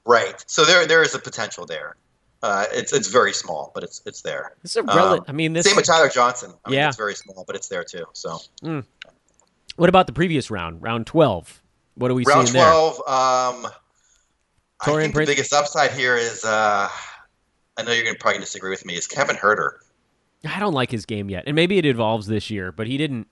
Right. 0.08 0.44
So 0.48 0.66
there 0.66 0.88
there 0.88 1.04
is 1.04 1.14
a 1.14 1.20
potential 1.20 1.68
there. 1.68 1.98
Uh, 2.46 2.66
it's 2.72 2.94
it's 2.94 3.08
very 3.08 3.34
small, 3.34 3.72
but 3.74 3.84
it's 3.84 4.04
it's 4.06 4.22
there. 4.22 4.54
It's 4.64 4.76
a 4.76 4.84
rel- 4.84 5.14
um, 5.14 5.26
I 5.28 5.32
mean, 5.32 5.54
this 5.54 5.66
same 5.66 5.76
with 5.76 5.88
Tyler 5.88 6.10
Johnson. 6.10 6.54
I 6.64 6.72
yeah, 6.72 6.82
mean, 6.82 6.90
it's 6.90 6.98
very 6.98 7.16
small, 7.16 7.44
but 7.48 7.56
it's 7.56 7.70
there 7.70 7.84
too. 7.84 8.06
So, 8.14 8.38
mm. 8.62 8.86
what 9.78 9.90
about 9.90 10.06
the 10.06 10.14
previous 10.14 10.52
round, 10.52 10.80
round 10.84 11.08
twelve? 11.08 11.64
What 11.96 12.12
are 12.12 12.14
we 12.14 12.24
round 12.24 12.48
seeing 12.48 12.64
twelve? 12.64 12.98
there? 12.98 13.16
Um, 13.16 13.68
I 14.80 14.86
think 14.86 15.16
Prince? 15.16 15.28
the 15.28 15.34
biggest 15.34 15.54
upside 15.54 15.94
here 15.94 16.16
is 16.18 16.46
uh, 16.46 16.88
I 17.78 17.84
know 17.84 17.92
you're 17.92 18.04
going 18.04 18.16
to 18.16 18.22
probably 18.22 18.42
disagree 18.42 18.70
with 18.70 18.86
me. 18.86 18.94
Is 18.94 19.08
Kevin 19.08 19.38
Huerter? 19.38 19.78
I 20.48 20.60
don't 20.60 20.74
like 20.74 20.92
his 20.92 21.08
game 21.08 21.32
yet, 21.32 21.46
and 21.48 21.56
maybe 21.56 21.80
it 21.80 21.86
evolves 21.88 22.28
this 22.28 22.52
year, 22.52 22.72
but 22.72 22.86
he 22.86 23.00
didn't. 23.00 23.28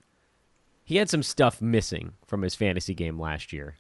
He 0.84 0.96
had 0.96 1.08
some 1.08 1.22
stuff 1.22 1.62
missing 1.62 2.14
from 2.26 2.42
his 2.42 2.56
fantasy 2.56 2.96
game 2.96 3.20
last 3.20 3.54
year. 3.54 3.76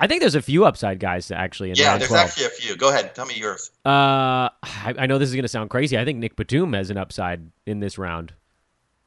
I 0.00 0.06
think 0.06 0.20
there's 0.20 0.34
a 0.34 0.42
few 0.42 0.64
upside 0.64 0.98
guys 0.98 1.30
actually. 1.30 1.70
In 1.70 1.76
yeah, 1.76 1.96
there's 1.98 2.08
12. 2.08 2.26
actually 2.26 2.46
a 2.46 2.50
few. 2.50 2.76
Go 2.76 2.88
ahead, 2.88 3.14
tell 3.14 3.26
me 3.26 3.34
yours. 3.36 3.70
Uh, 3.84 4.48
I, 4.62 4.94
I 4.98 5.06
know 5.06 5.18
this 5.18 5.28
is 5.28 5.34
going 5.34 5.42
to 5.42 5.48
sound 5.48 5.70
crazy. 5.70 5.98
I 5.98 6.04
think 6.04 6.18
Nick 6.18 6.36
Batum 6.36 6.72
has 6.72 6.90
an 6.90 6.96
upside 6.96 7.50
in 7.66 7.80
this 7.80 7.98
round. 7.98 8.32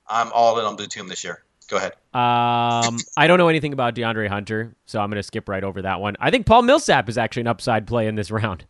I'm 0.07 0.31
all 0.33 0.59
in 0.59 0.65
on 0.65 0.75
Batum 0.75 1.07
this 1.07 1.23
year. 1.23 1.43
Go 1.69 1.77
ahead. 1.77 1.93
Um, 2.13 2.99
I 3.17 3.25
don't 3.25 3.39
know 3.39 3.47
anything 3.47 3.73
about 3.73 3.95
DeAndre 3.95 4.27
Hunter, 4.27 4.75
so 4.85 4.99
I'm 4.99 5.09
going 5.09 5.17
to 5.17 5.23
skip 5.23 5.49
right 5.49 5.63
over 5.63 5.81
that 5.81 5.99
one. 5.99 6.15
I 6.19 6.29
think 6.29 6.45
Paul 6.45 6.61
Millsap 6.61 7.09
is 7.09 7.17
actually 7.17 7.41
an 7.41 7.47
upside 7.47 7.87
play 7.87 8.07
in 8.07 8.15
this 8.15 8.29
round. 8.29 8.65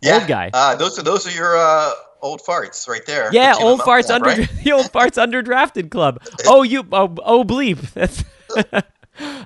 Yeah, 0.00 0.18
Old 0.20 0.28
guy. 0.28 0.50
Uh, 0.54 0.76
those 0.76 0.98
are 0.98 1.02
those 1.02 1.26
are 1.26 1.32
your 1.32 1.56
uh, 1.56 1.90
old 2.20 2.40
farts 2.42 2.86
right 2.88 3.04
there. 3.04 3.30
Yeah, 3.32 3.54
old 3.58 3.80
farts 3.80 4.10
under 4.10 4.30
right? 4.30 4.48
the 4.62 4.72
old 4.72 4.92
farts 4.92 5.16
underdrafted 5.16 5.90
club. 5.90 6.22
Oh, 6.46 6.62
you 6.62 6.86
oh, 6.92 7.14
oh 7.24 7.44
bleep. 7.44 7.80
That's 7.94 8.22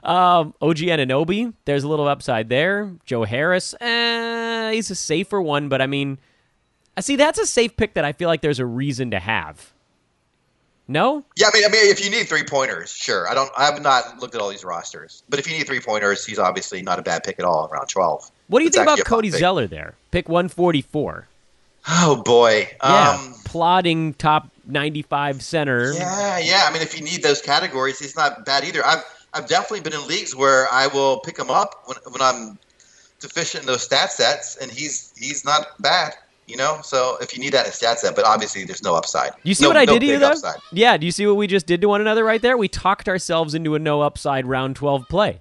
um, 0.03 0.55
OG 0.61 0.79
Anunoby. 0.79 1.53
There's 1.65 1.85
a 1.85 1.89
little 1.89 2.09
upside 2.09 2.49
there. 2.49 2.93
Joe 3.05 3.25
Harris. 3.25 3.75
Eh, 3.81 4.73
he's 4.73 4.91
a 4.91 4.95
safer 4.95 5.41
one, 5.41 5.69
but 5.69 5.81
I 5.83 5.87
mean, 5.87 6.19
I 6.97 7.01
see 7.01 7.17
that's 7.17 7.39
a 7.39 7.47
safe 7.47 7.77
pick 7.77 7.95
that 7.95 8.05
I 8.05 8.13
feel 8.13 8.29
like 8.29 8.41
there's 8.43 8.59
a 8.59 8.67
reason 8.67 9.11
to 9.13 9.19
have. 9.21 9.71
No, 10.89 11.25
Yeah, 11.37 11.47
I 11.49 11.57
mean, 11.57 11.65
I 11.65 11.69
mean, 11.69 11.91
if 11.91 12.05
you 12.05 12.11
need 12.11 12.29
three 12.29 12.43
pointers, 12.43 12.91
sure. 12.93 13.29
I 13.29 13.35
don't. 13.35 13.51
I 13.57 13.65
have 13.67 13.81
not 13.81 14.19
looked 14.19 14.35
at 14.35 14.41
all 14.41 14.51
these 14.51 14.65
rosters, 14.65 15.23
but 15.29 15.39
if 15.39 15.51
you 15.51 15.57
need 15.57 15.67
three 15.67 15.79
pointers, 15.81 16.27
he's 16.27 16.41
obviously 16.41 16.83
not 16.83 16.99
a 16.99 17.03
bad 17.03 17.23
pick 17.23 17.39
at 17.39 17.45
all. 17.45 17.69
Around 17.73 17.87
twelve. 17.87 18.29
what 18.49 18.59
do 18.59 18.65
you 18.65 18.69
It's 18.69 18.77
think 18.77 18.85
about 18.87 18.99
actually 18.99 19.03
a 19.03 19.05
fun 19.05 19.17
Cody. 19.19 19.31
Zeller 19.31 19.67
there? 19.69 19.95
Pick 20.11 20.29
144. 20.29 21.29
Oh 21.89 22.23
boy. 22.25 22.69
Yeah, 22.83 23.11
Um, 23.19 23.35
plodding 23.45 24.15
top 24.15 24.49
95 24.67 25.41
center. 25.43 25.93
yeah, 25.93 26.39
yeah. 26.39 26.67
I 26.69 26.73
mean, 26.73 26.83
if 26.83 26.99
you 26.99 27.05
need 27.05 27.23
those 27.23 27.41
categories, 27.41 27.99
he's 27.99 28.17
not 28.17 28.45
bad 28.45 28.65
either. 28.65 28.85
I've 28.85 29.03
I've 29.35 29.49
definitely 29.49 29.81
been 29.81 29.95
in 29.99 30.07
leagues 30.07 30.35
where 30.37 30.67
I 30.73 30.87
will 30.89 31.21
pick 31.21 31.39
him 31.39 31.51
up 31.51 31.83
when 31.87 31.97
when 32.11 32.21
I'm 32.23 32.59
deficient 33.21 33.63
in 33.63 33.67
those 33.67 33.83
stat 33.83 34.13
sets, 34.13 34.57
and 34.57 34.71
he's 34.71 35.13
he's 35.17 35.45
not 35.45 35.67
bad. 35.81 36.15
You 36.49 36.57
know, 36.57 36.81
so 36.83 37.17
if 37.21 37.33
you 37.35 37.41
need 37.41 37.53
that 37.55 37.67
in 37.67 37.73
stat 37.73 38.01
set, 38.01 38.17
but 38.17 38.25
obviously 38.27 38.65
there's 38.65 38.83
no 38.83 38.95
upside. 38.97 39.31
You 39.45 39.55
see 39.55 39.63
No- 39.63 39.69
what 39.71 39.77
I 39.77 39.85
no 39.85 39.93
did 39.95 40.03
here, 40.03 40.15
big 40.17 40.21
though? 40.21 40.31
upside. 40.33 40.59
Yeah, 40.73 40.97
do 40.97 41.07
you 41.07 41.13
see 41.13 41.27
what 41.27 41.37
we 41.37 41.47
just 41.47 41.67
did 41.67 41.81
to 41.83 41.89
one 41.89 42.01
another 42.01 42.25
right 42.25 42.43
there? 42.43 42.57
We 42.59 42.69
talked 42.69 43.09
ourselves 43.09 43.55
into 43.55 43.75
a 43.75 43.79
no 43.79 44.03
upside 44.03 44.45
round 44.47 44.75
12 44.77 45.09
play. 45.09 45.41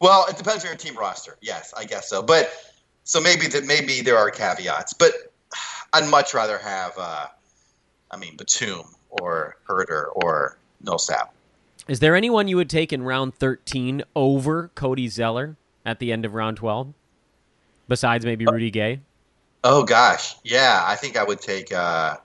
Well, 0.00 0.24
it 0.28 0.36
depends 0.38 0.64
on 0.64 0.68
your 0.70 0.76
team 0.76 0.96
roster. 0.96 1.36
Yes, 1.42 1.74
I 1.76 1.84
guess 1.84 2.08
so. 2.08 2.22
But 2.22 2.52
so 3.04 3.20
maybe 3.20 3.46
that 3.48 3.64
maybe 3.64 4.00
there 4.00 4.16
are 4.16 4.30
caveats, 4.30 4.92
but 4.94 5.12
I'd 5.92 6.08
much 6.08 6.34
rather 6.34 6.56
have, 6.58 6.92
uh, 6.96 7.26
I 8.10 8.16
mean, 8.16 8.36
Batum 8.36 8.84
or 9.10 9.56
Huerter 9.68 10.06
or 10.14 10.56
Millsap. 10.82 11.34
Is 11.88 12.00
there 12.00 12.14
anyone 12.14 12.48
you 12.48 12.56
would 12.56 12.70
take 12.70 12.92
in 12.92 13.02
round 13.02 13.34
13 13.34 14.02
over 14.14 14.70
Cody 14.74 15.08
Zeller 15.08 15.56
at 15.84 15.98
the 15.98 16.12
end 16.12 16.24
of 16.24 16.34
round 16.34 16.56
12? 16.58 16.92
Besides 17.88 18.24
maybe 18.24 18.46
Rudy 18.46 18.70
Gay? 18.70 19.00
Oh 19.64 19.82
gosh, 19.84 20.36
yeah, 20.44 20.82
I 20.84 20.96
think 20.96 21.16
I 21.16 21.24
would 21.24 21.40
take. 21.40 21.72
Uh, 21.72 22.16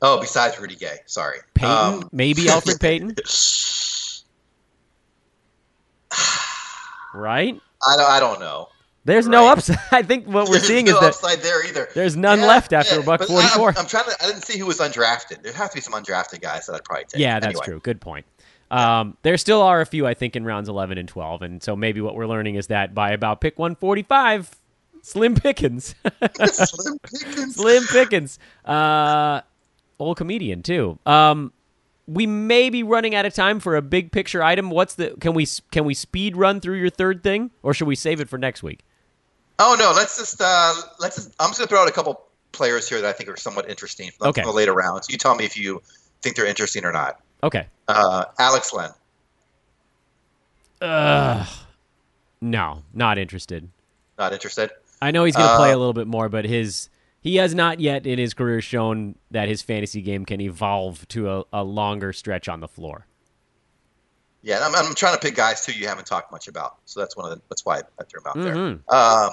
oh, 0.00 0.20
besides 0.20 0.58
Rudy 0.58 0.76
Gay, 0.76 0.96
sorry, 1.06 1.38
Payton? 1.54 1.76
Um, 2.02 2.08
maybe 2.12 2.42
Elfrid 2.42 2.80
Payton? 2.80 3.16
Right? 7.14 7.60
I 7.86 7.96
don't. 7.98 8.10
I 8.10 8.20
don't 8.20 8.40
know. 8.40 8.68
There's 9.04 9.26
no 9.26 9.48
upside. 9.48 9.78
I 9.90 10.02
think 10.02 10.26
what 10.26 10.46
we're 10.48 10.54
There's 10.54 10.66
seeing 10.66 10.86
no 10.86 10.94
is 10.94 11.00
that 11.00 11.06
upside 11.08 11.38
there 11.40 11.66
either. 11.66 11.88
there's 11.94 12.16
none 12.16 12.40
left 12.40 12.72
after 12.72 13.00
a 13.00 13.02
buck 13.02 13.20
but 13.20 13.28
44. 13.28 13.74
I, 13.76 13.80
am 13.80 13.86
trying 13.86 14.04
to. 14.04 14.16
I 14.22 14.26
didn't 14.26 14.42
see 14.42 14.58
who 14.58 14.66
was 14.66 14.78
undrafted. 14.78 15.42
There 15.42 15.52
have 15.52 15.70
to 15.70 15.74
be 15.74 15.80
some 15.80 15.94
undrafted 15.94 16.40
guys 16.40 16.66
that 16.66 16.74
I'd 16.74 16.84
probably 16.84 17.06
take. 17.06 17.20
Yeah, 17.20 17.40
that's 17.40 17.46
Anyway. 17.46 17.64
true. 17.64 17.80
Good 17.80 18.00
point. 18.00 18.26
Um, 18.70 19.16
there 19.22 19.36
still 19.36 19.60
are 19.60 19.80
a 19.80 19.86
few, 19.86 20.06
I 20.06 20.14
think, 20.14 20.34
in 20.34 20.44
rounds 20.44 20.68
11 20.68 20.96
and 20.98 21.08
12. 21.08 21.42
And 21.42 21.62
so 21.62 21.76
maybe 21.76 22.00
what 22.00 22.14
we're 22.14 22.26
learning 22.26 22.54
is 22.54 22.68
that 22.68 22.94
by 22.94 23.10
about 23.10 23.40
pick 23.40 23.58
145, 23.58 24.54
Slim 25.02 25.34
Pickens. 25.34 25.94
Slim 26.46 26.98
Pickens. 27.00 27.54
Slim 27.56 27.84
Pickens. 27.88 28.38
Uh, 28.64 29.42
old 29.98 30.16
comedian, 30.16 30.62
too. 30.62 30.98
Um, 31.04 31.52
we 32.06 32.26
may 32.26 32.70
be 32.70 32.82
running 32.82 33.14
out 33.14 33.26
of 33.26 33.34
time 33.34 33.60
for 33.60 33.76
a 33.76 33.82
big 33.82 34.10
picture 34.10 34.42
item. 34.42 34.70
What's 34.70 34.94
the 34.94 35.10
can 35.20 35.34
we 35.34 35.46
can 35.70 35.84
we 35.84 35.94
speed 35.94 36.36
run 36.36 36.60
through 36.60 36.76
your 36.78 36.90
third 36.90 37.22
thing, 37.22 37.50
or 37.62 37.74
should 37.74 37.88
we 37.88 37.94
save 37.94 38.20
it 38.20 38.28
for 38.28 38.38
next 38.38 38.62
week? 38.62 38.80
Oh 39.58 39.76
no, 39.78 39.92
let's 39.94 40.18
just 40.18 40.40
uh, 40.40 40.74
let's. 40.98 41.16
Just, 41.16 41.34
I'm 41.38 41.50
just 41.50 41.58
gonna 41.58 41.68
throw 41.68 41.80
out 41.82 41.88
a 41.88 41.92
couple 41.92 42.26
players 42.52 42.88
here 42.88 43.00
that 43.00 43.08
I 43.08 43.12
think 43.12 43.28
are 43.30 43.36
somewhat 43.36 43.68
interesting 43.70 44.10
from, 44.10 44.28
Okay. 44.28 44.42
the 44.42 44.50
later 44.50 44.72
rounds. 44.74 45.08
You 45.08 45.16
tell 45.18 45.34
me 45.34 45.44
if 45.44 45.56
you 45.56 45.80
think 46.22 46.36
they're 46.36 46.46
interesting 46.46 46.84
or 46.84 46.92
not. 46.92 47.20
Okay. 47.42 47.66
Uh, 47.88 48.24
Alex 48.38 48.72
Len. 48.72 48.90
Ugh. 50.80 51.48
No, 52.40 52.82
not 52.92 53.18
interested. 53.18 53.68
Not 54.18 54.32
interested. 54.32 54.70
I 55.00 55.10
know 55.10 55.24
he's 55.24 55.36
going 55.36 55.48
to 55.48 55.56
play 55.56 55.72
Uh, 55.72 55.76
a 55.76 55.78
little 55.78 55.92
bit 55.92 56.06
more, 56.06 56.28
but 56.28 56.44
his 56.44 56.88
he 57.20 57.36
has 57.36 57.54
not 57.54 57.80
yet 57.80 58.06
in 58.06 58.18
his 58.18 58.34
career 58.34 58.60
shown 58.60 59.14
that 59.30 59.48
his 59.48 59.62
fantasy 59.62 60.02
game 60.02 60.24
can 60.24 60.40
evolve 60.40 61.06
to 61.08 61.30
a, 61.30 61.44
a 61.52 61.62
longer 61.64 62.12
stretch 62.12 62.48
on 62.48 62.60
the 62.60 62.68
floor. 62.68 63.06
Yeah, 64.42 64.64
I'm, 64.66 64.74
I'm 64.74 64.94
trying 64.94 65.14
to 65.14 65.20
pick 65.20 65.34
guys 65.36 65.64
too 65.64 65.72
you 65.72 65.86
haven't 65.86 66.06
talked 66.06 66.32
much 66.32 66.48
about, 66.48 66.76
so 66.84 66.98
that's 67.00 67.16
one 67.16 67.30
of 67.30 67.36
the, 67.36 67.42
that's 67.48 67.64
why 67.64 67.78
I 68.00 68.04
threw 68.04 68.20
him 68.20 68.26
out 68.26 68.36
Mhm. 68.36 68.80
there. 68.88 68.96
Um, 68.98 69.30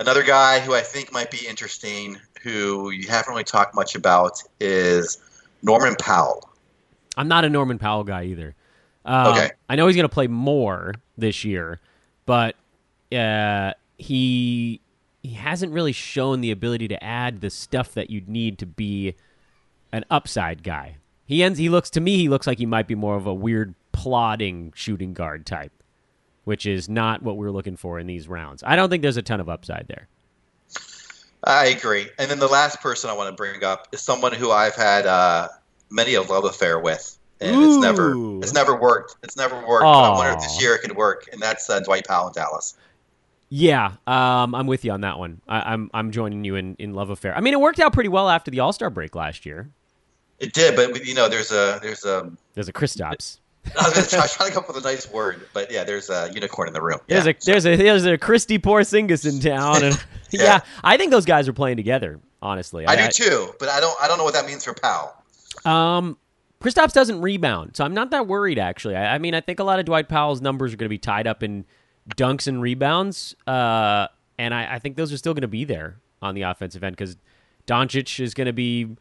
another 0.00 0.22
guy 0.22 0.60
who 0.60 0.74
I 0.74 0.80
think 0.80 1.12
might 1.12 1.30
be 1.30 1.46
interesting, 1.46 2.18
who 2.42 2.90
you 2.90 3.08
haven't 3.08 3.30
really 3.30 3.44
talked 3.44 3.74
much 3.74 3.94
about, 3.94 4.42
is 4.60 5.18
Norman 5.62 5.94
Powell. 5.98 6.50
I'm 7.16 7.28
not 7.28 7.44
a 7.44 7.50
Norman 7.50 7.78
Powell 7.78 8.04
guy 8.04 8.24
either. 8.24 8.54
Um, 9.04 9.28
Okay. 9.28 9.50
I 9.68 9.76
know 9.76 9.86
he's 9.86 9.96
going 9.96 10.08
to 10.08 10.12
play 10.14 10.26
more 10.26 10.94
this 11.18 11.44
year, 11.44 11.80
but 12.26 12.56
uh, 13.14 13.74
he 13.98 14.80
he 15.22 15.34
hasn't 15.34 15.72
really 15.72 15.92
shown 15.92 16.40
the 16.42 16.50
ability 16.50 16.86
to 16.88 17.02
add 17.02 17.40
the 17.40 17.48
stuff 17.50 17.92
that 17.94 18.10
you'd 18.10 18.28
need 18.28 18.58
to 18.58 18.66
be 18.66 19.14
an 19.92 20.04
upside 20.10 20.62
guy. 20.62 20.96
He 21.24 21.42
ends. 21.42 21.58
He 21.58 21.68
looks 21.70 21.88
to 21.90 22.00
me. 22.00 22.16
He 22.18 22.28
looks 22.28 22.46
like 22.46 22.58
he 22.58 22.66
might 22.66 22.86
be 22.86 22.94
more 22.94 23.16
of 23.16 23.26
a 23.26 23.32
weird 23.32 23.74
plodding 23.94 24.72
shooting 24.74 25.14
guard 25.14 25.46
type, 25.46 25.72
which 26.44 26.66
is 26.66 26.88
not 26.88 27.22
what 27.22 27.38
we're 27.38 27.50
looking 27.50 27.76
for 27.76 27.98
in 27.98 28.06
these 28.06 28.28
rounds. 28.28 28.62
I 28.66 28.76
don't 28.76 28.90
think 28.90 29.02
there's 29.02 29.16
a 29.16 29.22
ton 29.22 29.40
of 29.40 29.48
upside 29.48 29.86
there. 29.88 30.08
I 31.44 31.66
agree. 31.66 32.08
And 32.18 32.30
then 32.30 32.38
the 32.38 32.48
last 32.48 32.80
person 32.80 33.08
I 33.08 33.12
want 33.14 33.28
to 33.30 33.36
bring 33.36 33.62
up 33.64 33.88
is 33.92 34.02
someone 34.02 34.32
who 34.32 34.50
I've 34.50 34.74
had 34.74 35.06
uh, 35.06 35.48
many 35.90 36.14
a 36.14 36.22
love 36.22 36.44
affair 36.44 36.78
with, 36.78 37.18
and 37.40 37.62
it's 37.62 37.76
never 37.76 38.14
it's 38.40 38.52
never 38.52 38.74
worked. 38.74 39.16
It's 39.22 39.36
never 39.36 39.56
worked. 39.66 39.84
I 39.84 40.10
wonder 40.10 40.32
if 40.32 40.40
this 40.40 40.60
year 40.60 40.74
it 40.74 40.80
could 40.80 40.96
work, 40.96 41.28
and 41.32 41.40
that's 41.40 41.70
uh, 41.70 41.80
Dwight 41.80 42.06
Powell 42.06 42.28
in 42.28 42.32
Dallas. 42.34 42.76
Yeah, 43.50 43.92
um, 44.06 44.54
I'm 44.54 44.66
with 44.66 44.84
you 44.84 44.90
on 44.92 45.02
that 45.02 45.18
one. 45.18 45.40
I, 45.46 45.72
I'm 45.72 45.90
I'm 45.94 46.10
joining 46.10 46.44
you 46.44 46.56
in, 46.56 46.74
in 46.78 46.94
love 46.94 47.10
affair. 47.10 47.36
I 47.36 47.40
mean, 47.40 47.52
it 47.54 47.60
worked 47.60 47.78
out 47.78 47.92
pretty 47.92 48.08
well 48.08 48.28
after 48.28 48.50
the 48.50 48.60
All 48.60 48.72
Star 48.72 48.90
break 48.90 49.14
last 49.14 49.46
year. 49.46 49.68
It 50.40 50.52
did, 50.52 50.76
but 50.76 51.06
you 51.06 51.14
know, 51.14 51.28
there's 51.28 51.52
a 51.52 51.78
there's 51.80 52.04
a. 52.04 52.32
There's 52.54 52.68
a 52.68 52.72
Kristaps. 52.72 53.38
I 53.80 53.88
was, 53.88 54.08
try, 54.10 54.18
I 54.18 54.22
was 54.22 54.34
trying 54.34 54.48
to 54.50 54.54
come 54.54 54.64
up 54.64 54.74
with 54.74 54.84
a 54.84 54.86
nice 54.86 55.10
word, 55.10 55.48
but 55.52 55.70
yeah, 55.70 55.84
there's 55.84 56.10
a 56.10 56.30
unicorn 56.32 56.68
in 56.68 56.74
the 56.74 56.82
room. 56.82 56.98
There's 57.06 57.26
yeah, 57.26 57.32
a 57.32 57.44
there's 57.44 57.66
a 57.66 57.76
there's 57.76 58.04
a 58.04 58.18
Christy 58.18 58.58
Porzingis 58.58 59.26
in 59.28 59.40
town, 59.40 59.84
and 59.84 59.94
yeah. 60.30 60.42
Yeah. 60.42 60.60
I 60.82 60.96
think 60.96 61.10
those 61.10 61.24
guys 61.24 61.48
are 61.48 61.52
playing 61.52 61.76
together. 61.76 62.20
Honestly, 62.42 62.86
I 62.86 62.96
do 62.96 63.08
too, 63.10 63.54
but 63.58 63.70
I 63.70 63.80
don't 63.80 63.96
I 64.02 64.06
don't 64.06 64.18
know 64.18 64.24
what 64.24 64.34
that 64.34 64.46
means 64.46 64.64
for 64.64 64.74
Powell. 64.74 65.14
Um, 65.64 66.18
Kristaps 66.60 66.92
doesn't 66.92 67.22
rebound, 67.22 67.76
so 67.76 67.84
I'm 67.84 67.94
not 67.94 68.10
that 68.10 68.26
worried. 68.26 68.58
Actually, 68.58 68.96
I, 68.96 69.14
I 69.14 69.18
mean, 69.18 69.34
I 69.34 69.40
think 69.40 69.60
a 69.60 69.64
lot 69.64 69.78
of 69.78 69.86
Dwight 69.86 70.08
Powell's 70.08 70.42
numbers 70.42 70.74
are 70.74 70.76
going 70.76 70.86
to 70.86 70.90
be 70.90 70.98
tied 70.98 71.26
up 71.26 71.42
in 71.42 71.64
dunks 72.16 72.46
and 72.46 72.60
rebounds, 72.60 73.34
uh, 73.46 74.08
and 74.38 74.52
I, 74.52 74.74
I 74.74 74.78
think 74.78 74.96
those 74.96 75.10
are 75.10 75.16
still 75.16 75.32
going 75.32 75.42
to 75.42 75.48
be 75.48 75.64
there 75.64 76.00
on 76.20 76.34
the 76.34 76.42
offensive 76.42 76.84
end 76.84 76.96
because 76.96 77.16
Doncic 77.66 78.20
is 78.20 78.34
going 78.34 78.46
to 78.46 78.52
be 78.52 78.96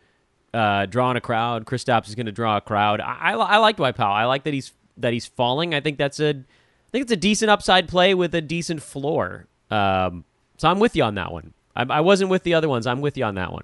uh, 0.54 0.86
drawing 0.86 1.18
a 1.18 1.22
crowd. 1.22 1.66
Kristaps 1.66 2.08
is 2.08 2.16
going 2.16 2.26
to 2.28 2.32
draw 2.32 2.58
a 2.58 2.62
crowd. 2.62 3.02
I, 3.02 3.32
I, 3.32 3.34
I 3.34 3.58
like 3.58 3.78
Dwight 3.78 3.96
Powell. 3.96 4.14
I 4.14 4.26
like 4.26 4.44
that 4.44 4.54
he's 4.54 4.72
that 4.98 5.14
he's 5.14 5.26
falling. 5.26 5.74
I 5.74 5.80
think 5.82 5.98
that's 5.98 6.20
a 6.20 6.30
I 6.30 6.92
think 6.92 7.04
it's 7.04 7.12
a 7.12 7.18
decent 7.18 7.50
upside 7.50 7.88
play 7.88 8.14
with 8.14 8.36
a 8.36 8.42
decent 8.42 8.82
floor. 8.84 9.48
Um, 9.72 10.26
so 10.58 10.70
I'm 10.70 10.80
with 10.80 10.96
you 10.96 11.04
on 11.04 11.16
that 11.16 11.32
one. 11.32 11.54
I, 11.76 11.84
I 11.90 12.00
wasn't 12.02 12.30
with 12.30 12.44
the 12.44 12.54
other 12.54 12.70
ones. 12.70 12.86
I'm 12.86 13.02
with 13.02 13.18
you 13.18 13.24
on 13.26 13.36
that 13.36 13.52
one. 13.52 13.64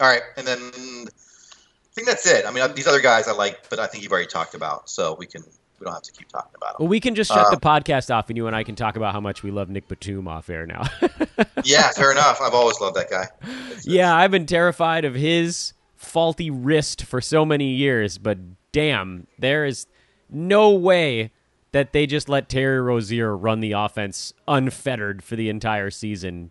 All 0.00 0.08
right, 0.08 0.22
and 0.36 0.46
then 0.46 0.58
I 0.58 1.94
think 1.94 2.06
that's 2.06 2.26
it. 2.26 2.46
I 2.46 2.50
mean, 2.50 2.74
these 2.74 2.86
other 2.86 3.00
guys 3.00 3.28
I 3.28 3.32
like, 3.32 3.68
but 3.68 3.78
I 3.78 3.86
think 3.86 4.02
you've 4.02 4.12
already 4.12 4.26
talked 4.28 4.54
about, 4.54 4.88
so 4.88 5.14
we 5.18 5.26
can 5.26 5.42
we 5.78 5.84
don't 5.84 5.94
have 5.94 6.02
to 6.04 6.12
keep 6.12 6.28
talking 6.28 6.52
about 6.56 6.74
it. 6.74 6.78
Well, 6.80 6.88
we 6.88 7.00
can 7.00 7.16
just 7.16 7.32
shut 7.32 7.50
the 7.50 7.56
podcast 7.56 8.14
off, 8.14 8.28
and 8.30 8.36
you 8.36 8.46
and 8.46 8.54
I 8.54 8.62
can 8.62 8.76
talk 8.76 8.96
about 8.96 9.12
how 9.12 9.20
much 9.20 9.42
we 9.42 9.50
love 9.50 9.68
Nick 9.68 9.88
Batum 9.88 10.28
off 10.28 10.48
air 10.48 10.64
now. 10.66 10.84
yeah, 11.64 11.90
fair 11.90 12.12
enough. 12.12 12.40
I've 12.40 12.54
always 12.54 12.80
loved 12.80 12.96
that 12.96 13.10
guy. 13.10 13.26
It's- 13.42 13.86
yeah, 13.86 14.14
I've 14.14 14.30
been 14.30 14.46
terrified 14.46 15.04
of 15.04 15.14
his 15.14 15.72
faulty 16.02 16.50
wrist 16.50 17.04
for 17.04 17.20
so 17.20 17.44
many 17.44 17.70
years, 17.72 18.18
but 18.18 18.38
damn, 18.72 19.26
there 19.38 19.64
is 19.64 19.86
no 20.28 20.70
way 20.70 21.30
that 21.72 21.92
they 21.92 22.06
just 22.06 22.28
let 22.28 22.48
Terry 22.48 22.80
Rozier 22.80 23.36
run 23.36 23.60
the 23.60 23.72
offense 23.72 24.32
unfettered 24.46 25.22
for 25.22 25.36
the 25.36 25.48
entire 25.48 25.90
season. 25.90 26.50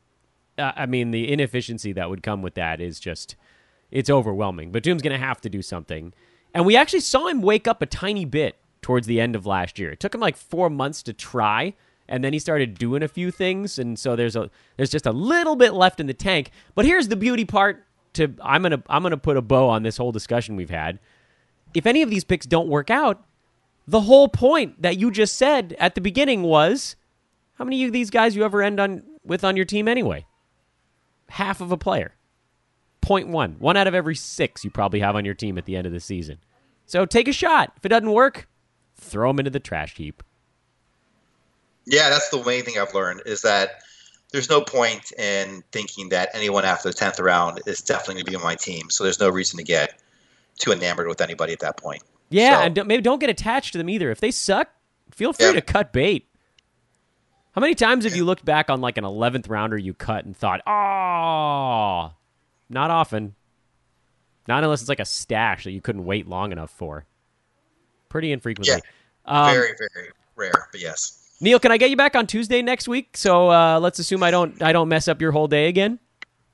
I 0.58 0.86
mean, 0.86 1.12
the 1.12 1.32
inefficiency 1.32 1.94
that 1.94 2.10
would 2.10 2.24
come 2.24 2.42
with 2.42 2.56
that 2.56 2.82
is 2.82 3.00
just 3.00 3.36
it's 3.92 4.10
overwhelming. 4.10 4.72
But 4.72 4.84
Batum's 4.84 5.02
going 5.02 5.20
to 5.20 5.26
have 5.26 5.42
to 5.42 5.50
do 5.50 5.62
something. 5.62 6.14
And 6.54 6.66
we 6.66 6.76
actually 6.76 7.02
saw 7.02 7.28
him 7.28 7.42
wake 7.42 7.68
up 7.68 7.82
a 7.82 7.86
tiny 7.86 8.26
bit 8.26 8.58
towards 8.82 9.08
the 9.08 9.22
end 9.22 9.36
of 9.36 9.46
last 9.46 9.78
year. 9.78 9.92
It 9.92 10.00
took 10.00 10.16
him 10.16 10.22
like 10.22 10.36
four 10.36 10.70
months 10.70 11.04
to 11.04 11.14
try, 11.14 11.76
and 12.08 12.24
then 12.24 12.34
he 12.34 12.40
started 12.40 12.78
doing 12.78 13.04
a 13.04 13.08
few 13.08 13.32
things, 13.32 13.78
and 13.78 13.98
so 13.98 14.16
there's 14.16 14.36
a 14.36 14.50
there's 14.76 14.90
just 14.90 15.06
a 15.06 15.12
little 15.12 15.56
bit 15.56 15.74
left 15.74 16.00
in 16.00 16.08
the 16.08 16.14
tank. 16.14 16.52
But 16.76 16.86
here's 16.86 17.08
the 17.08 17.16
beauty 17.16 17.46
part. 17.46 17.86
To 18.14 18.34
I'm 18.44 18.62
gonna 18.62 18.84
I'm 18.88 19.04
gonna 19.04 19.18
put 19.18 19.38
a 19.38 19.42
bow 19.42 19.70
on 19.70 19.84
this 19.84 19.98
whole 19.98 20.12
discussion 20.12 20.56
we've 20.56 20.70
had. 20.70 21.00
If 21.74 21.86
any 21.86 22.02
of 22.02 22.10
these 22.10 22.26
picks 22.26 22.46
don't 22.46 22.68
work 22.68 22.90
out, 22.90 23.26
the 23.88 24.02
whole 24.02 24.28
point 24.28 24.82
that 24.82 24.98
you 24.98 25.12
just 25.12 25.38
said 25.38 25.76
at 25.80 25.96
the 25.96 26.02
beginning 26.02 26.44
was, 26.44 26.96
how 27.54 27.64
many 27.64 27.86
of 27.86 27.94
these 27.94 28.10
guys 28.10 28.36
you 28.36 28.44
ever 28.44 28.62
end 28.62 28.80
on 28.80 29.04
with 29.24 29.44
on 29.44 29.56
your 29.56 29.66
team 29.66 29.88
anyway? 29.88 30.26
Half 31.30 31.62
of 31.62 31.72
a 31.72 31.78
player. 31.78 32.16
Point 33.00 33.30
one. 33.30 33.56
One 33.60 33.78
out 33.78 33.88
of 33.88 33.96
every 33.96 34.16
six 34.16 34.64
you 34.64 34.70
probably 34.70 35.00
have 35.00 35.16
on 35.16 35.26
your 35.26 35.34
team 35.34 35.58
at 35.58 35.66
the 35.66 35.76
end 35.76 35.88
of 35.88 35.94
the 35.94 36.00
season. 36.00 36.40
So 36.86 37.06
take 37.06 37.28
a 37.28 37.34
shot. 37.34 37.72
If 37.78 37.86
it 37.86 37.90
doesn't 37.90 38.12
work, 38.12 38.50
throw 38.96 39.30
them 39.30 39.40
into 39.40 39.52
the 39.52 39.60
trash 39.60 39.96
heap. 39.96 40.22
Yeah, 41.86 42.10
that's 42.10 42.30
the 42.30 42.44
main 42.44 42.64
thing 42.64 42.78
I've 42.78 42.94
learned 42.94 43.24
is 43.26 43.42
that 43.42 43.82
there's 44.32 44.50
no 44.50 44.62
point 44.62 45.12
in 45.14 45.64
thinking 45.72 46.10
that 46.10 46.30
anyone 46.34 46.66
after 46.66 46.90
the 46.90 46.94
tenth 46.94 47.20
round 47.20 47.62
is 47.66 47.82
definitely 47.82 48.16
going 48.16 48.26
to 48.26 48.32
be 48.32 48.36
on 48.38 48.44
my 48.44 48.56
team. 48.56 48.90
So 48.90 49.04
there's 49.04 49.20
no 49.20 49.30
reason 49.30 49.58
to 49.58 49.64
get 49.64 50.00
too 50.58 50.72
enamored 50.72 51.08
with 51.08 51.22
anybody 51.22 51.54
at 51.54 51.60
that 51.60 51.78
point. 51.78 52.02
Yeah, 52.30 52.60
so, 52.60 52.66
and 52.66 52.76
don't, 52.76 52.88
maybe 52.88 53.02
don't 53.02 53.20
get 53.20 53.30
attached 53.30 53.74
to 53.74 53.78
them 53.78 53.90
either. 53.90 54.10
If 54.10 54.22
they 54.22 54.32
suck, 54.32 54.70
feel 55.12 55.34
free 55.34 55.48
yeah. 55.48 55.54
to 55.54 55.62
cut 55.62 55.92
bait. 55.92 56.28
How 57.52 57.60
many 57.60 57.76
times 57.76 58.06
have 58.06 58.16
you 58.16 58.24
looked 58.24 58.46
back 58.46 58.70
on 58.70 58.80
like 58.80 58.98
an 58.98 59.04
eleventh 59.04 59.50
rounder 59.50 59.78
you 59.78 59.94
cut 59.94 60.24
and 60.24 60.36
thought, 60.36 60.62
"Oh, 60.66 62.14
not 62.70 62.90
often." 62.90 63.36
Not 64.48 64.64
unless 64.64 64.82
it's 64.82 64.90
like 64.90 65.00
a 65.00 65.06
stash 65.06 65.66
that 65.66 65.72
you 65.72 65.82
couldn't 65.82 66.06
wait 66.06 66.28
long 66.28 66.52
enough 66.52 66.72
for. 66.72 67.06
Pretty 68.10 68.32
infrequently. 68.32 68.74
Yeah. 68.74 68.80
Um, 69.26 69.54
very, 69.54 69.74
very 69.78 70.10
rare, 70.36 70.68
but 70.72 70.82
yes. 70.82 71.21
Neil, 71.42 71.60
can 71.60 71.72
I 71.72 71.78
get 71.78 71.90
you 71.90 71.98
back 71.98 72.16
on 72.16 72.28
Tuesday 72.28 72.62
next 72.62 72.88
week? 72.88 73.18
So 73.18 73.50
uh, 73.50 73.80
let's 73.80 73.98
assume 73.98 74.22
I 74.22 74.30
don't 74.30 74.62
I 74.62 74.72
don't 74.72 74.88
mess 74.88 75.08
up 75.08 75.20
your 75.20 75.32
whole 75.32 75.48
day 75.48 75.68
again. 75.68 76.00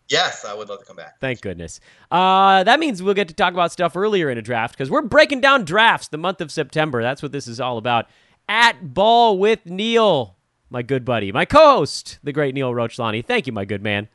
Yes, 0.08 0.46
I 0.46 0.54
would 0.54 0.70
love 0.70 0.80
to 0.80 0.86
come 0.86 0.96
back. 0.96 1.20
Thank 1.20 1.42
goodness. 1.42 1.82
Uh, 2.10 2.64
that 2.64 2.80
means 2.80 3.04
we'll 3.04 3.14
get 3.14 3.28
to 3.28 3.34
talk 3.34 3.54
about 3.54 3.74
stuff 3.74 3.98
earlier 3.98 4.30
in 4.30 4.38
a 4.38 4.42
draft 4.42 4.74
because 4.74 4.90
we're 4.90 5.02
breaking 5.02 5.42
down 5.42 5.66
drafts 5.66 6.08
the 6.08 6.18
month 6.18 6.40
of 6.40 6.50
September. 6.50 7.02
That's 7.02 7.22
what 7.22 7.34
this 7.34 7.46
is 7.46 7.60
all 7.60 7.78
about. 7.78 8.08
At 8.48 8.94
Ball 8.94 9.38
with 9.38 9.66
Neil, 9.66 10.38
my 10.70 10.82
good 10.82 11.04
buddy, 11.04 11.34
my 11.34 11.44
co-host, 11.44 12.20
the 12.24 12.32
great 12.32 12.56
Neil 12.56 12.72
Rochlani. 12.72 13.26
Thank 13.26 13.48
you, 13.48 13.52
my 13.52 13.66
good 13.66 13.84
man. 13.84 14.08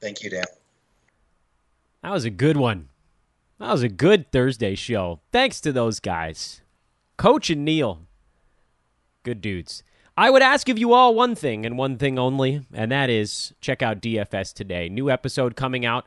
Thank 0.00 0.24
you, 0.24 0.30
Dan. 0.30 0.44
That 2.02 2.10
was 2.10 2.24
a 2.24 2.30
good 2.30 2.56
one. 2.56 2.88
That 3.60 3.70
was 3.70 3.84
a 3.84 3.88
good 3.88 4.32
Thursday 4.32 4.74
show. 4.74 5.20
Thanks 5.30 5.60
to 5.60 5.70
those 5.70 6.00
guys, 6.00 6.62
Coach 7.16 7.50
and 7.50 7.64
Neil. 7.64 8.00
Good 9.22 9.40
dudes. 9.40 9.84
I 10.16 10.30
would 10.30 10.42
ask 10.42 10.68
of 10.68 10.78
you 10.78 10.92
all 10.92 11.14
one 11.14 11.34
thing 11.34 11.64
and 11.64 11.78
one 11.78 11.96
thing 11.96 12.18
only, 12.18 12.62
and 12.72 12.92
that 12.92 13.08
is 13.10 13.54
check 13.60 13.82
out 13.82 14.00
DFS 14.02 14.52
today. 14.52 14.88
New 14.88 15.10
episode 15.10 15.56
coming 15.56 15.84
out 15.86 16.06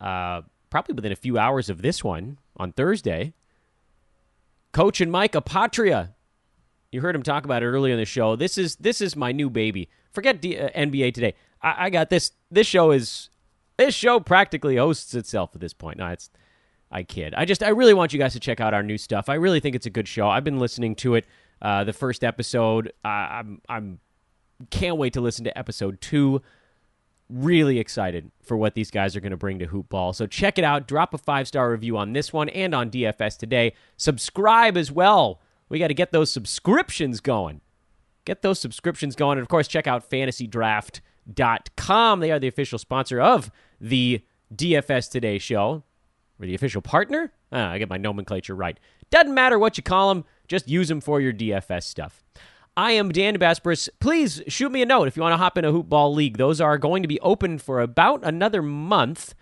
uh, 0.00 0.42
probably 0.70 0.94
within 0.94 1.12
a 1.12 1.16
few 1.16 1.38
hours 1.38 1.68
of 1.68 1.82
this 1.82 2.02
one 2.02 2.38
on 2.56 2.72
Thursday. 2.72 3.34
Coach 4.72 5.00
and 5.00 5.12
Mike 5.12 5.32
Apotria. 5.32 6.10
You 6.90 7.00
heard 7.00 7.14
him 7.14 7.22
talk 7.22 7.44
about 7.44 7.62
it 7.62 7.66
earlier 7.66 7.94
in 7.94 7.98
the 8.00 8.06
show. 8.06 8.36
This 8.36 8.56
is 8.56 8.76
this 8.76 9.00
is 9.00 9.16
my 9.16 9.32
new 9.32 9.50
baby. 9.50 9.88
Forget 10.12 10.40
D- 10.40 10.58
uh, 10.58 10.70
NBA 10.70 11.14
today. 11.14 11.34
I-, 11.62 11.86
I 11.86 11.90
got 11.90 12.10
this. 12.10 12.32
This 12.50 12.66
show 12.66 12.90
is 12.90 13.28
this 13.76 13.94
show 13.94 14.20
practically 14.20 14.76
hosts 14.76 15.14
itself 15.14 15.50
at 15.54 15.60
this 15.60 15.72
point. 15.74 15.98
No, 15.98 16.08
it's 16.08 16.30
I 16.90 17.02
kid. 17.02 17.34
I 17.34 17.44
just 17.44 17.62
I 17.62 17.70
really 17.70 17.94
want 17.94 18.12
you 18.12 18.18
guys 18.18 18.34
to 18.34 18.40
check 18.40 18.60
out 18.60 18.74
our 18.74 18.82
new 18.82 18.98
stuff. 18.98 19.28
I 19.28 19.34
really 19.34 19.60
think 19.60 19.74
it's 19.74 19.86
a 19.86 19.90
good 19.90 20.08
show. 20.08 20.28
I've 20.28 20.44
been 20.44 20.58
listening 20.58 20.94
to 20.96 21.14
it 21.14 21.26
uh, 21.62 21.84
the 21.84 21.92
first 21.92 22.24
episode. 22.24 22.92
Uh, 23.04 23.08
I'm 23.08 23.60
I'm 23.68 24.00
can't 24.70 24.96
wait 24.96 25.12
to 25.14 25.20
listen 25.20 25.44
to 25.44 25.56
episode 25.56 26.00
two. 26.00 26.42
Really 27.30 27.78
excited 27.78 28.30
for 28.42 28.56
what 28.56 28.74
these 28.74 28.90
guys 28.90 29.16
are 29.16 29.20
going 29.20 29.30
to 29.30 29.36
bring 29.36 29.58
to 29.60 29.66
hoop 29.66 29.88
ball. 29.88 30.12
So 30.12 30.26
check 30.26 30.58
it 30.58 30.64
out. 30.64 30.86
Drop 30.86 31.14
a 31.14 31.18
five 31.18 31.48
star 31.48 31.70
review 31.70 31.96
on 31.96 32.12
this 32.12 32.32
one 32.32 32.48
and 32.50 32.74
on 32.74 32.90
DFS 32.90 33.38
today. 33.38 33.72
Subscribe 33.96 34.76
as 34.76 34.92
well. 34.92 35.40
We 35.68 35.78
got 35.78 35.88
to 35.88 35.94
get 35.94 36.12
those 36.12 36.30
subscriptions 36.30 37.20
going. 37.20 37.60
Get 38.24 38.42
those 38.42 38.60
subscriptions 38.60 39.16
going. 39.16 39.38
And 39.38 39.42
of 39.42 39.48
course, 39.48 39.66
check 39.66 39.86
out 39.86 40.10
fantasydraft.com. 40.10 42.20
They 42.20 42.30
are 42.30 42.38
the 42.38 42.48
official 42.48 42.78
sponsor 42.78 43.20
of 43.20 43.50
the 43.80 44.22
DFS 44.54 45.10
Today 45.10 45.38
show. 45.38 45.82
Or 46.40 46.46
the 46.46 46.54
official 46.54 46.82
partner? 46.82 47.32
Ah, 47.52 47.70
I 47.70 47.78
get 47.78 47.88
my 47.88 47.96
nomenclature 47.96 48.54
right. 48.54 48.78
Doesn't 49.10 49.34
matter 49.34 49.58
what 49.58 49.76
you 49.76 49.82
call 49.82 50.14
them. 50.14 50.24
Just 50.52 50.68
use 50.68 50.88
them 50.88 51.00
for 51.00 51.18
your 51.18 51.32
DFS 51.32 51.84
stuff. 51.84 52.22
I 52.76 52.92
am 52.92 53.10
Dan 53.10 53.38
Besbris. 53.38 53.88
Please 54.00 54.42
shoot 54.48 54.70
me 54.70 54.82
a 54.82 54.86
note 54.86 55.08
if 55.08 55.16
you 55.16 55.22
want 55.22 55.32
to 55.32 55.38
hop 55.38 55.56
in 55.56 55.64
a 55.64 55.72
hoop 55.72 55.88
ball 55.88 56.12
league. 56.12 56.36
Those 56.36 56.60
are 56.60 56.76
going 56.76 57.00
to 57.00 57.08
be 57.08 57.18
open 57.20 57.56
for 57.56 57.80
about 57.80 58.22
another 58.22 58.60
month, 58.60 59.34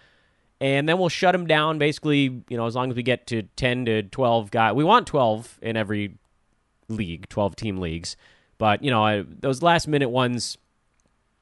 and 0.61 0.89
then 0.89 0.99
we'll 0.99 1.09
shut 1.09 1.33
them 1.33 1.49
down. 1.49 1.79
Basically, 1.79 2.45
you 2.49 2.57
know, 2.57 2.65
as 2.65 2.77
long 2.77 2.91
as 2.91 2.97
we 2.97 3.03
get 3.03 3.27
to 3.27 3.43
ten 3.57 3.87
to 3.87 4.05
twelve 4.05 4.53
guys, 4.53 4.75
we 4.75 4.85
want 4.85 5.09
twelve 5.09 5.59
in 5.61 5.77
every 5.77 6.17
league, 6.89 7.29
twelve 7.29 7.57
team 7.57 7.79
leagues. 7.79 8.15
But 8.59 8.85
you 8.85 8.93
know, 8.93 9.05
I, 9.05 9.25
those 9.27 9.63
last 9.63 9.89
minute 9.89 10.11
ones, 10.11 10.59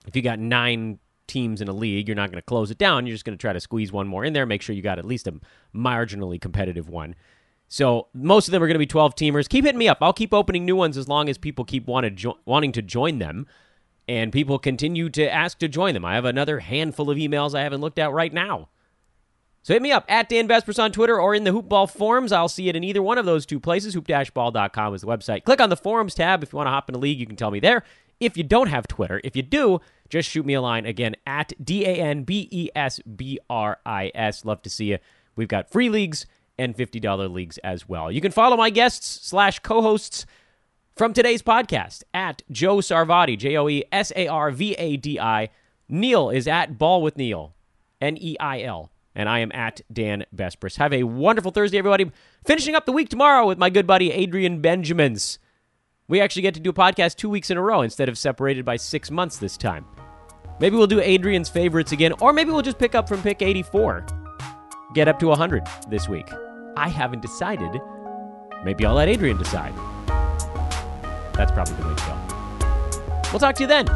if 0.06 0.16
you 0.16 0.22
got 0.22 0.38
nine 0.38 0.98
teams 1.26 1.60
in 1.60 1.68
a 1.68 1.74
league, 1.74 2.08
you're 2.08 2.14
not 2.14 2.30
going 2.30 2.40
to 2.40 2.46
close 2.46 2.70
it 2.70 2.78
down. 2.78 3.06
You're 3.06 3.16
just 3.16 3.26
going 3.26 3.36
to 3.36 3.40
try 3.42 3.52
to 3.52 3.60
squeeze 3.60 3.92
one 3.92 4.08
more 4.08 4.24
in 4.24 4.32
there. 4.32 4.46
Make 4.46 4.62
sure 4.62 4.74
you 4.74 4.80
got 4.80 4.98
at 4.98 5.04
least 5.04 5.26
a 5.26 5.34
marginally 5.74 6.40
competitive 6.40 6.88
one. 6.88 7.14
So 7.68 8.08
most 8.14 8.48
of 8.48 8.52
them 8.52 8.62
are 8.62 8.66
going 8.66 8.74
to 8.74 8.78
be 8.78 8.86
12 8.86 9.14
teamers. 9.14 9.48
Keep 9.48 9.66
hitting 9.66 9.78
me 9.78 9.88
up. 9.88 9.98
I'll 10.00 10.14
keep 10.14 10.32
opening 10.32 10.64
new 10.64 10.76
ones 10.76 10.96
as 10.96 11.06
long 11.06 11.28
as 11.28 11.36
people 11.36 11.64
keep 11.64 11.86
wanted 11.86 12.16
jo- 12.16 12.38
wanting 12.46 12.72
to 12.72 12.82
join 12.82 13.18
them. 13.18 13.46
And 14.08 14.32
people 14.32 14.58
continue 14.58 15.10
to 15.10 15.30
ask 15.30 15.58
to 15.58 15.68
join 15.68 15.92
them. 15.92 16.04
I 16.04 16.14
have 16.14 16.24
another 16.24 16.60
handful 16.60 17.10
of 17.10 17.18
emails 17.18 17.54
I 17.54 17.62
haven't 17.62 17.82
looked 17.82 17.98
at 17.98 18.10
right 18.10 18.32
now. 18.32 18.70
So 19.62 19.74
hit 19.74 19.82
me 19.82 19.92
up 19.92 20.06
at 20.08 20.30
Dan 20.30 20.48
Besbris 20.48 20.82
on 20.82 20.92
Twitter 20.92 21.20
or 21.20 21.34
in 21.34 21.44
the 21.44 21.50
Hoopball 21.50 21.90
forums. 21.90 22.32
I'll 22.32 22.48
see 22.48 22.70
it 22.70 22.76
in 22.76 22.84
either 22.84 23.02
one 23.02 23.18
of 23.18 23.26
those 23.26 23.44
two 23.44 23.60
places. 23.60 23.92
Hoop-ball.com 23.92 24.94
is 24.94 25.02
the 25.02 25.06
website. 25.06 25.44
Click 25.44 25.60
on 25.60 25.68
the 25.68 25.76
forums 25.76 26.14
tab 26.14 26.42
if 26.42 26.54
you 26.54 26.56
want 26.56 26.68
to 26.68 26.70
hop 26.70 26.88
in 26.88 26.94
a 26.94 26.98
league. 26.98 27.20
You 27.20 27.26
can 27.26 27.36
tell 27.36 27.50
me 27.50 27.60
there. 27.60 27.82
If 28.18 28.38
you 28.38 28.44
don't 28.44 28.68
have 28.68 28.88
Twitter, 28.88 29.20
if 29.22 29.36
you 29.36 29.42
do, 29.42 29.80
just 30.08 30.30
shoot 30.30 30.46
me 30.46 30.54
a 30.54 30.62
line 30.62 30.86
again 30.86 31.16
at 31.26 31.52
D 31.62 31.84
A 31.84 31.96
N 31.96 32.22
B 32.22 32.48
E 32.50 32.70
S 32.74 32.98
B 33.00 33.38
R 33.50 33.78
I 33.84 34.10
S. 34.14 34.46
Love 34.46 34.62
to 34.62 34.70
see 34.70 34.86
you. 34.86 34.98
We've 35.36 35.48
got 35.48 35.70
free 35.70 35.90
leagues 35.90 36.24
and 36.58 36.76
$50 36.76 37.32
leagues 37.32 37.58
as 37.58 37.88
well. 37.88 38.10
You 38.10 38.20
can 38.20 38.32
follow 38.32 38.56
my 38.56 38.70
guests 38.70 39.26
slash 39.28 39.60
co-hosts 39.60 40.26
from 40.96 41.12
today's 41.12 41.42
podcast 41.42 42.02
at 42.12 42.42
Joe 42.50 42.78
Sarvadi, 42.78 43.38
J-O-E-S-A-R-V-A-D-I. 43.38 43.88
Neil 45.88 46.30
is 46.30 46.48
at 46.48 46.76
Ball 46.76 47.02
with 47.02 47.16
Neil, 47.16 47.54
N-E-I-L. 48.00 48.90
And 49.14 49.28
I 49.28 49.38
am 49.40 49.50
at 49.52 49.80
Dan 49.92 50.24
Besbris. 50.34 50.76
Have 50.76 50.92
a 50.92 51.02
wonderful 51.04 51.50
Thursday, 51.50 51.78
everybody. 51.78 52.10
Finishing 52.44 52.74
up 52.74 52.86
the 52.86 52.92
week 52.92 53.08
tomorrow 53.08 53.46
with 53.46 53.58
my 53.58 53.70
good 53.70 53.86
buddy 53.86 54.12
Adrian 54.12 54.60
Benjamins. 54.60 55.38
We 56.08 56.20
actually 56.20 56.42
get 56.42 56.54
to 56.54 56.60
do 56.60 56.70
a 56.70 56.74
podcast 56.74 57.16
two 57.16 57.28
weeks 57.28 57.50
in 57.50 57.56
a 57.56 57.62
row 57.62 57.82
instead 57.82 58.08
of 58.08 58.16
separated 58.16 58.64
by 58.64 58.76
six 58.76 59.10
months 59.10 59.38
this 59.38 59.56
time. 59.56 59.86
Maybe 60.60 60.76
we'll 60.76 60.86
do 60.86 61.00
Adrian's 61.00 61.48
favorites 61.48 61.92
again, 61.92 62.12
or 62.20 62.32
maybe 62.32 62.50
we'll 62.50 62.62
just 62.62 62.78
pick 62.78 62.94
up 62.94 63.08
from 63.08 63.22
pick 63.22 63.42
84. 63.42 64.06
Get 64.94 65.08
up 65.08 65.18
to 65.20 65.26
100 65.26 65.66
this 65.88 66.08
week. 66.08 66.28
I 66.78 66.88
haven't 66.88 67.22
decided. 67.22 67.80
Maybe 68.62 68.86
I'll 68.86 68.94
let 68.94 69.08
Adrian 69.08 69.36
decide. 69.36 69.74
That's 71.34 71.50
probably 71.50 71.74
the 71.74 71.88
way 71.88 71.94
to 71.96 72.04
go. 72.06 73.30
We'll 73.32 73.40
talk 73.40 73.56
to 73.56 73.62
you 73.62 73.66
then. 73.66 73.86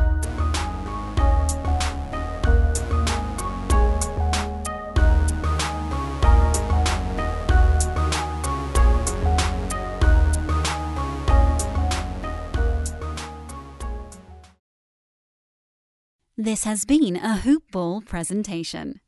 This 16.37 16.65
has 16.65 16.85
been 16.85 17.15
a 17.15 17.37
Hoop 17.37 17.71
Ball 17.71 18.01
presentation. 18.01 19.02